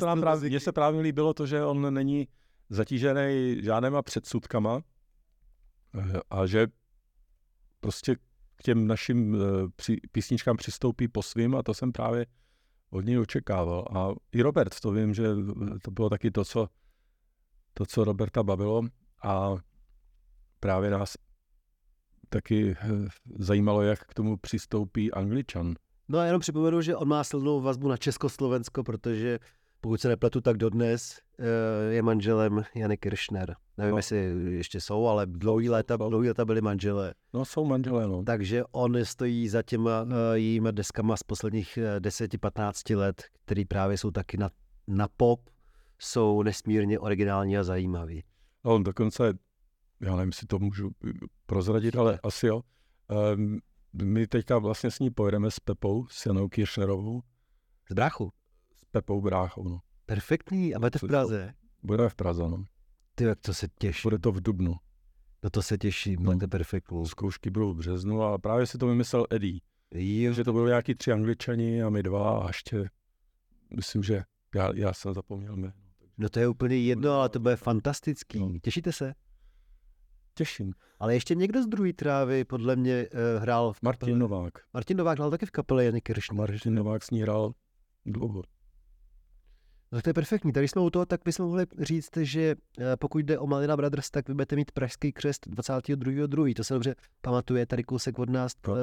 mně 0.41 0.61
se 0.61 0.73
právě 0.73 1.01
líbilo 1.01 1.35
to, 1.35 1.47
že 1.47 1.65
on 1.65 1.95
není 1.95 2.29
zatížený 2.71 3.57
žádnýma 3.63 4.03
předsudkama 4.03 4.83
a 6.31 6.47
že 6.47 6.67
prostě 7.81 8.17
k 8.57 8.63
těm 8.63 8.87
našim 8.87 9.35
uh, 9.35 9.41
písničkám 10.13 10.57
přistoupí 10.57 11.09
po 11.09 11.23
svým 11.23 11.55
a 11.57 11.63
to 11.63 11.75
jsem 11.75 11.93
právě 11.93 12.27
od 12.91 13.05
něj 13.05 13.19
očekával. 13.19 13.89
A 13.97 14.09
i 14.33 14.43
Robert, 14.43 14.81
to 14.81 14.91
vím, 14.91 15.15
že 15.15 15.29
to 15.83 15.91
bylo 15.91 16.11
taky 16.11 16.31
to, 16.31 16.45
co, 16.45 16.69
to, 17.75 17.87
co 17.87 18.05
Roberta 18.05 18.43
bavilo 18.43 18.83
a 19.25 19.55
právě 20.61 20.91
nás 20.91 21.17
taky 22.29 22.77
eh, 22.81 23.09
zajímalo, 23.39 23.83
jak 23.83 24.01
k 24.01 24.15
tomu 24.15 24.37
přistoupí 24.37 25.13
Angličan. 25.13 25.75
No 26.09 26.19
a 26.19 26.25
jenom 26.25 26.41
připomenu, 26.41 26.83
že 26.83 26.97
on 26.97 27.09
má 27.09 27.25
silnou 27.25 27.61
vazbu 27.61 27.89
na 27.89 27.97
Československo, 27.97 28.85
protože 28.85 29.39
pokud 29.83 30.01
se 30.01 30.09
nepletu, 30.09 30.41
tak 30.41 30.57
dodnes 30.57 31.21
eh, 31.39 31.93
je 31.93 32.03
manželem 32.03 32.65
Jany 32.75 32.97
Kiršner. 32.97 33.57
Nevím, 33.77 33.91
no. 33.91 33.97
jestli 33.97 34.17
ještě 34.57 34.81
jsou, 34.81 35.07
ale 35.07 35.27
dlouhý 35.27 35.69
léta, 35.69 35.97
dlouhý 35.97 36.29
léta 36.29 36.45
byli 36.45 36.61
manželé. 36.61 37.15
No, 37.33 37.45
jsou 37.45 37.65
manželé, 37.65 38.09
no. 38.09 38.23
Takže 38.23 38.65
on 38.73 39.05
stojí 39.05 39.49
za 39.49 39.63
těma 39.63 40.03
uh, 40.03 40.11
jejíma 40.33 40.71
deskama 40.71 41.17
z 41.17 41.23
posledních 41.23 41.79
10-15 41.99 42.97
let, 42.97 43.23
který 43.45 43.65
právě 43.65 43.99
jsou 43.99 44.11
taky 44.11 44.37
na, 44.37 44.51
na 44.89 45.09
pop, 45.17 45.41
jsou 45.99 46.43
nesmírně 46.43 46.99
originální 46.99 47.59
a 47.59 47.65
zajímavý. 47.65 48.25
No, 48.65 48.75
on 48.75 48.83
dokonce 48.83 49.35
já 50.03 50.17
nevím, 50.17 50.29
jestli 50.29 50.47
to 50.47 50.59
můžu 50.59 50.91
prozradit, 51.47 51.97
ale 51.97 52.21
asi 52.23 52.47
jo. 52.47 52.63
Um, 53.35 53.59
my 54.03 54.27
teďka 54.27 54.59
vlastně 54.59 54.91
s 54.91 54.99
ní 54.99 55.11
pojedeme 55.11 55.51
s 55.51 55.61
Pepou, 55.61 56.07
s 56.11 56.27
Janou 56.27 56.49
Kiršnerovou. 56.49 57.23
Z 57.91 57.95
bráchu? 57.95 58.33
Pepou 58.93 59.21
Bráchou, 59.21 59.69
no. 59.69 59.81
Perfektní. 60.07 60.75
A 60.75 60.79
budete 60.79 60.99
v 60.99 61.01
Praze? 61.01 61.55
Budeme 61.83 62.09
v 62.09 62.15
Praze, 62.15 62.43
no. 62.43 62.65
Ty, 63.15 63.25
jak 63.25 63.41
to 63.41 63.55
se 63.55 63.69
těší. 63.79 64.01
Bude 64.03 64.19
to 64.19 64.33
v 64.33 64.41
Dubnu. 64.41 64.75
No 65.43 65.51
to 65.51 65.63
se 65.63 65.79
těší, 65.79 66.17
no. 66.17 66.33
máte 66.33 66.49
perfektní. 66.49 67.07
Zkoušky 67.07 67.51
budou 67.51 67.73
v 67.73 67.77
březnu 67.77 68.23
a 68.23 68.39
právě 68.39 68.67
si 68.67 68.79
to 68.79 68.87
vymyslel 68.87 69.27
Eddie. 69.31 69.61
Jo. 69.95 70.33
Že 70.33 70.45
to 70.45 70.53
byly 70.53 70.69
nějaký 70.69 70.95
tři 70.95 71.13
angličani 71.13 71.83
a 71.83 71.91
my 71.91 72.03
dva 72.03 72.39
a 72.39 72.47
ještě, 72.47 72.91
myslím, 73.77 74.03
že 74.03 74.23
já, 74.55 74.71
já 74.75 74.93
jsem 74.95 75.15
zapomněl 75.15 75.57
jméno. 75.57 75.73
No 76.19 76.29
to 76.29 76.41
je 76.41 76.49
úplně 76.49 76.77
jedno, 76.77 77.13
ale 77.13 77.29
to 77.29 77.41
bude 77.41 77.57
fantastický. 77.57 78.39
No. 78.39 78.59
Těšíte 78.63 78.93
se? 78.93 79.15
těším. 80.35 80.73
Ale 80.99 81.15
ještě 81.15 81.35
někdo 81.35 81.63
z 81.63 81.67
druhé 81.67 81.93
trávy 81.93 82.45
podle 82.45 82.77
mě 82.77 83.09
uh, 83.09 83.43
hrál 83.43 83.73
v 83.73 83.83
Martin 83.83 84.19
Novák. 84.19 84.53
Martin 84.75 84.97
Novák 84.97 85.19
hrál 85.19 85.31
taky 85.31 85.47
v 85.47 85.51
kapele 85.51 85.85
Jany 85.85 86.01
Kirš. 86.01 86.31
Martin 86.31 86.75
Novák 86.75 87.03
s 87.03 87.11
ní 87.11 87.23
hrál 87.23 87.53
dlouho. 88.07 88.43
No 89.93 90.03
to 90.03 90.11
je 90.11 90.15
perfektní. 90.15 90.53
Tady 90.53 90.69
jsme 90.69 90.83
u 90.83 90.91
toho, 90.91 91.07
tak 91.07 91.21
bychom 91.25 91.47
mohli 91.47 91.67
říct, 91.79 92.17
že 92.17 92.55
eh, 92.79 92.97
pokud 92.97 93.19
jde 93.19 93.39
o 93.39 93.47
Malina 93.47 93.77
Brothers, 93.77 94.11
tak 94.11 94.29
vy 94.29 94.35
budete 94.35 94.57
mít 94.57 94.73
pražský 94.73 95.13
křest 95.13 95.47
22.2. 95.47 96.55
To 96.55 96.65
se 96.65 96.75
dobře 96.75 96.95
pamatuje, 97.21 97.67
tady 97.67 97.85
kousek 97.85 98.19
od 98.19 98.31
nás 98.31 98.53
uh, 98.69 98.77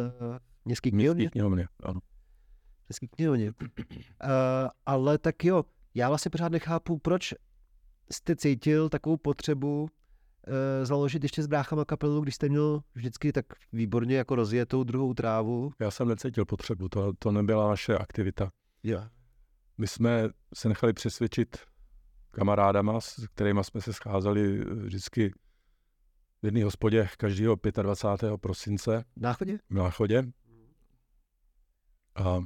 městský 0.66 0.92
knihovně. 0.92 1.22
Městský 1.22 1.40
knihovně, 1.40 1.68
ano. 1.84 2.00
Městský 2.90 3.08
knihovně. 3.08 3.52
Uh, 3.52 4.30
ale 4.86 5.18
tak 5.18 5.46
jo, 5.46 5.64
já 5.96 6.10
vlastně 6.10 6.30
pořád 6.30 6.52
nechápu, 6.52 6.98
proč 6.98 7.34
jste 8.12 8.36
cítil 8.36 8.90
takovou 8.90 9.18
potřebu 9.18 9.90
Eh, 10.50 10.86
založit 10.86 11.24
ještě 11.24 11.44
s 11.44 11.48
bráchama 11.48 11.86
kapelu, 11.86 12.22
když 12.22 12.36
jste 12.36 12.50
měl 12.50 12.82
vždycky 12.96 13.32
tak 13.32 13.46
výborně 13.74 14.18
jako 14.18 14.36
rozjetou 14.36 14.84
druhou 14.84 15.14
trávu? 15.14 15.72
Já 15.80 15.92
jsem 15.92 16.08
necítil 16.08 16.46
potřebu, 16.46 16.90
to, 16.90 17.14
to 17.20 17.32
nebyla 17.32 17.70
naše 17.70 17.98
aktivita. 17.98 18.50
Yeah. 18.84 19.19
My 19.80 19.88
jsme 19.88 20.30
se 20.54 20.70
nechali 20.70 20.94
přesvědčit 20.94 21.58
kamarádama, 22.32 23.02
s 23.02 23.28
kterými 23.28 23.64
jsme 23.64 23.82
se 23.82 23.94
scházeli 23.94 24.62
eh, 24.62 24.76
vždycky 24.76 25.34
v 26.42 26.46
jedné 26.46 26.64
hospodě 26.64 27.10
každého 27.18 27.58
25. 27.82 28.38
prosince. 28.38 29.06
V 29.16 29.22
Náchodě? 29.22 29.58
V 29.70 29.74
Náchodě. 29.74 30.24
A 32.16 32.40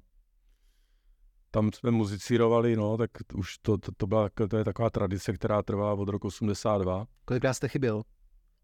tam 1.51 1.71
jsme 1.73 1.91
muzicírovali, 1.91 2.75
no, 2.75 2.97
tak 2.97 3.11
už 3.35 3.57
to, 3.57 3.77
to, 3.77 3.91
to, 3.97 4.07
byla, 4.07 4.29
to 4.49 4.57
je 4.57 4.63
taková 4.63 4.89
tradice, 4.89 5.33
která 5.33 5.61
trvá 5.61 5.93
od 5.93 6.09
roku 6.09 6.27
82. 6.27 7.07
Kolikrát 7.25 7.53
jste 7.53 7.67
chyběl? 7.67 8.03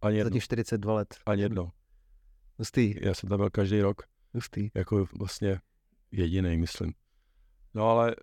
Ani 0.01 0.17
jedno. 0.17 0.29
Za 0.29 0.33
těch 0.33 0.43
42 0.43 0.93
let. 0.93 1.15
Ani 1.25 1.41
jedno. 1.41 1.71
Hustý. 2.57 2.95
Já 3.01 3.13
jsem 3.13 3.29
tam 3.29 3.37
byl 3.37 3.49
každý 3.49 3.81
rok. 3.81 4.01
Hustý. 4.33 4.69
Jako 4.75 5.05
vlastně 5.19 5.59
jediný, 6.11 6.57
myslím. 6.57 6.93
No 7.73 7.89
ale 7.89 8.15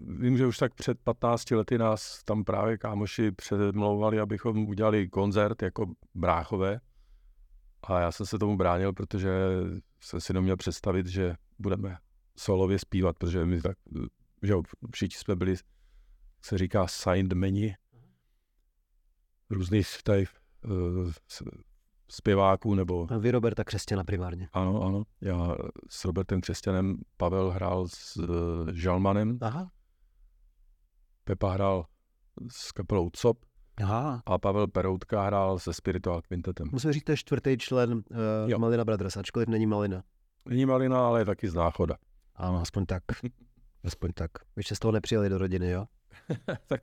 vím, 0.00 0.36
že 0.36 0.46
už 0.46 0.58
tak 0.58 0.74
před 0.74 0.98
15 1.00 1.50
lety 1.50 1.78
nás 1.78 2.22
tam 2.24 2.44
právě 2.44 2.78
kámoši 2.78 3.32
předmlouvali, 3.32 4.20
abychom 4.20 4.68
udělali 4.68 5.08
koncert 5.08 5.62
jako 5.62 5.86
bráchové. 6.14 6.80
A 7.82 8.00
já 8.00 8.12
jsem 8.12 8.26
se 8.26 8.38
tomu 8.38 8.56
bránil, 8.56 8.92
protože 8.92 9.30
jsem 10.00 10.20
si 10.20 10.32
neměl 10.32 10.56
představit, 10.56 11.06
že 11.06 11.34
budeme 11.58 11.98
solově 12.36 12.78
zpívat, 12.78 13.18
protože 13.18 13.44
my 13.44 13.62
tak, 13.62 13.76
že 14.42 14.54
všichni 14.94 15.18
jsme 15.18 15.36
byli, 15.36 15.54
se 16.42 16.58
říká 16.58 16.86
signed 16.86 17.32
menu, 17.32 17.68
různých 19.50 20.02
tady 20.02 20.24
uh, 20.64 21.12
zpěváků 22.10 22.74
nebo... 22.74 23.06
A 23.12 23.18
vy 23.18 23.30
Roberta 23.30 23.64
Křesťana 23.64 24.04
primárně. 24.04 24.48
Ano, 24.52 24.82
ano. 24.82 25.02
Já 25.20 25.56
s 25.88 26.04
Robertem 26.04 26.40
Křesťanem, 26.40 26.96
Pavel 27.16 27.50
hrál 27.50 27.88
s 27.88 28.16
uh, 28.16 28.26
Žalmanem. 28.72 29.38
Aha. 29.40 29.70
Pepa 31.24 31.52
hrál 31.52 31.86
s 32.50 32.72
kapelou 32.72 33.10
COP. 33.10 33.44
Aha. 33.82 34.22
A 34.26 34.38
Pavel 34.38 34.66
Peroutka 34.66 35.26
hrál 35.26 35.58
se 35.58 35.74
Spiritual 35.74 36.22
Quintetem. 36.22 36.68
Musím 36.72 36.92
říct, 36.92 37.04
to 37.04 37.12
je 37.12 37.16
čtvrtý 37.16 37.58
člen 37.58 38.02
uh, 38.50 38.58
Malina 38.58 38.84
Brothers, 38.84 39.16
ačkoliv 39.16 39.48
není 39.48 39.66
Malina. 39.66 40.02
Není 40.48 40.66
Malina, 40.66 41.06
ale 41.06 41.20
je 41.20 41.24
taky 41.24 41.48
z 41.48 41.54
Náchoda. 41.54 41.96
Ano, 42.34 42.60
aspoň 42.60 42.86
tak. 42.86 43.02
Aspoň 43.84 44.12
tak. 44.12 44.30
Vy 44.56 44.62
jste 44.62 44.74
z 44.74 44.78
toho 44.78 44.92
nepřijeli 44.92 45.28
do 45.28 45.38
rodiny, 45.38 45.70
jo? 45.70 45.86
tak 46.66 46.80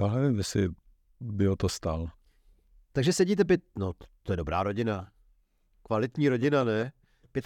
já 0.00 0.06
nevím, 0.06 0.38
jestli 0.38 0.68
by 1.20 1.48
o 1.48 1.56
to 1.56 1.68
stál. 1.68 2.06
Takže 2.92 3.12
sedíte 3.12 3.44
pět, 3.44 3.60
no 3.78 3.92
to 4.22 4.32
je 4.32 4.36
dobrá 4.36 4.62
rodina. 4.62 5.12
Kvalitní 5.82 6.28
rodina, 6.28 6.64
ne? 6.64 6.92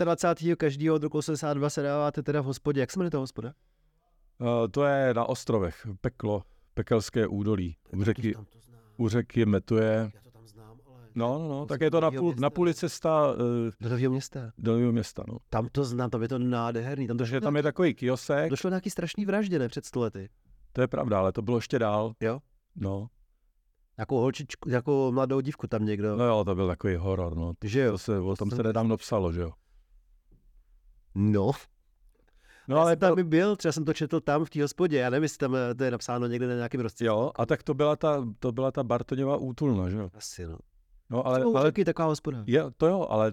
25. 0.04 0.56
každého 0.56 0.96
od 0.96 1.02
roku 1.02 1.18
82 1.18 1.70
se 1.70 1.82
dáváte 1.82 2.22
teda 2.22 2.40
v 2.40 2.44
hospodě. 2.44 2.80
Jak 2.80 2.90
se 2.90 2.98
jmenuje 2.98 3.10
ta 3.10 3.18
hospoda? 3.18 3.54
Uh, 4.40 4.68
to 4.70 4.84
je 4.84 5.14
na 5.14 5.24
ostrovech, 5.24 5.86
peklo, 6.00 6.42
pekelské 6.74 7.26
údolí. 7.26 7.76
U 7.96 8.04
řeky, 8.04 8.34
u 8.96 9.08
řeky 9.08 9.46
Metuje. 9.46 10.10
No, 11.14 11.38
no, 11.38 11.48
no, 11.48 11.66
tak 11.66 11.80
je 11.80 11.90
to 11.90 12.00
na 12.00 12.10
půl, 12.10 12.34
na 12.38 12.50
půli 12.50 12.74
cesta. 12.74 13.32
Uh, 13.32 13.36
do 13.80 13.88
nového 13.88 14.10
města. 14.10 14.40
Do 14.58 14.72
nového 14.72 14.92
města, 14.92 15.24
no. 15.28 15.36
Tam 15.50 15.68
to 15.72 15.84
znám, 15.84 16.10
tam 16.10 16.22
je 16.22 16.28
to 16.28 16.38
nádherný. 16.38 17.06
Tam 17.06 17.16
Takže 17.16 17.40
tam 17.40 17.56
je 17.56 17.62
takový 17.62 17.94
kiosek. 17.94 18.50
Došlo 18.50 18.70
nějaký 18.70 18.90
strašný 18.90 19.26
vraždě, 19.26 19.58
ne, 19.58 19.68
před 19.68 19.86
stolety. 19.86 20.28
To 20.72 20.80
je 20.80 20.88
pravda, 20.88 21.18
ale 21.18 21.32
to 21.32 21.42
bylo 21.42 21.58
ještě 21.58 21.78
dál. 21.78 22.12
Jo? 22.20 22.40
No. 22.76 23.08
Jakou 23.98 24.18
holčičku, 24.18 24.68
jako 24.68 25.10
mladou 25.14 25.40
dívku 25.40 25.66
tam 25.66 25.84
někdo. 25.84 26.16
No 26.16 26.24
jo, 26.24 26.44
to 26.44 26.54
byl 26.54 26.68
takový 26.68 26.96
horor, 26.96 27.36
no. 27.36 27.52
Že 27.64 27.80
jo? 27.80 27.92
To 27.92 27.98
se, 27.98 28.18
o 28.18 28.36
tom 28.36 28.50
se 28.50 28.62
nedávno 28.62 28.96
psalo, 28.96 29.32
že 29.32 29.40
jo? 29.40 29.52
No. 31.14 31.50
No 32.68 32.78
ale 32.80 32.96
tam 32.96 33.16
to... 33.16 33.24
byl, 33.24 33.56
třeba 33.56 33.72
jsem 33.72 33.84
to 33.84 33.92
četl 33.92 34.20
tam 34.20 34.44
v 34.44 34.50
té 34.50 34.62
hospodě, 34.62 34.98
já 34.98 35.10
nevím, 35.10 35.22
jestli 35.22 35.38
tam 35.38 35.56
eh, 35.56 35.74
to 35.74 35.84
je 35.84 35.90
napsáno 35.90 36.26
někde 36.26 36.48
na 36.48 36.54
nějakém 36.54 36.80
rozcestku. 36.80 37.04
Jo, 37.06 37.32
a 37.36 37.46
tak 37.46 37.62
to 37.62 37.74
byla 37.74 37.96
ta, 37.96 38.24
to 38.38 38.52
byla 38.52 38.70
ta 38.72 38.84
Bartoňová 38.84 39.36
útulna, 39.36 39.90
že 39.90 39.96
jo? 39.96 40.10
Asi, 40.14 40.46
no. 40.46 40.58
No, 41.10 41.26
ale, 41.26 41.42
Ale, 41.42 41.60
ale 41.60 41.72
taková 41.72 42.08
hospoda. 42.08 42.42
je, 42.46 42.64
to 42.76 42.86
jo, 42.86 43.06
ale 43.10 43.32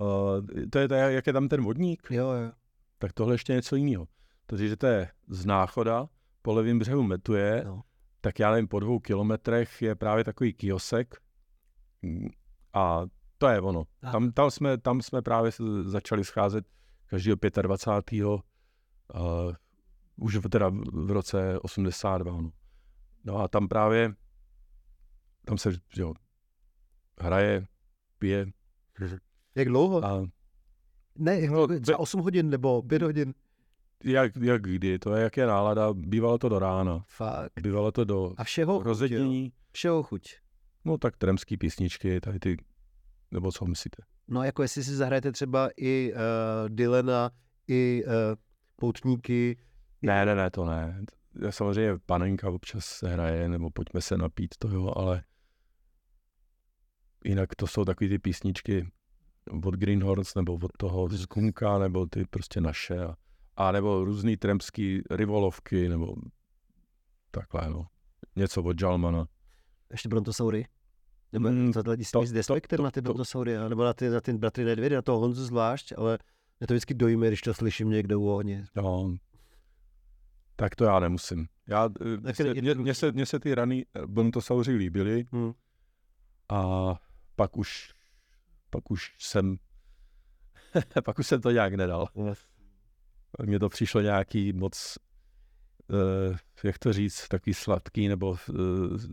uh, 0.00 0.66
to 0.70 0.78
je 0.78 0.88
to, 0.88 0.94
jak 0.94 1.26
je 1.26 1.32
tam 1.32 1.48
ten 1.48 1.62
vodník, 1.64 2.08
Jo, 2.10 2.30
jo. 2.30 2.52
tak 2.98 3.12
tohle 3.12 3.34
ještě 3.34 3.52
něco 3.52 3.76
jiného. 3.76 4.08
Takže 4.46 4.76
to 4.76 4.86
je 4.86 5.08
z 5.28 5.46
náchoda, 5.46 6.08
po 6.42 6.52
levém 6.52 6.78
břehu 6.78 7.02
metuje, 7.02 7.62
No. 7.66 7.82
tak 8.20 8.38
já 8.38 8.50
nevím, 8.50 8.68
po 8.68 8.80
dvou 8.80 8.98
kilometrech 8.98 9.82
je 9.82 9.94
právě 9.94 10.24
takový 10.24 10.52
kiosek 10.52 11.14
Mm, 12.02 12.28
a 12.74 13.02
to 13.38 13.46
je 13.48 13.60
ono. 13.60 13.84
Tam, 14.12 14.32
tam, 14.32 14.50
jsme, 14.50 14.78
tam 14.78 15.02
jsme 15.02 15.22
právě 15.22 15.52
začali 15.82 16.24
scházet 16.24 16.64
každého 17.06 17.36
25. 17.62 18.24
Uh, 18.26 18.40
už 20.16 20.36
v- 20.36 20.48
teda 20.48 20.68
v 20.92 21.10
roce 21.10 21.58
82. 21.58 22.40
No. 22.42 22.50
no 23.24 23.36
a 23.38 23.48
tam 23.48 23.68
právě, 23.68 24.14
tam 25.46 25.58
se 25.58 25.70
jo, 25.96 26.14
hraje, 27.20 27.66
pije 28.18 28.46
Jak 29.54 29.68
dlouho? 29.68 30.04
a 30.04 30.26
Ne, 31.18 31.40
jak 31.40 31.50
No, 31.50 31.66
dlouho? 31.66 31.80
třeba 31.80 31.98
8 31.98 32.20
hodin 32.20 32.50
nebo 32.50 32.82
5 32.82 33.02
hodin. 33.02 33.34
jak, 34.04 34.36
jak 34.36 34.62
kdy, 34.62 34.98
to 34.98 35.14
je 35.14 35.22
jak 35.22 35.36
je 35.36 35.46
nálada, 35.46 35.92
bývalo 35.92 36.38
to 36.38 36.48
do 36.48 36.58
rána, 36.58 37.04
Fakt. 37.08 37.52
bývalo 37.60 37.92
to 37.92 38.04
do 38.04 38.34
A 38.36 38.44
všeho 38.44 38.72
chuť, 38.74 38.80
jo. 38.80 38.88
rozednění, 38.88 39.52
Všeho 39.72 40.02
chuť. 40.02 40.22
no 40.84 40.98
tak 40.98 41.16
tremský 41.16 41.56
písničky, 41.56 42.20
tady 42.20 42.38
ty, 42.38 42.56
nebo 43.30 43.52
co 43.52 43.64
myslíte? 43.64 44.02
No 44.28 44.42
jako 44.42 44.62
jestli 44.62 44.84
si 44.84 44.96
zahrajete 44.96 45.32
třeba 45.32 45.70
i 45.76 46.12
uh, 46.12 46.68
Dylana, 46.68 47.30
i 47.68 48.04
uh, 48.06 48.12
Poutníky. 48.76 49.58
Ne, 50.02 50.26
ne, 50.26 50.34
ne, 50.34 50.50
to 50.50 50.64
ne. 50.64 51.04
Já 51.42 51.52
samozřejmě 51.52 51.98
panenka 52.06 52.50
občas 52.50 52.84
se 52.84 53.08
hraje, 53.08 53.48
nebo 53.48 53.70
pojďme 53.70 54.00
se 54.00 54.16
napít, 54.16 54.54
to 54.58 54.68
jo, 54.68 54.92
ale 54.96 55.24
jinak 57.24 57.54
to 57.54 57.66
jsou 57.66 57.84
takové 57.84 58.08
ty 58.08 58.18
písničky 58.18 58.90
od 59.64 59.74
Greenhorns, 59.74 60.34
nebo 60.34 60.54
od 60.54 60.70
toho 60.78 61.08
Skunka, 61.08 61.78
nebo 61.78 62.06
ty 62.06 62.24
prostě 62.24 62.60
naše, 62.60 63.04
a, 63.04 63.16
a 63.56 63.72
nebo 63.72 64.04
různý 64.04 64.36
tremský 64.36 65.02
rivolovky, 65.10 65.88
nebo 65.88 66.14
takhle, 67.30 67.70
no. 67.70 67.86
Něco 68.36 68.62
od 68.62 68.80
Jalmana. 68.82 69.28
Ještě 69.90 70.08
Brontosaury. 70.08 70.66
Nebo 71.34 71.48
Mm, 71.48 71.54
mm, 71.58 71.72
to, 71.72 71.82
despektem 72.32 72.76
to- 72.76 72.82
na 72.82 72.90
ty 72.90 73.02
to- 73.02 73.02
Brontosaury, 73.02 73.56
nebo 73.68 73.84
na 73.84 73.92
ty, 73.92 74.08
na 74.08 74.20
ty 74.20 74.32
bratry 74.32 74.64
Nedvědy, 74.64 74.94
na 74.94 75.02
toho 75.02 75.18
Honzu 75.18 75.44
zvlášť, 75.44 75.92
ale 75.96 76.18
mě 76.60 76.66
to 76.66 76.74
vždycky 76.74 76.94
dojme, 76.94 77.28
když 77.28 77.40
to 77.40 77.54
slyším 77.54 77.90
někde 77.90 78.16
u 78.16 78.26
ohně. 78.28 78.66
No, 78.76 79.16
tak 80.56 80.74
to 80.74 80.84
já 80.84 81.00
nemusím. 81.00 81.46
Já, 81.66 81.88
eh, 82.16 82.20
Tak 82.20 82.36
se, 82.36 82.54
mě, 82.54 82.74
mě, 82.74 82.94
se, 82.94 83.12
mě 83.12 83.26
se 83.26 83.40
ty 83.40 83.54
raný 83.54 83.84
Brontosauři 84.06 84.72
líbily 84.72 85.24
Hmm. 85.32 85.52
a 86.48 86.94
pak 87.36 87.56
už, 87.56 87.92
pak 88.70 88.90
už 88.90 89.14
jsem, 89.18 89.56
pak 91.04 91.18
už 91.18 91.26
jsem 91.26 91.40
to 91.40 91.50
nějak 91.50 91.74
nedal. 91.74 92.08
Mně 93.42 93.58
to 93.58 93.68
přišlo 93.68 94.00
nějaký 94.00 94.52
moc, 94.52 94.98
uh, 96.30 96.36
jak 96.64 96.78
to 96.78 96.92
říct, 96.92 97.28
takový 97.28 97.54
sladký 97.54 98.08
nebo 98.08 98.30
uh, 98.30 98.36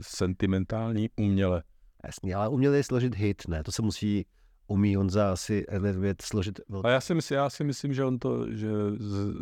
sentimentální 0.01 1.09
uměle. 1.15 1.63
Jasně, 2.05 2.35
ale 2.35 2.49
uměli 2.49 2.83
složit 2.83 3.15
hit, 3.15 3.47
ne? 3.47 3.63
To 3.63 3.71
se 3.71 3.81
musí, 3.81 4.25
umí 4.67 4.95
Honza 4.95 5.31
asi 5.31 5.65
Nedvěd 5.79 6.21
složit. 6.21 6.59
A 6.83 6.89
já 6.89 7.01
si, 7.01 7.15
myslím, 7.15 7.35
já 7.35 7.49
si 7.49 7.63
myslím, 7.63 7.93
že 7.93 8.05
on 8.05 8.19
to, 8.19 8.51
že 8.51 8.69
z, 8.97 9.35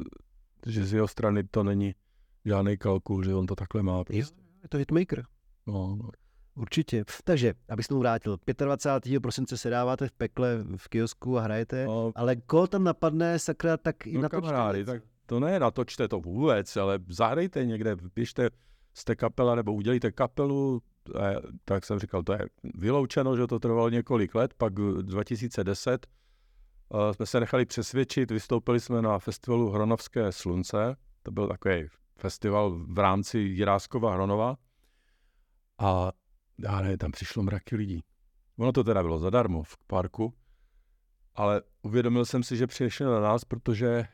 že 0.68 0.86
z 0.86 0.94
jeho 0.94 1.08
strany 1.08 1.44
to 1.44 1.64
není 1.64 1.96
žádný 2.46 2.78
kalkul, 2.78 3.24
že 3.24 3.36
on 3.36 3.46
to 3.46 3.56
takhle 3.56 3.84
má. 3.84 3.98
Jo, 3.98 4.04
Prostě. 4.04 4.42
je 4.64 4.70
to 4.70 4.78
hitmaker. 4.78 5.26
No, 5.68 5.96
no. 5.96 6.10
Určitě. 6.56 7.04
Takže, 7.24 7.54
abych 7.70 7.86
se 7.86 7.90
tomu 7.90 8.00
vrátil, 8.02 8.38
25. 8.66 9.20
prosince 9.20 9.58
se 9.58 9.70
dáváte 9.70 10.08
v 10.08 10.12
pekle 10.12 10.64
v 10.78 10.88
kiosku 10.88 11.38
a 11.38 11.42
hrajete, 11.42 11.86
No, 11.86 12.12
ale 12.16 12.36
koho 12.36 12.68
tam 12.68 12.84
napadne, 12.84 13.40
sakra, 13.40 13.78
tak 13.78 14.08
i 14.08 14.14
No 14.14 14.22
na 14.22 14.30
to 14.30 14.42
kamarády, 14.42 14.86
tak 14.86 15.04
to 15.26 15.40
ne 15.40 15.60
natočte 15.60 16.08
to 16.08 16.20
vůbec, 16.20 16.78
ale 16.78 17.00
zahrajte 17.10 17.66
někde, 17.66 17.96
běžte, 18.16 18.50
jste 18.94 19.16
kapela 19.16 19.56
nebo 19.56 19.74
udělíte 19.74 20.12
kapelu, 20.12 20.82
tak 21.66 21.86
jsem 21.86 22.00
říkal, 22.00 22.24
to 22.24 22.34
je 22.34 22.40
vyloučeno, 22.64 23.38
že 23.38 23.48
to 23.48 23.60
trvalo 23.60 23.90
několik 23.90 24.36
let, 24.36 24.54
pak 24.54 24.74
2010 24.74 26.08
uh, 26.90 27.12
jsme 27.12 27.26
se 27.26 27.40
nechali 27.40 27.66
přesvědčit, 27.66 28.32
vystoupili 28.32 28.80
jsme 28.80 29.02
na 29.02 29.20
festivalu 29.20 29.70
Hronovské 29.70 30.32
slunce, 30.32 30.96
to 31.24 31.32
byl 31.32 31.48
takový 31.48 31.88
festival 32.18 32.80
v 32.88 33.00
rámci 33.00 33.40
Jiráskova 33.40 34.14
Hronova 34.14 34.56
a 35.78 36.12
já 36.58 36.82
ne, 36.82 36.98
tam 36.98 37.12
přišlo 37.12 37.44
mraky 37.44 37.76
lidí. 37.76 38.04
Ono 38.58 38.72
to 38.72 38.84
teda 38.84 39.02
bylo 39.02 39.20
zadarmo 39.20 39.64
v 39.64 39.78
parku, 39.88 40.34
ale 41.36 41.62
uvědomil 41.82 42.26
jsem 42.26 42.44
si, 42.44 42.58
že 42.58 42.68
přišli 42.68 43.06
na 43.06 43.20
nás, 43.20 43.46
protože 43.46 43.88
eh, 43.88 44.08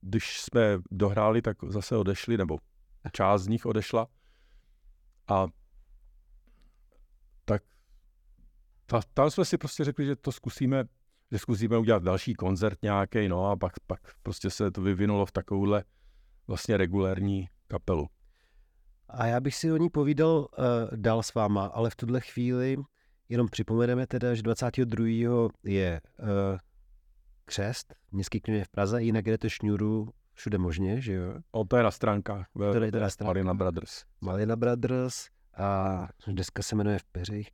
když 0.00 0.40
jsme 0.40 0.78
dohráli, 0.90 1.42
tak 1.42 1.56
zase 1.68 1.96
odešli, 1.96 2.36
nebo 2.36 2.58
část 3.12 3.42
z 3.42 3.48
nich 3.48 3.66
odešla. 3.66 4.06
A 5.30 5.46
tak 7.44 7.62
ta, 8.86 9.00
tam 9.14 9.30
jsme 9.30 9.44
si 9.44 9.58
prostě 9.58 9.84
řekli, 9.84 10.06
že 10.06 10.16
to 10.16 10.32
zkusíme, 10.32 10.84
že 11.32 11.38
zkusíme 11.38 11.78
udělat 11.78 12.02
další 12.02 12.34
koncert 12.34 12.78
nějaký, 12.82 13.28
no 13.28 13.46
a 13.46 13.56
pak, 13.56 13.72
pak 13.86 14.00
prostě 14.22 14.50
se 14.50 14.70
to 14.70 14.82
vyvinulo 14.82 15.26
v 15.26 15.32
takovouhle 15.32 15.84
vlastně 16.46 16.76
regulérní 16.76 17.48
kapelu. 17.68 18.08
A 19.08 19.26
já 19.26 19.40
bych 19.40 19.54
si 19.54 19.72
o 19.72 19.76
ní 19.76 19.90
povídal 19.90 20.38
uh, 20.38 20.46
dál 20.96 21.22
s 21.22 21.34
váma, 21.34 21.66
ale 21.66 21.90
v 21.90 21.96
tuhle 21.96 22.20
chvíli 22.20 22.76
jenom 23.28 23.48
připomeneme 23.48 24.06
teda, 24.06 24.34
že 24.34 24.42
22. 24.42 25.06
je 25.64 26.00
uh, 26.18 26.26
křest, 27.44 27.94
městský 28.10 28.40
knihy 28.40 28.64
v 28.64 28.68
Praze, 28.68 29.02
jinak 29.02 29.24
jdete 29.24 29.50
šňůru 29.50 30.12
všude 30.40 30.58
možně, 30.58 31.00
že 31.00 31.12
jo? 31.12 31.34
O, 31.50 31.64
to 31.64 31.76
je 31.76 31.82
na 31.82 31.90
stránkách. 31.90 32.46
ve- 32.54 32.72
To 32.72 32.84
je 32.84 32.92
teda 32.92 33.10
stránka. 33.10 33.28
Marina 33.28 33.54
Brothers. 33.54 34.04
Malina 34.20 34.56
Brothers 34.56 35.26
a 35.56 36.08
deska 36.32 36.62
se 36.62 36.76
jmenuje 36.76 36.98
V 36.98 37.04
peřích. 37.04 37.50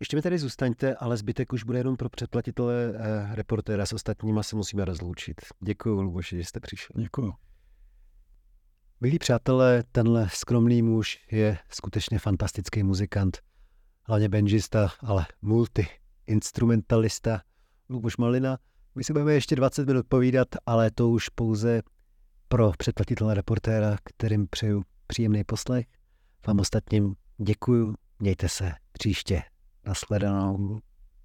Ještě 0.00 0.16
mi 0.16 0.22
tady 0.22 0.38
zůstaňte, 0.38 0.94
ale 0.96 1.16
zbytek 1.16 1.52
už 1.52 1.64
bude 1.64 1.78
jenom 1.78 1.96
pro 1.96 2.08
předplatitele 2.08 2.92
eh, 2.94 3.34
reportéra 3.34 3.86
s 3.86 3.92
ostatníma 3.92 4.42
se 4.42 4.56
musíme 4.56 4.84
rozloučit. 4.84 5.34
Děkuji, 5.60 6.00
Luboši, 6.00 6.36
že 6.36 6.44
jste 6.44 6.60
přišel. 6.60 6.94
Děkuju. 7.02 7.32
Milí 9.00 9.18
přátelé, 9.18 9.82
tenhle 9.92 10.28
skromný 10.32 10.82
muž 10.82 11.18
je 11.30 11.58
skutečně 11.70 12.18
fantastický 12.18 12.82
muzikant. 12.82 13.38
Hlavně 14.06 14.28
benžista, 14.28 14.88
ale 15.00 15.26
multi-instrumentalista. 15.42 17.40
Luboš 17.88 18.16
Malina. 18.16 18.58
My 18.94 19.04
si 19.04 19.12
budeme 19.12 19.32
ještě 19.32 19.56
20 19.56 19.86
minut 19.86 20.06
povídat, 20.08 20.48
ale 20.66 20.90
to 20.90 21.08
už 21.08 21.28
pouze 21.28 21.82
pro 22.48 22.72
předplatitele 22.78 23.34
reportéra, 23.34 23.96
kterým 24.04 24.46
přeju 24.50 24.82
příjemný 25.06 25.44
poslech. 25.44 25.86
Vám 26.46 26.60
ostatním 26.60 27.14
děkuju, 27.38 27.94
mějte 28.18 28.48
se 28.48 28.72
příště. 28.92 29.42
Nasledanou. 29.86 30.80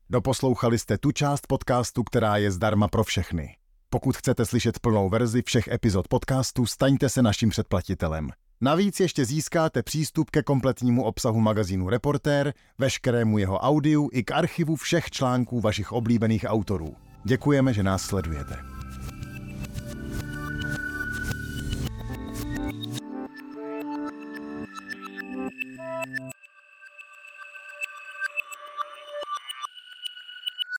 Doposlouchali 0.09 0.79
jste 0.79 0.97
tu 0.97 1.11
část 1.11 1.47
podcastu, 1.47 2.03
která 2.03 2.37
je 2.37 2.51
zdarma 2.51 2.87
pro 2.87 3.03
všechny. 3.03 3.55
Pokud 3.89 4.17
chcete 4.17 4.45
slyšet 4.45 4.79
plnou 4.79 5.09
verzi 5.09 5.41
všech 5.45 5.67
epizod 5.67 6.07
podcastu, 6.07 6.65
staňte 6.65 7.09
se 7.09 7.21
naším 7.21 7.49
předplatitelem. 7.49 8.29
Navíc 8.61 8.99
ještě 8.99 9.25
získáte 9.25 9.83
přístup 9.83 10.29
ke 10.29 10.43
kompletnímu 10.43 11.03
obsahu 11.03 11.41
magazínu 11.41 11.89
Reportér, 11.89 12.53
veškerému 12.77 13.37
jeho 13.37 13.57
audiu 13.57 14.09
i 14.13 14.23
k 14.23 14.31
archivu 14.31 14.75
všech 14.75 15.11
článků 15.11 15.61
vašich 15.61 15.91
oblíbených 15.91 16.45
autorů. 16.47 17.06
Děkujeme, 17.27 17.73
že 17.73 17.83
nás 17.83 18.01
sledujete. 18.03 18.76